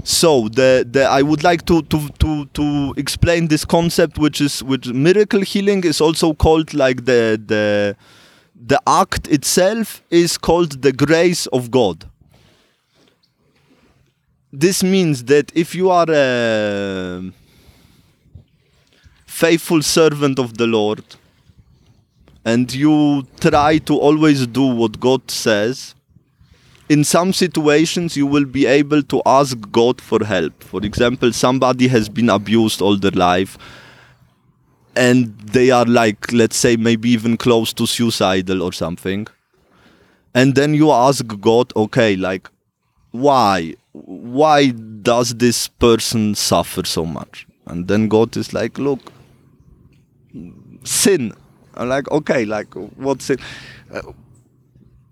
so 0.03 0.49
the, 0.49 0.85
the 0.89 1.05
I 1.05 1.21
would 1.21 1.43
like 1.43 1.65
to, 1.65 1.81
to 1.83 2.09
to 2.19 2.45
to 2.45 2.93
explain 2.97 3.47
this 3.47 3.63
concept 3.63 4.17
which 4.17 4.41
is 4.41 4.61
which 4.61 4.87
miracle 4.87 5.41
healing 5.41 5.85
is 5.85 6.01
also 6.01 6.33
called 6.33 6.73
like 6.73 7.05
the 7.05 7.41
the 7.43 7.95
the 8.65 8.81
act 8.85 9.27
itself 9.27 10.01
is 10.09 10.37
called 10.37 10.81
the 10.81 10.91
grace 10.91 11.47
of 11.47 11.71
God. 11.71 12.05
This 14.51 14.83
means 14.83 15.23
that 15.25 15.51
if 15.55 15.73
you 15.73 15.89
are 15.89 16.05
a 16.09 17.31
faithful 19.25 19.81
servant 19.81 20.37
of 20.37 20.57
the 20.57 20.67
Lord 20.67 21.03
and 22.45 22.73
you 22.73 23.25
try 23.39 23.77
to 23.79 23.97
always 23.97 24.45
do 24.47 24.63
what 24.63 24.99
God 24.99 25.29
says, 25.31 25.95
in 26.89 27.03
some 27.03 27.33
situations 27.33 28.17
you 28.17 28.27
will 28.27 28.45
be 28.45 28.65
able 28.65 29.01
to 29.03 29.21
ask 29.25 29.57
God 29.71 30.01
for 30.01 30.23
help. 30.25 30.63
For 30.63 30.81
example, 30.83 31.31
somebody 31.31 31.87
has 31.87 32.09
been 32.09 32.29
abused 32.29 32.81
all 32.81 32.97
their 32.97 33.11
life 33.11 33.57
and 34.95 35.37
they 35.39 35.71
are 35.71 35.85
like, 35.85 36.31
let's 36.31 36.57
say, 36.57 36.75
maybe 36.75 37.09
even 37.09 37.37
close 37.37 37.73
to 37.73 37.87
suicidal 37.87 38.61
or 38.61 38.73
something. 38.73 39.27
And 40.35 40.55
then 40.55 40.73
you 40.73 40.91
ask 40.91 41.25
God, 41.39 41.71
okay, 41.75 42.15
like, 42.15 42.49
why? 43.11 43.75
Why 43.91 44.69
does 44.69 45.35
this 45.35 45.67
person 45.67 46.35
suffer 46.35 46.83
so 46.85 47.05
much? 47.05 47.47
And 47.65 47.87
then 47.87 48.07
God 48.07 48.35
is 48.35 48.53
like, 48.53 48.77
look, 48.77 48.99
sin. 50.83 51.33
I'm 51.75 51.89
like, 51.89 52.09
okay, 52.11 52.45
like, 52.45 52.73
what's 52.73 53.29
it? 53.29 53.39
Uh, 53.93 54.01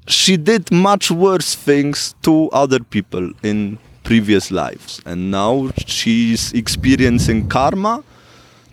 she 0.07 0.37
did 0.37 0.71
much 0.71 1.11
worse 1.11 1.55
things 1.55 2.15
to 2.23 2.49
other 2.49 2.79
people 2.79 3.31
in 3.43 3.77
previous 4.03 4.49
lives 4.51 4.99
and 5.05 5.29
now 5.29 5.69
she's 5.85 6.51
experiencing 6.53 7.47
karma 7.47 8.03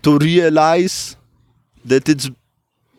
to 0.02 0.18
realize 0.18 1.16
that 1.84 2.08
it's 2.08 2.30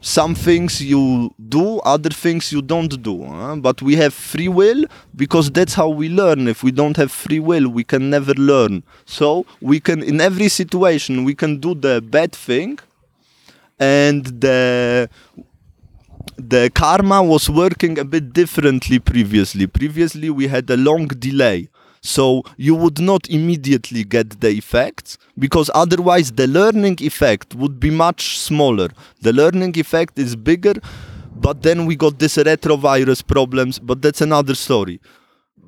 some 0.01 0.33
things 0.33 0.81
you 0.81 1.33
do 1.49 1.79
other 1.79 2.09
things 2.09 2.51
you 2.51 2.61
don't 2.61 3.01
do 3.01 3.23
huh? 3.25 3.55
but 3.57 3.81
we 3.81 3.95
have 3.95 4.13
free 4.13 4.47
will 4.47 4.85
because 5.15 5.51
that's 5.51 5.73
how 5.73 5.89
we 5.89 6.07
learn 6.07 6.47
if 6.47 6.63
we 6.63 6.71
don't 6.71 6.95
have 6.95 7.11
free 7.11 7.39
will 7.39 7.67
we 7.67 7.83
can 7.83 8.09
never 8.09 8.33
learn 8.35 8.81
so 9.05 9.45
we 9.59 9.79
can 9.79 10.01
in 10.01 10.21
every 10.21 10.47
situation 10.47 11.25
we 11.25 11.35
can 11.35 11.57
do 11.57 11.73
the 11.73 12.01
bad 12.01 12.31
thing 12.31 12.79
and 13.79 14.25
the 14.25 15.09
the 16.37 16.69
karma 16.73 17.21
was 17.23 17.49
working 17.49 17.99
a 17.99 18.05
bit 18.05 18.33
differently 18.33 18.99
previously. 18.99 19.67
Previously, 19.67 20.29
we 20.29 20.47
had 20.47 20.69
a 20.69 20.77
long 20.77 21.07
delay. 21.07 21.69
So 22.01 22.43
you 22.55 22.75
would 22.75 22.99
not 22.99 23.29
immediately 23.29 24.05
get 24.05 24.39
the 24.39 24.51
effects 24.51 25.17
because 25.37 25.69
otherwise 25.73 26.31
the 26.31 26.47
learning 26.47 26.97
effect 27.01 27.55
would 27.55 27.79
be 27.79 27.89
much 27.89 28.39
smaller. 28.39 28.89
The 29.21 29.33
learning 29.33 29.77
effect 29.77 30.17
is 30.17 30.37
bigger, 30.37 30.75
but 31.35 31.61
then 31.61 31.85
we 31.85 31.97
got 31.97 32.19
this 32.19 32.37
retrovirus 32.37 33.25
problems, 33.25 33.79
but 33.79 34.01
that's 34.01 34.21
another 34.21 34.55
story. 34.55 35.01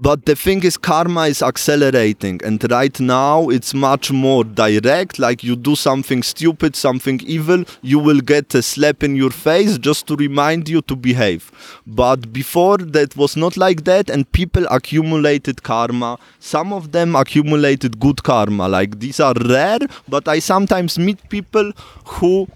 But 0.01 0.25
the 0.25 0.35
thing 0.35 0.63
is, 0.63 0.77
karma 0.77 1.27
is 1.27 1.43
accelerating, 1.43 2.41
and 2.43 2.59
right 2.71 2.99
now 2.99 3.49
it's 3.49 3.75
much 3.75 4.11
more 4.11 4.43
direct. 4.43 5.19
Like 5.19 5.43
you 5.43 5.55
do 5.55 5.75
something 5.75 6.23
stupid, 6.23 6.75
something 6.75 7.21
evil, 7.23 7.65
you 7.83 7.99
will 7.99 8.19
get 8.19 8.55
a 8.55 8.63
slap 8.63 9.03
in 9.03 9.15
your 9.15 9.29
face 9.29 9.77
just 9.77 10.07
to 10.07 10.15
remind 10.15 10.67
you 10.67 10.81
to 10.81 10.95
behave. 10.95 11.51
But 11.85 12.33
before 12.33 12.77
that 12.77 13.15
was 13.15 13.37
not 13.37 13.57
like 13.57 13.83
that, 13.83 14.09
and 14.09 14.31
people 14.31 14.65
accumulated 14.71 15.61
karma. 15.61 16.17
Some 16.39 16.73
of 16.73 16.91
them 16.93 17.15
accumulated 17.15 17.99
good 17.99 18.23
karma. 18.23 18.67
Like 18.67 18.99
these 18.99 19.19
are 19.19 19.35
rare, 19.35 19.81
but 20.09 20.27
I 20.27 20.39
sometimes 20.39 20.97
meet 20.97 21.29
people 21.29 21.73
who 22.05 22.47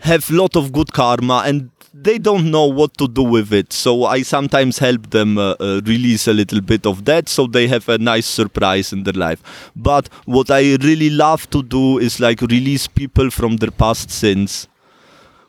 have 0.00 0.28
lot 0.30 0.56
of 0.56 0.72
good 0.72 0.92
karma 0.92 1.44
and 1.46 1.70
they 1.92 2.18
don't 2.18 2.50
know 2.50 2.66
what 2.66 2.96
to 2.98 3.08
do 3.08 3.22
with 3.22 3.52
it. 3.52 3.72
So 3.72 4.04
i 4.04 4.22
sometimes 4.22 4.78
help 4.78 5.10
them 5.10 5.38
uh, 5.38 5.54
uh, 5.60 5.80
release 5.84 6.28
a 6.28 6.32
little 6.32 6.60
bit 6.60 6.86
of 6.86 7.04
that 7.04 7.28
so 7.28 7.46
they 7.46 7.66
have 7.68 7.88
a 7.88 7.98
nice 7.98 8.26
surprise 8.26 8.92
in 8.92 9.02
their 9.04 9.14
life. 9.14 9.70
But 9.74 10.08
what 10.24 10.50
i 10.50 10.76
really 10.76 11.10
love 11.10 11.48
to 11.50 11.62
do 11.62 11.98
is 11.98 12.20
like 12.20 12.40
release 12.42 12.86
people 12.86 13.30
from 13.30 13.56
their 13.56 13.70
past 13.70 14.10
sins 14.10 14.68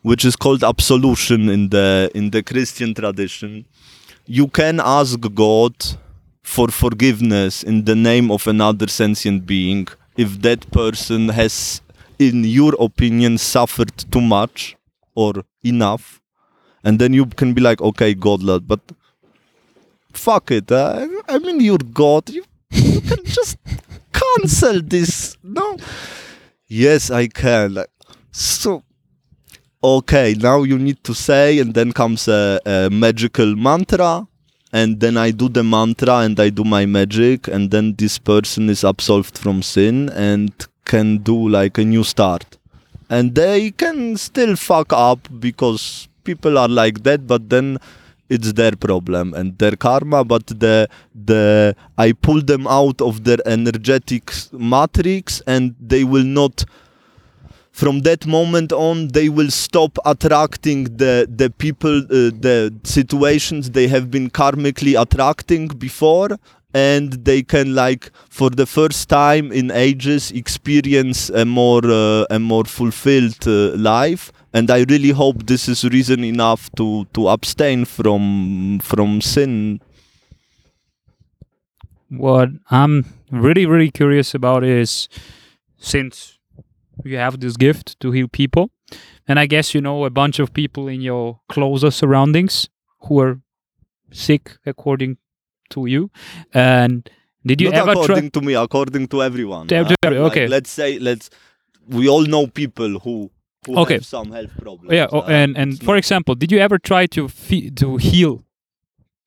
which 0.02 0.26
is 0.26 0.36
called 0.36 0.64
absolution 0.64 1.50
in 1.50 1.70
the 1.70 2.10
in 2.16 2.32
the 2.32 2.42
christian 2.44 2.94
tradition. 2.94 3.66
You 4.26 4.48
can 4.48 4.80
ask 4.80 5.20
God 5.36 5.76
for 6.44 6.68
forgiveness 6.70 7.64
in 7.64 7.86
the 7.86 7.96
name 7.96 8.32
of 8.32 8.48
another 8.48 8.88
sentient 8.88 9.46
being 9.46 9.88
if 10.18 10.42
that 10.42 10.70
person 10.72 11.30
has, 11.30 11.82
in 12.20 12.44
your 12.44 12.74
opinion, 12.80 13.38
suffered 13.38 13.96
too 14.12 14.22
much 14.22 14.76
or 15.16 15.44
enough. 15.64 16.21
And 16.84 17.00
then 17.00 17.14
you 17.14 17.26
can 17.26 17.54
be 17.54 17.62
like, 17.62 17.82
okay, 17.82 18.14
God, 18.14 18.42
lad, 18.44 18.68
but 18.68 18.80
fuck 20.14 20.52
it. 20.52 20.72
Uh, 20.72 21.08
I 21.28 21.40
mean, 21.40 21.60
you're 21.60 21.78
God. 21.78 22.30
You, 22.30 22.44
you 22.72 23.02
can 23.02 23.24
just 23.26 23.58
cancel 24.12 24.82
this. 24.82 25.38
No. 25.44 25.78
Yes, 26.68 27.12
I 27.12 27.28
can. 27.28 27.76
Like, 27.76 27.90
so, 28.32 28.84
okay, 29.84 30.36
now 30.40 30.64
you 30.64 30.78
need 30.78 31.04
to 31.04 31.14
say, 31.14 31.60
and 31.60 31.74
then 31.74 31.92
comes 31.92 32.28
a, 32.28 32.60
a 32.66 32.90
magical 32.90 33.56
mantra, 33.56 34.28
and 34.74 35.00
then 35.00 35.18
I 35.18 35.32
do 35.32 35.50
the 35.50 35.64
mantra 35.64 36.20
and 36.20 36.40
I 36.40 36.50
do 36.50 36.64
my 36.64 36.86
magic, 36.86 37.48
and 37.48 37.72
then 37.72 37.96
this 37.96 38.18
person 38.18 38.70
is 38.70 38.84
absolved 38.84 39.38
from 39.38 39.62
sin 39.62 40.10
and 40.10 40.52
can 40.86 41.18
do 41.18 41.50
like 41.50 41.78
a 41.78 41.84
new 41.84 42.04
start. 42.04 42.58
And 43.10 43.36
they 43.36 43.72
can 43.72 44.16
still 44.16 44.56
fuck 44.56 44.94
up 44.94 45.28
because 45.40 46.08
people 46.24 46.58
are 46.58 46.68
like 46.68 47.04
that, 47.04 47.28
but 47.28 47.50
then 47.50 47.78
it's 48.30 48.54
their 48.54 48.76
problem 48.88 49.34
and 49.34 49.58
their 49.58 49.76
karma 49.86 50.24
but 50.24 50.46
the 50.64 50.88
the 51.32 51.76
i 51.98 52.14
pull 52.14 52.42
them 52.52 52.66
out 52.66 53.02
of 53.02 53.26
their 53.26 53.42
energetic 53.46 54.32
matrix 54.54 55.42
and 55.46 55.76
they 55.94 56.04
will 56.06 56.30
not 56.40 56.64
from 57.82 58.00
that 58.08 58.26
moment 58.26 58.72
on 58.72 59.08
they 59.10 59.28
will 59.28 59.52
stop 59.52 59.98
attracting 60.06 60.84
the 61.04 61.14
the 61.42 61.50
people 61.50 61.98
uh, 62.00 62.32
the 62.48 62.58
situations 62.84 63.72
they 63.72 63.88
have 63.88 64.10
been 64.16 64.30
karmically 64.30 64.96
attracting 65.04 65.68
before 65.68 66.30
and 66.74 67.14
they 67.26 67.44
can 67.44 67.76
like 67.76 68.12
for 68.30 68.50
the 68.50 68.66
first 68.66 69.10
time 69.10 69.52
in 69.52 69.72
ages 69.72 70.32
experience 70.32 71.30
a 71.30 71.46
more 71.46 71.86
uh, 71.86 72.26
a 72.30 72.40
more 72.40 72.66
fulfilled 72.66 73.48
uh, 73.48 73.76
life 73.76 74.32
and 74.54 74.70
I 74.70 74.86
really 74.90 75.12
hope 75.12 75.46
this 75.46 75.70
is 75.70 75.84
reason 75.86 76.24
enough 76.24 76.70
to 76.76 77.06
to 77.14 77.30
abstain 77.30 77.86
from 77.86 78.80
from 78.80 79.22
sin. 79.22 79.82
What 82.10 82.50
I'm 82.70 83.06
really 83.32 83.66
really 83.66 83.92
curious 83.92 84.34
about 84.34 84.64
is 84.64 85.08
since 85.78 86.38
you 87.04 87.18
have 87.18 87.40
this 87.40 87.56
gift 87.56 88.00
to 88.02 88.12
heal 88.12 88.28
people, 88.28 88.72
and 89.28 89.40
I 89.40 89.46
guess 89.46 89.74
you 89.74 89.82
know 89.82 90.04
a 90.06 90.10
bunch 90.10 90.40
of 90.40 90.54
people 90.54 90.88
in 90.88 91.02
your 91.02 91.40
closer 91.48 91.92
surroundings 91.92 92.70
who 93.04 93.20
are 93.22 93.40
sick 94.12 94.58
according 94.66 95.18
to 95.72 95.86
you, 95.88 96.10
and 96.54 97.10
did 97.46 97.62
you 97.62 97.70
Not 97.72 97.80
ever 97.82 97.92
according 97.92 98.30
try? 98.32 98.40
to 98.40 98.42
me, 98.48 98.54
according 98.54 99.08
to 99.08 99.22
everyone. 99.24 99.68
To- 99.68 99.84
to 99.84 99.92
Uh, 99.92 99.96
every- 100.08 100.20
like, 100.20 100.32
okay. 100.32 100.48
let's 100.48 100.70
say 100.80 101.00
let's 101.00 101.30
we 101.88 102.08
all 102.08 102.26
know 102.34 102.48
people 102.48 103.00
who 103.04 103.16
who 103.68 103.78
Okay. 103.82 103.96
have 103.96 104.06
some 104.06 104.32
health 104.32 104.54
problems. 104.60 104.92
Yeah, 104.92 105.08
oh, 105.12 105.20
uh, 105.22 105.40
and 105.42 105.58
and 105.58 105.70
for 105.84 105.96
example, 105.98 106.34
did 106.36 106.52
you 106.52 106.60
ever 106.68 106.78
try 106.80 107.06
to 107.16 107.28
fe- 107.28 107.70
to 107.82 107.98
heal 107.98 108.44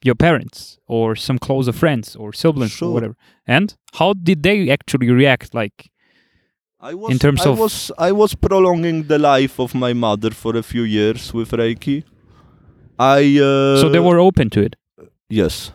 your 0.09 0.17
parents 0.17 0.79
or 0.87 1.17
some 1.17 1.39
closer 1.39 1.73
friends 1.73 2.17
or 2.17 2.33
siblings 2.33 2.73
Sure. 2.73 2.89
or 2.89 2.93
whatever? 2.95 3.17
And 3.47 3.75
how 3.99 4.13
did 4.29 4.43
they 4.43 4.71
actually 4.71 5.11
react? 5.11 5.55
Like, 5.55 5.77
I 6.81 6.95
was, 6.95 7.11
in 7.13 7.19
terms 7.19 7.47
I 7.47 7.51
of- 7.51 7.59
was 7.59 7.91
I 8.09 8.11
was 8.13 8.35
prolonging 8.35 9.07
the 9.13 9.19
life 9.19 9.59
of 9.63 9.75
my 9.75 9.93
mother 9.95 10.31
for 10.43 10.57
a 10.57 10.63
few 10.63 10.83
years 10.83 11.33
with 11.35 11.51
Reiki. 11.53 12.03
I 12.99 13.39
uh, 13.41 13.81
so 13.81 13.89
they 13.89 14.01
were 14.01 14.19
open 14.21 14.51
to 14.51 14.61
it. 14.61 14.75
Yes. 15.29 15.73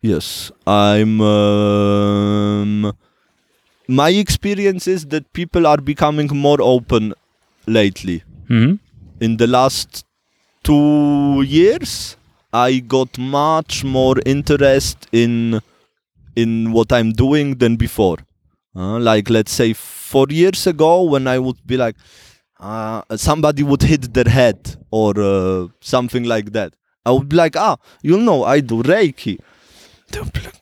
Yes, 0.00 0.52
I'm. 0.66 1.20
Um, 1.20 2.92
my 3.88 4.10
experience 4.10 4.86
is 4.86 5.06
that 5.06 5.32
people 5.32 5.66
are 5.66 5.78
becoming 5.78 6.28
more 6.32 6.58
open 6.60 7.14
lately. 7.66 8.22
hmm 8.48 8.74
In 9.20 9.36
the 9.38 9.46
last 9.48 10.04
two 10.62 11.42
years, 11.42 12.16
I 12.52 12.78
got 12.78 13.18
much 13.18 13.82
more 13.84 14.16
interest 14.24 15.08
in 15.10 15.60
in 16.36 16.70
what 16.72 16.92
I'm 16.92 17.10
doing 17.12 17.56
than 17.56 17.76
before. 17.76 18.18
Uh, 18.76 18.98
like 19.00 19.28
let's 19.28 19.50
say 19.52 19.72
four 19.72 20.26
years 20.30 20.66
ago, 20.68 21.02
when 21.02 21.26
I 21.26 21.38
would 21.40 21.58
be 21.66 21.76
like, 21.76 21.96
uh, 22.60 23.02
somebody 23.16 23.64
would 23.64 23.82
hit 23.82 24.14
their 24.14 24.28
head 24.30 24.76
or 24.92 25.18
uh, 25.20 25.66
something 25.80 26.22
like 26.24 26.52
that. 26.52 26.74
I 27.04 27.10
would 27.10 27.28
be 27.28 27.36
like, 27.36 27.56
ah, 27.56 27.76
you 28.02 28.18
know, 28.18 28.44
I 28.44 28.60
do 28.60 28.82
Reiki. 28.84 29.38
They 30.10 30.20
would 30.20 30.32
be 30.32 30.40
like, 30.40 30.60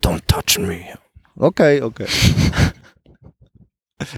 don't 0.00 0.26
touch 0.28 0.58
me. 0.58 0.90
Okay, 1.40 1.80
okay. 1.80 2.06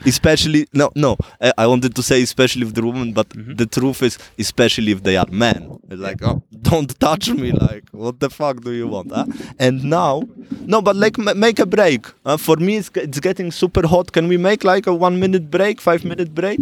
especially 0.05 0.66
no, 0.72 0.91
no. 0.97 1.16
I, 1.41 1.53
I 1.59 1.66
wanted 1.66 1.95
to 1.95 2.03
say 2.03 2.22
especially 2.22 2.62
if 2.66 2.74
the 2.74 2.83
woman, 2.83 3.12
but 3.12 3.29
Mhm. 3.31 3.57
the 3.57 3.66
truth 3.66 4.03
is 4.03 4.18
especially 4.39 4.93
if 4.93 5.03
they 5.03 5.16
are 5.16 5.26
men. 5.31 5.79
It's 5.89 6.01
like, 6.01 6.22
oh, 6.22 6.43
don't 6.62 6.99
touch 7.01 7.31
me. 7.31 7.53
Like, 7.53 7.85
what 7.93 8.18
the 8.20 8.29
fuck 8.31 8.61
do 8.62 8.72
you 8.72 8.89
want? 8.89 9.12
Huh? 9.12 9.26
And 9.59 9.85
now, 9.85 10.22
no, 10.66 10.83
but 10.83 10.97
like 10.97 11.16
ma- 11.18 11.35
make 11.35 11.59
a 11.61 11.66
break. 11.66 12.07
Uh, 12.24 12.37
for 12.37 12.57
me, 12.57 12.76
it's, 12.76 12.91
it's 12.95 13.20
getting 13.20 13.51
super 13.53 13.87
hot. 13.87 14.12
Can 14.12 14.26
we 14.29 14.37
make 14.37 14.64
like 14.64 14.87
a 14.87 14.95
one 14.95 15.18
minute 15.20 15.51
break, 15.51 15.81
five 15.81 16.05
minute 16.05 16.35
break? 16.35 16.61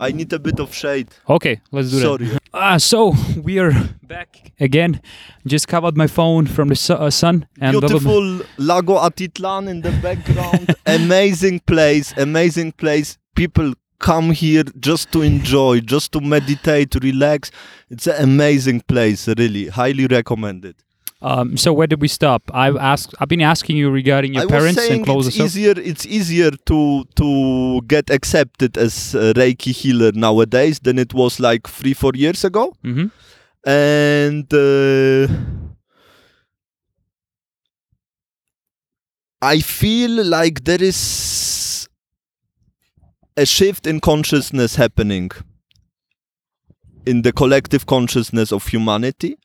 I 0.00 0.12
need 0.12 0.32
a 0.32 0.38
bit 0.38 0.60
of 0.60 0.74
shade. 0.74 1.08
Okay, 1.28 1.60
let's 1.72 1.90
do 1.90 1.96
that. 2.00 2.02
Sorry. 2.02 2.38
Ah, 2.56 2.76
so 2.76 3.12
we 3.42 3.58
are 3.58 3.72
back 4.04 4.52
again. 4.60 5.00
Just 5.44 5.66
covered 5.66 5.96
my 5.96 6.06
phone 6.06 6.46
from 6.46 6.68
the 6.68 6.76
su- 6.76 6.94
uh, 6.94 7.10
sun 7.10 7.48
and. 7.60 7.80
Beautiful 7.80 8.42
Lago 8.58 8.94
Atitlan 8.98 9.68
in 9.68 9.80
the 9.80 9.90
background. 10.00 10.72
amazing 10.86 11.58
place, 11.60 12.14
amazing 12.16 12.70
place. 12.70 13.18
People 13.34 13.74
come 13.98 14.30
here 14.30 14.62
just 14.78 15.10
to 15.10 15.22
enjoy, 15.22 15.80
just 15.80 16.12
to 16.12 16.20
meditate, 16.20 16.94
relax. 17.02 17.50
It's 17.90 18.06
an 18.06 18.22
amazing 18.22 18.82
place, 18.82 19.26
really. 19.26 19.66
Highly 19.66 20.06
recommended. 20.06 20.76
Um, 21.24 21.56
so 21.56 21.72
where 21.72 21.86
did 21.86 22.00
we 22.02 22.08
stop? 22.08 22.42
I've 22.52 22.76
asked. 22.76 23.14
I've 23.18 23.28
been 23.28 23.40
asking 23.40 23.76
you 23.78 23.90
regarding 23.90 24.34
your 24.34 24.42
I 24.42 24.44
was 24.46 24.52
parents 24.52 24.80
saying 24.80 24.92
and 24.92 25.04
closer. 25.06 25.28
it's 25.28 25.38
easier. 25.40 25.74
It's 25.76 26.04
easier 26.06 26.50
to 26.50 27.04
to 27.20 27.80
get 27.94 28.10
accepted 28.10 28.76
as 28.76 29.14
a 29.14 29.32
Reiki 29.32 29.72
healer 29.72 30.12
nowadays 30.12 30.80
than 30.80 30.98
it 30.98 31.14
was 31.14 31.40
like 31.40 31.66
three, 31.66 31.94
four 31.94 32.12
years 32.14 32.44
ago. 32.44 32.74
hmm 32.82 33.06
and 33.66 34.52
uh, 34.52 35.26
I 39.40 39.60
feel 39.60 40.24
like 40.24 40.64
there 40.64 40.82
is 40.82 41.88
a 43.36 43.44
shift 43.46 43.86
in 43.86 44.00
consciousness 44.00 44.76
happening 44.76 45.30
in 47.06 47.22
the 47.22 47.32
collective 47.32 47.84
consciousness 47.86 48.52
of 48.52 48.66
humanity. 48.68 49.36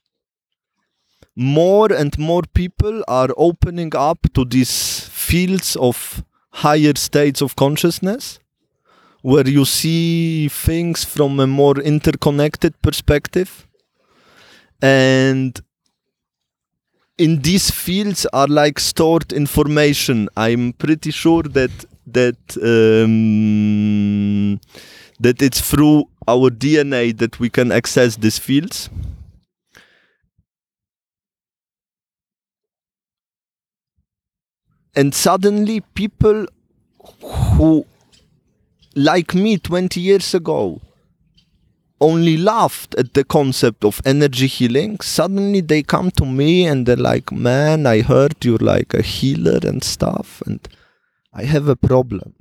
More 1.39 1.93
and 1.93 2.17
more 2.19 2.41
people 2.53 3.01
are 3.07 3.29
opening 3.37 3.95
up 3.95 4.27
to 4.33 4.43
these 4.43 5.07
fields 5.07 5.77
of 5.77 6.21
higher 6.51 6.93
states 6.95 7.41
of 7.41 7.55
consciousness 7.55 8.39
where 9.21 9.47
you 9.47 9.63
see 9.63 10.49
things 10.49 11.05
from 11.05 11.39
a 11.39 11.47
more 11.47 11.79
interconnected 11.79 12.81
perspective. 12.81 13.65
And 14.81 15.57
in 17.17 17.41
these 17.41 17.71
fields 17.71 18.25
are 18.33 18.47
like 18.47 18.77
stored 18.77 19.31
information. 19.31 20.27
I'm 20.35 20.73
pretty 20.73 21.11
sure 21.11 21.43
that 21.43 21.71
that 22.07 22.37
um, 22.61 24.59
that 25.21 25.41
it's 25.41 25.61
through 25.61 26.05
our 26.27 26.49
dna 26.49 27.15
that 27.17 27.39
we 27.39 27.49
can 27.49 27.71
access 27.71 28.15
these 28.15 28.39
fields 28.39 28.89
and 34.95 35.13
suddenly 35.13 35.81
people 35.93 36.45
who 37.55 37.85
like 38.95 39.33
me 39.35 39.57
20 39.57 39.99
years 39.99 40.33
ago 40.33 40.81
only 42.01 42.37
laughed 42.37 42.95
at 42.95 43.13
the 43.13 43.23
concept 43.23 43.83
of 43.83 44.01
energy 44.05 44.47
healing, 44.47 44.97
suddenly 45.01 45.59
they 45.61 45.83
come 45.83 46.09
to 46.11 46.25
me 46.25 46.65
and 46.65 46.85
they're 46.85 46.95
like, 46.95 47.31
Man, 47.31 47.85
I 47.85 48.01
heard 48.01 48.35
you're 48.43 48.57
like 48.57 48.93
a 48.93 49.01
healer 49.01 49.59
and 49.63 49.83
stuff, 49.83 50.41
and 50.45 50.65
I 51.33 51.43
have 51.43 51.67
a 51.67 51.75
problem. 51.75 52.33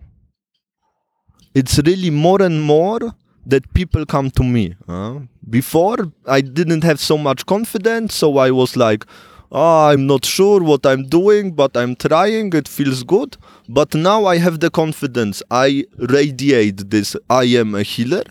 It's 1.55 1.79
really 1.79 2.11
more 2.11 2.41
and 2.41 2.63
more 2.63 3.01
that 3.47 3.73
people 3.75 4.07
come 4.07 4.31
to 4.33 4.45
me. 4.45 4.77
huh? 4.87 5.21
Before, 5.49 6.13
I 6.27 6.41
didn't 6.41 6.85
have 6.85 7.01
so 7.01 7.19
much 7.19 7.47
confidence, 7.47 8.15
so 8.15 8.37
I 8.39 8.51
was 8.51 8.77
like, 8.77 9.05
oh, 9.51 9.89
I'm 9.89 10.07
not 10.07 10.25
sure 10.25 10.63
what 10.63 10.85
I'm 10.87 11.05
doing, 11.09 11.53
but 11.53 11.77
I'm 11.77 11.97
trying, 11.97 12.53
it 12.53 12.69
feels 12.69 13.03
good. 13.03 13.37
But 13.69 13.95
now 13.95 14.27
I 14.27 14.39
have 14.39 14.61
the 14.61 14.71
confidence. 14.71 15.43
I 15.51 15.85
radiate 15.97 16.91
this 16.91 17.17
I 17.29 17.45
am 17.45 17.75
a 17.75 17.83
healer 17.83 18.25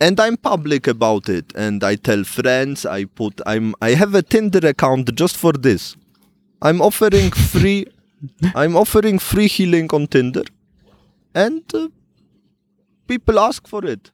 and 0.00 0.20
I'm 0.20 0.36
public 0.36 0.86
about 0.86 1.28
it 1.28 1.52
and 1.54 1.82
I 1.84 1.94
tell 1.96 2.24
friends 2.24 2.84
I 2.84 3.04
put 3.04 3.40
I'm 3.46 3.74
I 3.80 3.90
have 3.90 4.14
a 4.14 4.22
Tinder 4.22 4.66
account 4.66 5.14
just 5.14 5.36
for 5.36 5.52
this. 5.52 5.96
I'm 6.60 6.80
offering 6.80 7.30
free 7.52 7.86
I'm 8.54 8.76
offering 8.76 9.18
free 9.18 9.46
healing 9.46 9.88
on 9.92 10.06
Tinder 10.06 10.44
and 11.34 11.62
uh, 11.74 11.88
people 13.06 13.38
ask 13.38 13.66
for 13.66 13.84
it. 13.84 14.10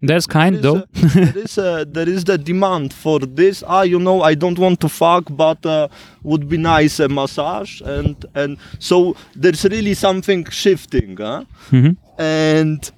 That's 0.00 0.26
kind 0.26 0.54
There 0.56 0.62
though. 0.62 0.76
a- 0.76 0.86
there 1.32 1.38
is 1.38 1.58
a, 1.58 1.84
there 1.84 2.08
is 2.08 2.24
the 2.24 2.38
demand 2.38 2.92
for 2.94 3.18
this. 3.18 3.64
Ah, 3.66 3.82
you 3.82 3.98
know, 3.98 4.22
I 4.22 4.34
don't 4.34 4.58
want 4.58 4.80
to 4.80 4.88
fuck, 4.88 5.24
but 5.30 5.64
uh, 5.66 5.88
would 6.22 6.48
be 6.48 6.56
nice 6.56 7.00
a 7.00 7.08
massage, 7.08 7.80
and 7.80 8.14
and 8.34 8.58
so 8.78 9.16
there's 9.34 9.64
really 9.64 9.94
something 9.94 10.44
shifting, 10.50 11.16
huh? 11.16 11.44
Mhm. 11.70 11.96
And 12.18 12.90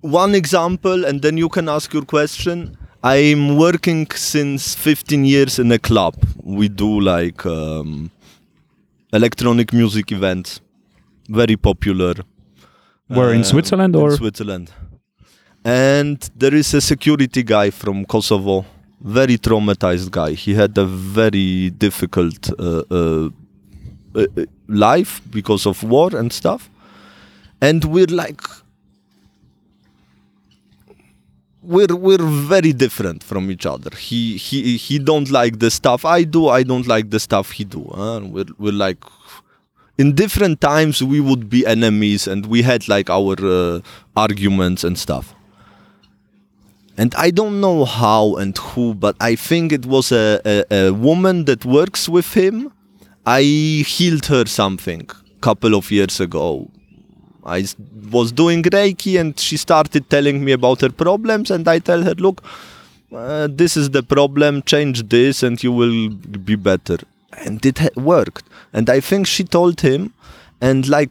one 0.00 0.34
example, 0.34 1.04
and 1.04 1.22
then 1.22 1.36
you 1.36 1.48
can 1.48 1.68
ask 1.68 1.92
your 1.92 2.04
question. 2.04 2.76
I'm 3.02 3.56
working 3.56 4.10
since 4.10 4.74
15 4.74 5.24
years 5.24 5.58
in 5.58 5.70
a 5.70 5.78
club. 5.78 6.16
We 6.42 6.68
do 6.68 7.00
like 7.00 7.46
um, 7.46 8.10
electronic 9.12 9.72
music 9.72 10.10
events, 10.10 10.60
very 11.28 11.56
popular. 11.56 12.14
Where 13.06 13.32
in 13.32 13.42
uh, 13.42 13.44
Switzerland 13.44 13.94
in 13.94 14.02
or 14.02 14.16
Switzerland. 14.16 14.72
And 15.64 16.28
there 16.36 16.54
is 16.54 16.74
a 16.74 16.80
security 16.80 17.44
guy 17.44 17.70
from 17.70 18.04
Kosovo, 18.04 18.64
very 19.00 19.38
traumatized 19.38 20.10
guy. 20.10 20.32
He 20.32 20.54
had 20.54 20.76
a 20.76 20.84
very 20.84 21.70
difficult 21.70 22.50
uh, 22.58 22.82
uh, 22.90 23.28
uh, 24.14 24.26
uh, 24.36 24.44
life 24.66 25.20
because 25.30 25.66
of 25.66 25.84
war 25.84 26.14
and 26.16 26.32
stuff. 26.32 26.68
And 27.60 27.84
we're 27.84 28.06
like, 28.06 28.42
we're 31.68 31.94
we're 31.94 32.24
very 32.24 32.72
different 32.72 33.22
from 33.22 33.50
each 33.50 33.66
other. 33.66 33.90
He 33.96 34.36
he 34.36 34.76
he 34.76 34.98
don't 34.98 35.30
like 35.30 35.58
the 35.58 35.70
stuff 35.70 36.04
I 36.04 36.24
do. 36.24 36.48
I 36.48 36.62
don't 36.62 36.86
like 36.86 37.10
the 37.10 37.20
stuff 37.20 37.50
he 37.52 37.64
do. 37.64 37.82
We're 38.34 38.52
we're 38.58 38.72
like 38.72 39.02
in 39.98 40.14
different 40.14 40.60
times 40.60 41.02
we 41.02 41.20
would 41.20 41.50
be 41.50 41.66
enemies 41.66 42.26
and 42.26 42.46
we 42.46 42.62
had 42.62 42.88
like 42.88 43.10
our 43.10 43.36
uh, 43.38 43.80
arguments 44.16 44.82
and 44.84 44.98
stuff. 44.98 45.34
And 46.96 47.14
I 47.14 47.30
don't 47.30 47.60
know 47.60 47.84
how 47.84 48.34
and 48.36 48.56
who, 48.58 48.94
but 48.94 49.14
I 49.20 49.36
think 49.36 49.72
it 49.72 49.86
was 49.86 50.10
a, 50.10 50.40
a, 50.44 50.64
a 50.74 50.92
woman 50.92 51.44
that 51.44 51.64
works 51.64 52.08
with 52.08 52.34
him. 52.34 52.72
I 53.24 53.42
healed 53.42 54.26
her 54.26 54.46
something 54.46 55.08
couple 55.40 55.74
of 55.76 55.90
years 55.92 56.18
ago. 56.20 56.68
I 57.48 57.64
was 58.12 58.32
doing 58.32 58.62
Reiki 58.62 59.18
and 59.20 59.38
she 59.38 59.56
started 59.56 60.08
telling 60.10 60.44
me 60.44 60.52
about 60.52 60.80
her 60.82 60.90
problems 60.90 61.50
and 61.50 61.66
I 61.66 61.78
tell 61.78 62.02
her, 62.02 62.14
look, 62.14 62.42
uh, 63.12 63.48
this 63.50 63.76
is 63.76 63.90
the 63.90 64.02
problem, 64.02 64.62
change 64.62 65.08
this 65.08 65.42
and 65.42 65.62
you 65.62 65.72
will 65.72 66.10
be 66.50 66.56
better. 66.56 66.98
And 67.32 67.64
it 67.64 67.78
ha- 67.78 67.96
worked. 67.96 68.44
And 68.72 68.90
I 68.90 69.00
think 69.00 69.26
she 69.26 69.44
told 69.44 69.80
him, 69.80 70.12
and 70.60 70.88
like 70.88 71.10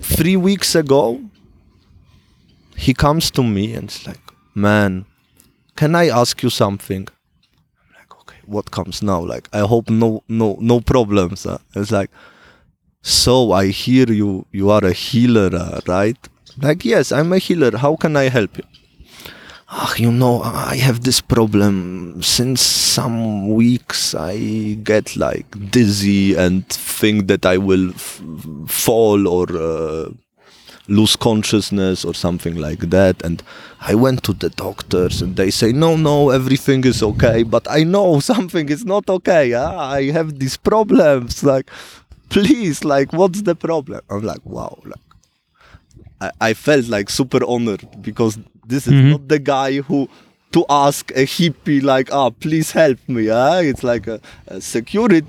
three 0.00 0.36
weeks 0.36 0.74
ago, 0.74 1.22
he 2.76 2.92
comes 2.92 3.30
to 3.32 3.42
me 3.42 3.74
and 3.74 3.84
it's 3.84 4.06
like, 4.06 4.20
man, 4.54 5.04
can 5.76 5.94
I 5.94 6.08
ask 6.08 6.42
you 6.42 6.50
something? 6.50 7.06
I'm 7.08 7.94
like, 7.98 8.12
okay, 8.20 8.40
what 8.46 8.70
comes 8.70 9.02
now? 9.02 9.20
Like, 9.20 9.48
I 9.52 9.60
hope 9.60 9.90
no, 9.90 10.22
no, 10.28 10.56
no 10.60 10.80
problems. 10.80 11.44
huh?" 11.44 11.58
It's 11.74 11.90
like, 11.90 12.10
so 13.04 13.52
I 13.52 13.66
hear 13.68 14.10
you, 14.10 14.46
you 14.50 14.70
are 14.70 14.82
a 14.82 14.92
healer, 14.92 15.50
uh, 15.54 15.80
right? 15.86 16.16
Like, 16.60 16.86
yes, 16.86 17.12
I'm 17.12 17.32
a 17.34 17.38
healer. 17.38 17.76
How 17.76 17.96
can 17.96 18.16
I 18.16 18.30
help 18.30 18.56
you? 18.56 18.64
Ah, 19.68 19.94
you 19.96 20.10
know, 20.10 20.40
I 20.42 20.76
have 20.76 21.02
this 21.02 21.20
problem. 21.20 22.22
Since 22.22 22.62
some 22.62 23.48
weeks, 23.50 24.14
I 24.14 24.78
get 24.82 25.16
like 25.16 25.46
dizzy 25.70 26.34
and 26.34 26.66
think 26.68 27.26
that 27.28 27.44
I 27.44 27.58
will 27.58 27.90
f- 27.90 28.22
fall 28.68 29.28
or 29.28 29.46
uh, 29.54 30.08
lose 30.88 31.16
consciousness 31.16 32.04
or 32.04 32.14
something 32.14 32.54
like 32.56 32.90
that. 32.90 33.22
And 33.22 33.42
I 33.80 33.94
went 33.94 34.22
to 34.24 34.32
the 34.32 34.50
doctors 34.50 35.20
and 35.20 35.36
they 35.36 35.50
say, 35.50 35.72
no, 35.72 35.96
no, 35.96 36.30
everything 36.30 36.84
is 36.84 37.02
okay. 37.02 37.42
But 37.42 37.66
I 37.70 37.84
know 37.84 38.20
something 38.32 38.68
is 38.70 38.84
not 38.84 39.10
okay. 39.10 39.50
huh? 39.52 39.76
I 39.76 40.10
have 40.12 40.38
these 40.38 40.56
problems. 40.56 41.42
Like, 41.44 41.70
please, 42.28 42.84
like, 42.84 43.12
what's 43.12 43.42
the 43.42 43.54
problem? 43.54 44.00
I'm 44.10 44.22
like, 44.22 44.44
wow. 44.44 44.78
Like, 44.84 45.00
I, 46.20 46.30
I 46.40 46.54
felt 46.54 46.88
like 46.88 47.10
super 47.10 47.44
honored 47.44 47.86
because 48.02 48.38
this 48.66 48.86
is 48.86 48.92
Mhm. 48.94 49.10
not 49.10 49.28
the 49.28 49.38
guy 49.38 49.80
who 49.80 50.08
to 50.52 50.64
ask 50.70 51.10
a 51.12 51.24
hippie 51.26 51.82
like 51.82 52.12
ah 52.12 52.30
please 52.30 52.70
help 52.70 52.98
me 53.08 53.28
ah 53.28 53.58
it's 53.58 53.82
like 53.82 54.06
a, 54.06 54.20
a 54.46 54.60
security 54.60 55.26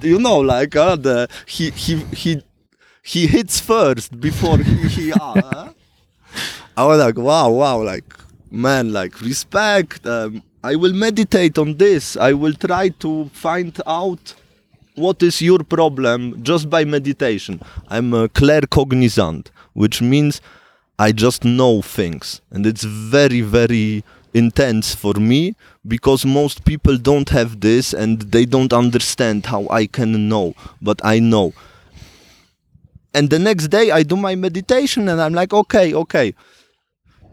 you 0.00 0.18
know 0.20 0.38
like 0.38 0.76
uh, 0.76 0.94
the 0.94 1.28
he 1.46 1.70
he 1.70 1.96
he 2.14 2.40
he 3.02 3.26
hits 3.26 3.58
first 3.60 4.20
before 4.20 4.58
he, 4.58 4.88
he 4.88 5.12
ah. 5.12 5.70
I 6.76 6.84
was 6.86 6.98
like 7.00 7.18
wow 7.18 7.50
wow 7.50 7.82
like 7.82 8.14
man 8.50 8.92
like 8.92 9.20
respect 9.20 10.06
um, 10.06 10.42
I 10.62 10.76
will 10.76 10.92
meditate 10.94 11.58
on 11.58 11.76
this 11.76 12.16
I 12.16 12.32
will 12.32 12.54
try 12.54 12.88
to 13.04 13.28
find 13.32 13.74
out 13.86 14.34
what 15.02 15.22
is 15.22 15.42
your 15.42 15.58
problem 15.64 16.42
just 16.42 16.70
by 16.70 16.84
meditation? 16.84 17.60
I'm 17.88 18.14
a 18.14 18.28
claircognizant 18.28 19.48
which 19.72 20.00
means 20.02 20.40
i 20.98 21.10
just 21.12 21.44
know 21.44 21.82
things. 21.82 22.40
And 22.50 22.66
it's 22.66 22.84
very 22.84 23.40
very 23.40 24.04
intense 24.34 24.94
for 24.94 25.14
me 25.14 25.56
because 25.86 26.24
most 26.24 26.64
people 26.64 26.96
don't 26.96 27.28
have 27.30 27.60
this 27.60 27.92
and 27.92 28.22
they 28.34 28.44
don't 28.46 28.72
understand 28.72 29.46
how 29.46 29.66
i 29.68 29.86
can 29.86 30.28
know 30.28 30.54
but 30.80 31.04
i 31.04 31.18
know. 31.18 31.52
And 33.14 33.28
the 33.28 33.38
next 33.38 33.68
day 33.68 33.90
i 33.90 34.02
do 34.02 34.16
my 34.16 34.34
meditation 34.34 35.08
and 35.08 35.20
i'm 35.20 35.34
like 35.34 35.52
okay 35.52 35.92
okay 35.94 36.34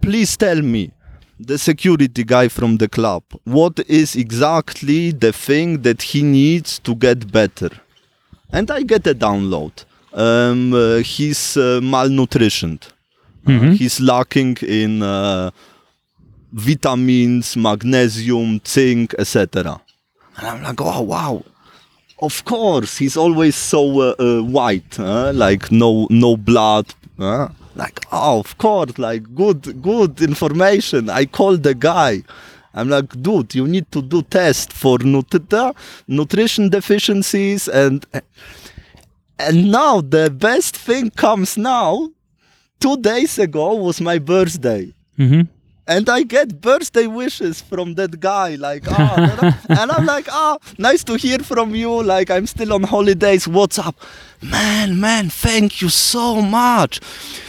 please 0.01 0.35
tell 0.35 0.61
me 0.61 0.91
the 1.39 1.57
security 1.57 2.23
guy 2.23 2.47
from 2.49 2.77
the 2.77 2.87
club. 2.89 3.23
What 3.45 3.79
is 3.87 4.15
exactly 4.15 5.11
the 5.11 5.31
thing 5.31 5.81
that 5.83 6.01
he 6.01 6.21
needs 6.21 6.79
to 6.79 6.95
get 6.95 7.31
better? 7.31 7.69
And 8.51 8.69
i 8.71 8.81
get 8.81 9.07
a 9.07 9.13
download. 9.15 9.85
Um, 10.13 10.73
uh, 10.73 10.97
he's 10.97 11.55
uh, 11.57 11.79
malnutritioned. 11.81 12.89
Mhm. 13.45 13.75
he's 13.77 13.99
lacking 14.01 14.57
in 14.61 15.01
uh, 15.01 15.49
vitamins 16.51 17.55
magnesium 17.55 18.59
zinc 18.67 19.15
etc 19.17 19.79
and 20.37 20.47
i'm 20.47 20.61
like 20.63 20.81
oh 20.81 21.01
wow. 21.01 21.43
Of 22.21 22.43
course 22.43 22.97
he's 22.97 23.15
always 23.15 23.55
so 23.55 24.01
uh, 24.01 24.15
uh, 24.19 24.41
white 24.41 24.99
like 24.99 25.71
no 25.71 26.05
no 26.09 26.35
blood? 26.35 26.87
Like 27.83 27.99
oh 28.11 28.39
of 28.45 28.51
course 28.63 28.93
like 29.07 29.23
good 29.41 29.61
good 29.89 30.13
information. 30.31 31.01
I 31.21 31.25
called 31.37 31.61
the 31.63 31.75
guy. 31.91 32.13
I'm 32.77 32.89
like 32.95 33.09
dude 33.25 33.55
you 33.59 33.65
need 33.75 33.87
to 33.95 34.01
do 34.13 34.19
test 34.37 34.67
for 34.81 34.97
nut- 35.13 35.75
nutrition 36.07 36.69
deficiencies 36.77 37.61
and 37.81 38.05
and 39.45 39.71
now 39.71 39.93
the 40.15 40.25
best 40.47 40.73
thing 40.87 41.09
comes 41.25 41.57
now. 41.57 41.91
Two 42.83 42.97
days 43.11 43.33
ago 43.47 43.67
was 43.85 43.97
my 44.09 44.17
birthday. 44.33 44.83
Mhm. 45.17 45.47
And 45.89 46.07
I 46.07 46.21
get 46.21 46.61
birthday 46.61 47.07
wishes 47.07 47.61
from 47.61 47.95
that 47.95 48.19
guy, 48.19 48.53
like, 48.53 48.83
ah, 48.87 49.59
and 49.69 49.91
I'm 49.91 50.05
like, 50.05 50.27
ah, 50.29 50.59
nice 50.77 51.03
to 51.05 51.15
hear 51.15 51.39
from 51.39 51.73
you. 51.73 52.03
Like, 52.03 52.29
I'm 52.29 52.45
still 52.45 52.73
on 52.73 52.83
holidays. 52.83 53.47
What's 53.47 53.79
up, 53.79 53.95
man? 54.39 54.99
Man, 54.99 55.31
thank 55.31 55.81
you 55.81 55.89
so 55.89 56.43
much. 56.43 57.01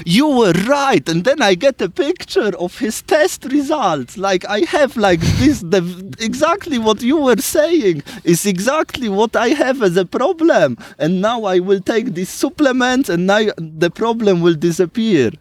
You 0.06 0.26
were 0.26 0.52
right. 0.66 1.06
And 1.06 1.24
then 1.24 1.42
I 1.42 1.54
get 1.54 1.82
a 1.82 1.90
picture 1.90 2.56
of 2.58 2.78
his 2.78 3.02
test 3.02 3.44
results. 3.44 4.16
Like, 4.16 4.46
I 4.46 4.60
have 4.60 4.96
like 4.96 5.20
this, 5.20 5.60
the 5.60 5.82
exactly 6.18 6.78
what 6.78 7.02
you 7.02 7.18
were 7.18 7.36
saying 7.36 8.02
is 8.24 8.46
exactly 8.46 9.10
what 9.10 9.36
I 9.36 9.48
have 9.48 9.82
as 9.82 9.98
a 9.98 10.06
problem. 10.06 10.78
And 10.98 11.20
now 11.20 11.44
I 11.44 11.58
will 11.58 11.80
take 11.80 12.14
these 12.14 12.30
supplements, 12.30 13.10
and 13.10 13.26
now 13.26 13.50
the 13.58 13.90
problem 13.90 14.40
will 14.40 14.54
disappear 14.54 15.32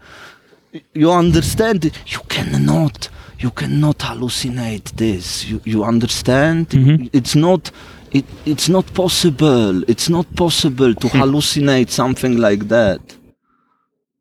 you 0.93 1.11
understand 1.11 1.85
you 2.07 2.19
cannot 2.27 3.09
you 3.39 3.51
cannot 3.51 3.97
hallucinate 3.99 4.91
this 4.95 5.45
you, 5.49 5.61
you 5.65 5.83
understand 5.83 6.69
Mhm. 6.69 7.09
it's 7.13 7.35
not 7.35 7.71
it, 8.11 8.25
it's 8.45 8.67
not 8.69 8.85
possible 8.93 9.83
it's 9.87 10.09
not 10.09 10.25
possible 10.35 10.93
to 10.95 11.07
hallucinate 11.09 11.89
something 11.89 12.37
like 12.37 12.67
that 12.69 13.01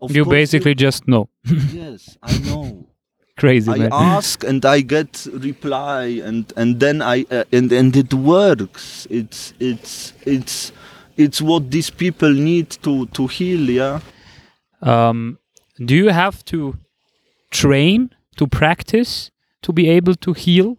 Of 0.00 0.14
You 0.16 0.24
basically 0.24 0.74
just 0.76 1.02
know. 1.09 1.28
yes 1.82 2.16
i 2.22 2.38
know 2.46 2.86
crazy, 3.36 3.70
I 3.70 3.78
man. 3.78 3.92
ask 3.92 4.44
and 4.44 4.64
I 4.64 4.80
get 4.80 5.26
reply 5.32 6.04
and 6.28 6.44
and 6.56 6.80
then 6.80 6.96
I 7.02 7.24
uh, 7.30 7.44
and 7.52 7.72
and 7.72 7.96
it 7.96 8.12
works. 8.14 9.06
It's 9.11 9.54
it's 9.61 10.12
it's 10.26 10.72
it's 11.16 11.38
what 11.40 11.70
these 11.70 11.90
people 11.90 12.32
need 12.32 12.68
to 12.82 13.06
to 13.16 13.26
heal. 13.28 13.70
Yeah. 13.80 14.00
um, 14.82 15.38
do 15.85 15.95
you 15.95 16.09
have 16.11 16.45
to 16.47 16.74
train 17.51 18.11
to 18.37 18.47
practice 18.47 19.31
to 19.62 19.72
be 19.72 19.89
able 19.89 20.14
to 20.14 20.33
heal 20.33 20.76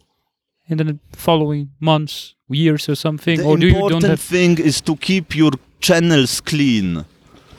in 0.68 0.78
the 0.78 1.00
following 1.14 1.72
months, 1.80 2.36
years, 2.50 2.88
or 2.88 2.96
something, 2.96 3.38
The 3.40 3.44
or 3.46 3.58
do 3.58 3.68
you 3.68 3.74
don't 3.74 3.84
important 3.84 4.10
have? 4.10 4.22
thing 4.22 4.60
is 4.60 4.82
to 4.82 4.96
keep 4.96 5.36
your 5.36 5.52
channels 5.80 6.42
clean. 6.42 7.06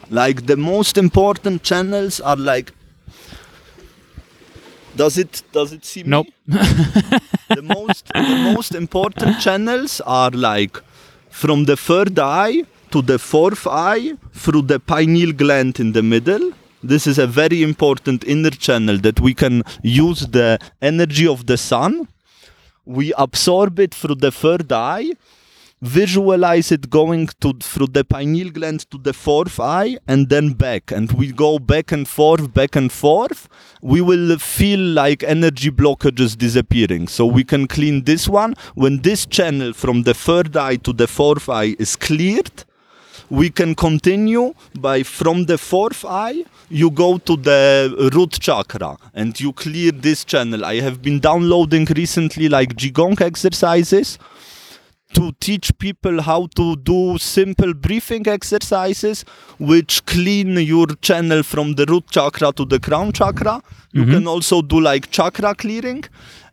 Like 0.09 0.47
the 0.47 0.57
most 0.57 0.97
important 0.99 1.63
channels 1.63 2.21
are 2.21 2.37
like. 2.37 2.73
Does 4.97 5.19
it 5.19 5.43
does 5.53 5.73
it 5.73 5.85
seem? 5.85 6.09
Nope. 6.09 6.27
the 6.47 7.63
most 7.63 8.07
the 8.13 8.53
most 8.55 8.75
important 8.75 9.41
channels 9.41 10.01
are 10.05 10.31
like 10.31 10.77
from 11.31 11.65
the 11.65 11.77
third 11.77 12.19
eye 12.19 12.65
to 12.91 13.01
the 13.01 13.19
fourth 13.19 13.67
eye 13.69 14.15
through 14.33 14.63
the 14.63 14.81
pineal 14.81 15.33
gland 15.33 15.79
in 15.79 15.93
the 15.93 16.03
middle. 16.03 16.53
This 16.83 17.07
is 17.07 17.19
a 17.19 17.27
very 17.27 17.63
important 17.63 18.25
inner 18.25 18.51
channel 18.51 18.99
that 18.99 19.21
we 19.21 19.35
can 19.35 19.63
use 19.83 20.21
the 20.21 20.59
energy 20.81 21.27
of 21.27 21.47
the 21.47 21.57
sun. 21.57 22.09
We 22.85 23.13
absorb 23.19 23.79
it 23.79 23.95
through 23.95 24.17
the 24.17 24.33
third 24.33 24.73
eye 24.73 25.13
visualize 25.83 26.71
it 26.71 26.91
going 26.91 27.27
to 27.41 27.55
through 27.55 27.87
the 27.87 28.05
pineal 28.05 28.51
gland 28.51 28.81
to 28.91 28.99
the 28.99 29.13
fourth 29.13 29.59
eye 29.59 29.97
and 30.07 30.29
then 30.29 30.53
back. 30.53 30.91
And 30.93 31.11
we 31.13 31.33
go 31.33 31.59
back 31.59 31.93
and 31.93 32.07
forth 32.07 32.53
back 32.53 32.77
and 32.77 32.93
forth. 32.93 33.49
We 33.81 34.01
will 34.01 34.39
feel 34.39 34.81
like 34.81 35.23
energy 35.23 35.71
blockages 35.71 36.37
disappearing. 36.37 37.09
So 37.09 37.27
we 37.27 37.45
can 37.45 37.67
clean 37.67 38.05
this 38.05 38.29
one. 38.29 38.55
When 38.75 39.01
this 39.01 39.27
channel 39.27 39.73
from 39.73 40.03
the 40.03 40.15
third 40.15 40.57
eye 40.57 40.77
to 40.77 40.93
the 40.93 41.07
fourth 41.07 41.49
eye 41.49 41.77
is 41.79 41.97
cleared 41.97 42.65
we 43.29 43.51
can 43.51 43.75
continue 43.75 44.55
by 44.75 45.03
from 45.03 45.45
the 45.45 45.59
fourth 45.59 46.05
eye 46.05 46.45
you 46.71 46.91
go 46.91 47.19
to 47.19 47.37
the 47.37 48.11
root 48.15 48.39
chakra 48.41 48.97
and 49.13 49.39
you 49.41 49.53
clear 49.53 49.91
this 49.91 50.25
channel. 50.25 50.65
I 50.65 50.81
have 50.81 51.03
been 51.03 51.19
downloading 51.19 51.85
recently 51.97 52.49
like 52.49 52.75
qigong 52.77 53.21
exercises 53.21 54.19
to 55.15 55.33
teach 55.41 55.77
people 55.79 56.23
how 56.23 56.47
to 56.55 56.77
do 56.77 57.19
simple 57.19 57.75
breathing 57.75 58.29
exercises 58.29 59.25
which 59.59 60.07
clean 60.07 60.53
your 60.59 60.87
channel 61.03 61.43
from 61.43 61.75
the 61.75 61.85
root 61.87 62.07
chakra 62.09 62.53
to 62.53 62.65
the 62.65 62.79
crown 62.79 63.13
chakra. 63.13 63.61
You 63.93 64.03
mm-hmm. 64.03 64.13
can 64.13 64.29
also 64.29 64.63
do 64.63 64.81
like 64.81 65.11
chakra 65.11 65.57
clearing. 65.57 66.05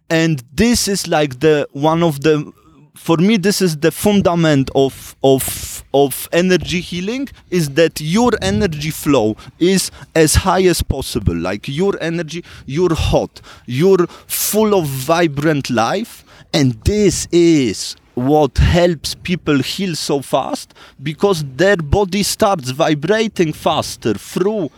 And 0.10 0.44
this 0.52 0.88
is 0.88 1.08
like 1.08 1.42
the 1.42 1.68
one 1.74 2.02
of 2.02 2.22
the 2.22 2.52
for 2.98 3.18
me 3.18 3.38
this 3.38 3.62
is 3.62 3.78
the 3.78 3.92
fundament 3.92 4.70
of 4.76 5.16
of 5.24 5.84
of 5.94 6.28
energy 6.32 6.82
healing 6.82 7.30
is 7.50 7.70
that 7.72 8.02
your 8.02 8.32
energy 8.42 8.90
flow 8.90 9.36
is 9.60 9.92
as 10.16 10.36
high 10.36 10.64
as 10.64 10.82
possible. 10.82 11.36
Like 11.36 11.68
your 11.68 11.94
energy 12.02 12.44
you're 12.66 12.96
hot 12.96 13.42
you're 13.66 14.08
full 14.28 14.78
of 14.78 14.86
vibrant 14.86 15.70
life 15.70 16.24
and 16.54 16.74
this 16.84 17.28
is 17.32 17.96
what 18.16 18.58
helps 18.58 19.14
people 19.14 19.60
heal 19.62 19.96
so 19.96 20.22
fast 20.22 20.74
because 21.04 21.46
their 21.56 21.78
body 21.78 22.24
starts 22.24 22.72
vibrating 22.72 23.54
faster 23.54 24.16
through 24.16 24.72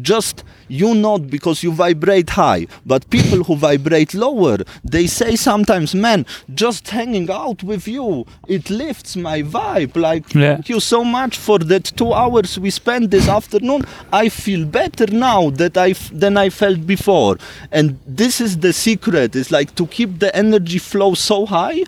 just 0.00 0.44
you 0.68 0.94
not 0.94 1.28
because 1.28 1.62
you 1.62 1.72
vibrate 1.72 2.30
high 2.30 2.66
but 2.84 3.08
people 3.10 3.44
who 3.44 3.54
vibrate 3.56 4.14
lower 4.14 4.58
they 4.82 5.06
say 5.06 5.36
sometimes 5.36 5.94
man 5.94 6.26
just 6.54 6.88
hanging 6.88 7.30
out 7.30 7.62
with 7.62 7.86
you 7.86 8.26
it 8.48 8.70
lifts 8.70 9.16
my 9.16 9.42
vibe. 9.42 9.96
Like 9.96 10.34
Yeah. 10.34 10.54
thank 10.54 10.68
you 10.68 10.80
so 10.80 11.04
much 11.04 11.36
for 11.36 11.58
that 11.58 11.84
two 11.96 12.12
hours 12.12 12.58
we 12.58 12.70
spent 12.70 13.10
this 13.10 13.28
afternoon. 13.28 13.84
I 14.12 14.28
feel 14.28 14.64
better 14.66 15.06
now 15.06 15.50
that 15.50 15.76
i 15.76 15.92
than 16.12 16.36
i 16.36 16.50
felt 16.50 16.86
before. 16.86 17.36
And 17.70 17.98
this 18.06 18.40
is 18.40 18.58
the 18.58 18.72
secret 18.72 19.36
it's 19.36 19.50
like 19.50 19.74
to 19.76 19.86
keep 19.86 20.18
the 20.18 20.34
energy 20.36 20.78
flow 20.78 21.14
so 21.14 21.46
high 21.46 21.84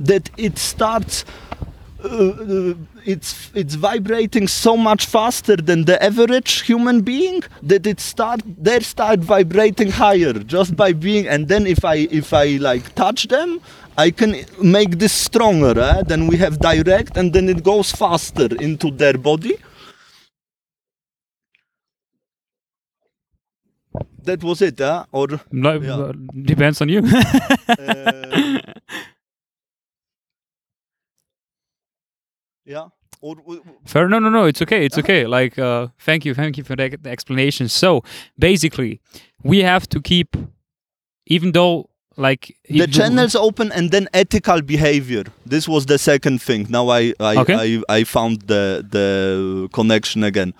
that 0.00 0.30
it 0.36 0.58
starts 0.58 1.24
uh, 2.04 2.08
uh, 2.08 2.74
it's 3.04 3.50
it's 3.54 3.74
vibrating 3.74 4.46
so 4.46 4.76
much 4.76 5.06
faster 5.06 5.56
than 5.56 5.84
the 5.84 6.00
average 6.02 6.60
human 6.62 7.00
being 7.00 7.42
that 7.62 7.86
it 7.86 7.98
start 8.00 8.40
they 8.68 8.78
start 8.80 9.18
vibrating 9.20 9.90
higher 9.90 10.32
just 10.34 10.76
by 10.76 10.92
being 10.92 11.26
and 11.26 11.48
then 11.48 11.66
if 11.66 11.84
i 11.84 11.96
if 12.10 12.32
i 12.32 12.46
like 12.68 12.94
touch 12.94 13.26
them 13.28 13.60
i 13.96 14.10
can 14.10 14.44
make 14.62 14.98
this 14.98 15.12
stronger 15.12 15.74
eh? 15.80 16.02
then 16.06 16.26
we 16.28 16.36
have 16.36 16.58
direct 16.60 17.16
and 17.16 17.32
then 17.32 17.48
it 17.48 17.64
goes 17.64 17.90
faster 17.90 18.48
into 18.60 18.90
their 18.92 19.18
body 19.18 19.56
that 24.24 24.42
was 24.44 24.62
it 24.62 24.80
eh? 24.80 25.02
or 25.12 25.26
No, 25.50 25.72
Yeah. 25.80 26.12
depends 26.44 26.80
on 26.80 26.88
you. 26.88 27.00
uh, 27.78 28.58
yeah 32.68 32.88
or, 33.20 33.36
or- 33.46 33.60
Fair. 33.84 34.08
No, 34.08 34.18
no, 34.20 34.28
no. 34.30 34.44
It's 34.44 34.62
okay. 34.62 34.84
It's 34.86 34.98
okay. 34.98 35.26
Like, 35.26 35.58
uh, 35.58 35.88
thank 35.98 36.24
you, 36.24 36.34
thank 36.34 36.56
you 36.56 36.64
for 36.64 36.76
the, 36.76 36.96
the 37.00 37.10
explanation. 37.10 37.68
So 37.68 38.02
basically, 38.38 39.00
we 39.42 39.58
have 39.64 39.88
to 39.88 40.00
keep, 40.00 40.36
even 41.26 41.52
though, 41.52 41.90
like, 42.16 42.56
the 42.68 42.86
channels 42.86 43.34
open 43.34 43.72
and 43.72 43.90
then 43.90 44.08
ethical 44.12 44.60
behavior 44.62 45.24
this 45.46 45.68
was 45.68 45.86
the 45.86 45.98
second 45.98 46.42
thing 46.42 46.66
now 46.68 46.88
i 46.88 47.14
i 47.20 47.36
Okay. 47.42 47.54
I, 47.88 47.98
I 47.98 48.04
found 48.04 48.34
the 48.52 48.84
the 48.96 49.68
connection 49.72 50.24
again 50.24 50.52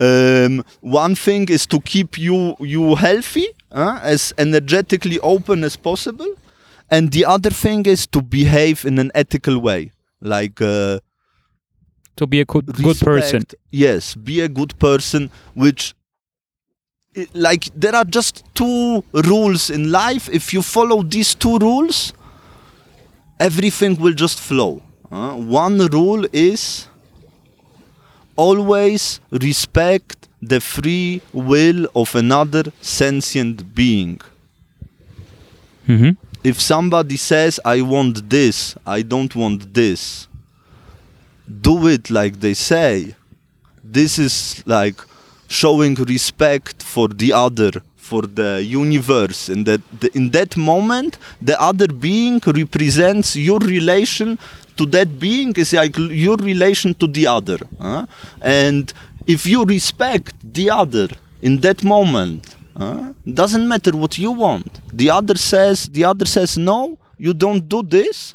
um, 0.00 0.64
one 0.80 1.14
thing 1.14 1.48
is 1.48 1.66
to 1.68 1.78
keep 1.80 2.18
you 2.18 2.56
you 2.58 2.96
healthy 2.96 3.46
uh, 3.70 4.00
as 4.02 4.34
energetically 4.38 5.20
open 5.20 5.62
as 5.62 5.76
possible 5.76 6.26
and 6.90 7.12
the 7.12 7.24
other 7.24 7.50
thing 7.50 7.86
is 7.86 8.08
to 8.08 8.20
behave 8.20 8.84
in 8.84 8.98
an 8.98 9.10
ethical 9.14 9.60
way 9.60 9.92
like 10.20 10.60
uh, 10.60 10.98
to 12.16 12.26
be 12.26 12.40
a 12.40 12.44
good, 12.44 12.66
good 12.66 12.98
person. 12.98 13.44
Yes, 13.70 14.14
be 14.14 14.40
a 14.40 14.48
good 14.48 14.78
person, 14.78 15.30
which 15.54 15.94
like 17.32 17.64
there 17.74 17.94
are 17.94 18.04
just 18.04 18.44
two 18.54 19.04
rules 19.12 19.70
in 19.70 19.90
life. 19.90 20.28
If 20.32 20.52
you 20.52 20.62
follow 20.62 21.02
these 21.02 21.34
two 21.34 21.58
rules, 21.58 22.12
everything 23.38 23.96
will 24.00 24.14
just 24.14 24.40
flow. 24.40 24.82
uh. 25.10 25.34
one 25.36 25.78
rule 25.92 26.26
is 26.32 26.88
always 28.36 29.20
respect 29.30 30.28
the 30.42 30.60
free 30.60 31.20
will 31.32 31.86
of 31.94 32.14
another 32.14 32.64
sentient 32.80 33.74
being. 33.74 34.20
hmm 35.86 36.10
If 36.42 36.60
somebody 36.60 37.16
says, 37.16 37.58
I 37.64 37.80
want 37.82 38.28
this, 38.28 38.74
I 38.84 39.02
don't 39.02 39.34
want 39.34 39.72
this, 39.72 40.28
do 41.60 41.88
it 41.88 42.10
like 42.10 42.40
they 42.40 42.54
say. 42.54 43.14
This 43.82 44.18
is 44.18 44.62
like 44.66 45.00
showing 45.48 45.94
respect 45.94 46.82
for 46.82 47.08
the 47.08 47.32
other, 47.32 47.82
for 47.96 48.22
the 48.22 48.62
universe. 48.62 49.48
And 49.48 49.66
that 49.66 49.82
the, 50.00 50.10
in 50.16 50.30
that 50.30 50.56
moment, 50.56 51.18
the 51.40 51.60
other 51.60 51.88
being 51.88 52.40
represents 52.46 53.36
your 53.36 53.58
relation 53.58 54.38
to 54.76 54.86
that 54.86 55.20
being 55.20 55.52
is 55.56 55.72
like 55.72 55.96
your 55.98 56.36
relation 56.36 56.94
to 56.94 57.06
the 57.06 57.26
other. 57.26 57.58
And 58.40 58.92
if 59.26 59.46
you 59.46 59.64
respect 59.64 60.34
the 60.42 60.70
other 60.70 61.08
in 61.42 61.60
that 61.60 61.84
moment, 61.84 62.56
doesn't 63.26 63.68
matter 63.68 63.92
what 63.92 64.18
you 64.18 64.32
want. 64.32 64.80
The 64.92 65.10
other 65.10 65.36
says, 65.36 65.88
the 65.88 66.04
other 66.04 66.26
says 66.26 66.58
no. 66.58 66.98
You 67.16 67.32
don't 67.32 67.68
do 67.68 67.82
this 67.82 68.34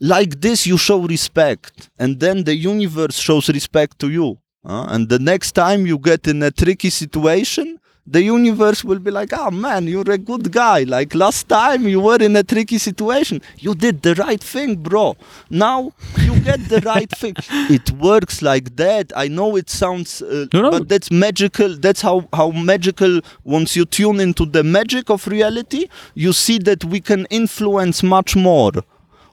like 0.00 0.40
this 0.40 0.66
you 0.66 0.78
show 0.78 1.00
respect 1.02 1.90
and 1.98 2.20
then 2.20 2.44
the 2.44 2.54
universe 2.54 3.16
shows 3.18 3.48
respect 3.48 3.98
to 3.98 4.10
you 4.10 4.38
uh, 4.64 4.86
and 4.88 5.08
the 5.08 5.18
next 5.18 5.52
time 5.52 5.86
you 5.86 5.98
get 5.98 6.26
in 6.26 6.42
a 6.42 6.50
tricky 6.50 6.90
situation 6.90 7.78
the 8.06 8.22
universe 8.22 8.82
will 8.82 8.98
be 8.98 9.10
like 9.10 9.32
oh 9.32 9.50
man 9.50 9.86
you're 9.86 10.10
a 10.10 10.18
good 10.18 10.50
guy. 10.50 10.82
Like 10.82 11.14
last 11.14 11.48
time 11.48 11.86
you 11.86 12.00
were 12.00 12.16
in 12.16 12.34
a 12.34 12.42
tricky 12.42 12.78
situation. 12.78 13.40
You 13.58 13.74
did 13.74 14.02
the 14.02 14.14
right 14.16 14.42
thing 14.42 14.76
bro. 14.76 15.16
Now 15.48 15.92
you 16.18 16.40
get 16.40 16.68
the 16.68 16.80
right 16.80 17.08
thing. 17.10 17.36
It 17.70 17.92
works 17.92 18.42
like 18.42 18.74
that. 18.76 19.12
I 19.14 19.28
know 19.28 19.54
it 19.54 19.70
sounds 19.70 20.22
uh, 20.22 20.46
No, 20.52 20.62
no. 20.62 20.70
but 20.72 20.88
that's 20.88 21.10
magical. 21.12 21.76
That's 21.76 22.00
how 22.00 22.26
how 22.32 22.50
magical 22.50 23.20
once 23.44 23.76
you 23.76 23.84
tune 23.84 24.18
into 24.18 24.44
the 24.46 24.64
magic 24.64 25.08
of 25.10 25.26
reality 25.28 25.86
you 26.14 26.32
see 26.32 26.58
that 26.58 26.84
we 26.84 27.00
can 27.00 27.26
influence 27.30 28.02
much 28.02 28.34
more 28.34 28.72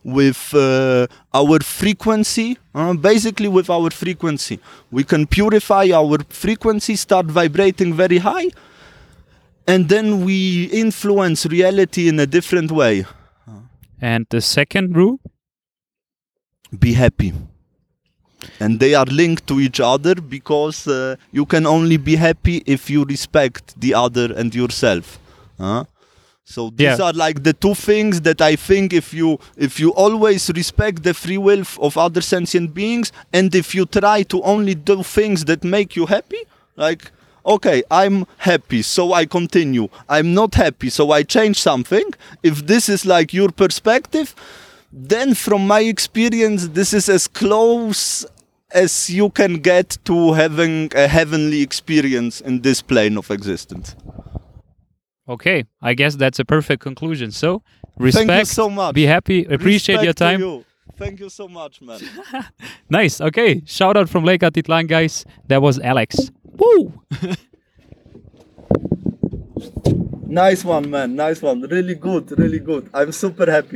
with 0.07 0.53
uh, 0.53 1.05
our 1.33 1.59
frequency, 1.59 2.57
uh, 2.73 2.93
basically 2.93 3.49
with 3.49 3.69
our 3.69 3.89
frequency. 3.89 4.57
We 4.89 5.03
can 5.03 5.27
purify 5.27 5.89
our 5.93 6.19
frequency, 6.29 6.95
start 6.95 7.25
vibrating 7.25 7.93
very 7.93 8.19
high, 8.19 8.49
and 9.67 9.89
then 9.89 10.23
we 10.23 10.63
influence 10.71 11.45
reality 11.45 12.07
in 12.07 12.19
a 12.21 12.25
different 12.25 12.71
way. 12.71 13.05
And 13.99 14.25
the 14.29 14.39
second 14.39 14.95
rule? 14.95 15.19
Be 16.79 16.93
happy. 16.93 17.33
And 18.61 18.79
they 18.79 18.93
are 18.93 19.05
linked 19.05 19.45
to 19.47 19.59
each 19.59 19.81
other 19.81 20.15
because 20.15 20.87
uh, 20.87 21.17
you 21.31 21.45
can 21.45 21.65
only 21.65 21.97
be 21.97 22.15
happy 22.15 22.63
if 22.65 22.89
you 22.89 23.03
respect 23.03 23.79
the 23.79 23.93
other 23.93 24.31
and 24.33 24.55
yourself. 24.55 25.19
Huh? 25.59 25.83
So 26.49 26.69
these 26.69 26.97
Yeah. 26.97 27.05
are 27.07 27.13
like 27.25 27.43
the 27.43 27.51
two 27.51 27.75
things 27.75 28.21
that 28.21 28.39
I 28.41 28.55
think 28.55 28.93
if 28.93 29.13
you 29.13 29.37
if 29.57 29.79
you 29.81 29.89
always 30.05 30.49
respect 30.61 31.03
the 31.03 31.13
free 31.13 31.37
will 31.47 31.59
f- 31.71 31.77
of 31.87 31.97
other 31.97 32.21
sentient 32.21 32.73
beings 32.73 33.11
and 33.33 33.53
if 33.53 33.75
you 33.75 33.85
try 33.85 34.23
to 34.33 34.41
only 34.43 34.73
do 34.73 35.03
things 35.03 35.43
that 35.49 35.61
make 35.65 35.97
you 35.97 36.05
happy, 36.05 36.41
like 36.77 37.11
okay, 37.45 37.83
I'm 37.91 38.25
happy, 38.37 38.81
so 38.81 39.13
I 39.13 39.25
continue. 39.25 39.87
I'm 40.09 40.33
not 40.33 40.55
happy, 40.55 40.89
so 40.89 41.11
I 41.11 41.23
change 41.23 41.57
something. 41.69 42.07
If 42.43 42.65
this 42.71 42.87
is 42.95 43.05
like 43.05 43.33
your 43.33 43.51
perspective, 43.63 44.33
then 44.91 45.33
from 45.33 45.61
my 45.67 45.81
experience, 45.81 46.69
this 46.79 46.93
is 46.93 47.09
as 47.09 47.27
close 47.27 48.25
as 48.71 49.09
you 49.09 49.29
can 49.29 49.53
get 49.71 49.97
to 50.05 50.33
having 50.33 50.91
a 50.95 51.07
heavenly 51.07 51.61
experience 51.61 52.41
in 52.41 52.61
this 52.61 52.81
plane 52.81 53.17
of 53.17 53.31
existence. 53.31 53.95
Okay, 55.29 55.65
I 55.81 55.93
guess 55.93 56.15
that's 56.15 56.39
a 56.39 56.45
perfect 56.45 56.81
conclusion. 56.81 57.31
So, 57.31 57.61
respect, 57.97 58.27
Thank 58.27 58.39
you 58.39 58.45
so 58.45 58.69
much. 58.69 58.95
be 58.95 59.05
happy, 59.05 59.43
appreciate 59.45 59.95
your 59.95 60.13
Respect 60.13 60.17
to 60.17 60.23
time. 60.23 60.39
you. 60.39 60.65
Thank 60.97 61.19
you 61.19 61.29
so 61.29 61.47
much, 61.47 61.81
man. 61.81 61.99
Nice. 62.89 63.19
Okay, 63.21 63.61
shout 63.65 63.97
out 63.97 64.07
from 64.09 64.23
Lake 64.23 64.41
Atitlan, 64.41 64.87
guys. 64.87 65.25
That 65.47 65.61
was 65.61 65.79
Alex. 65.79 66.31
Woo! 66.43 66.93
nice 70.25 70.63
one, 70.63 70.89
man. 70.89 71.15
Nice 71.15 71.41
one. 71.41 71.61
Really 71.61 71.95
good. 71.95 72.31
Really 72.39 72.59
good. 72.59 72.89
I'm 72.93 73.11
super 73.11 73.51
happy. 73.51 73.75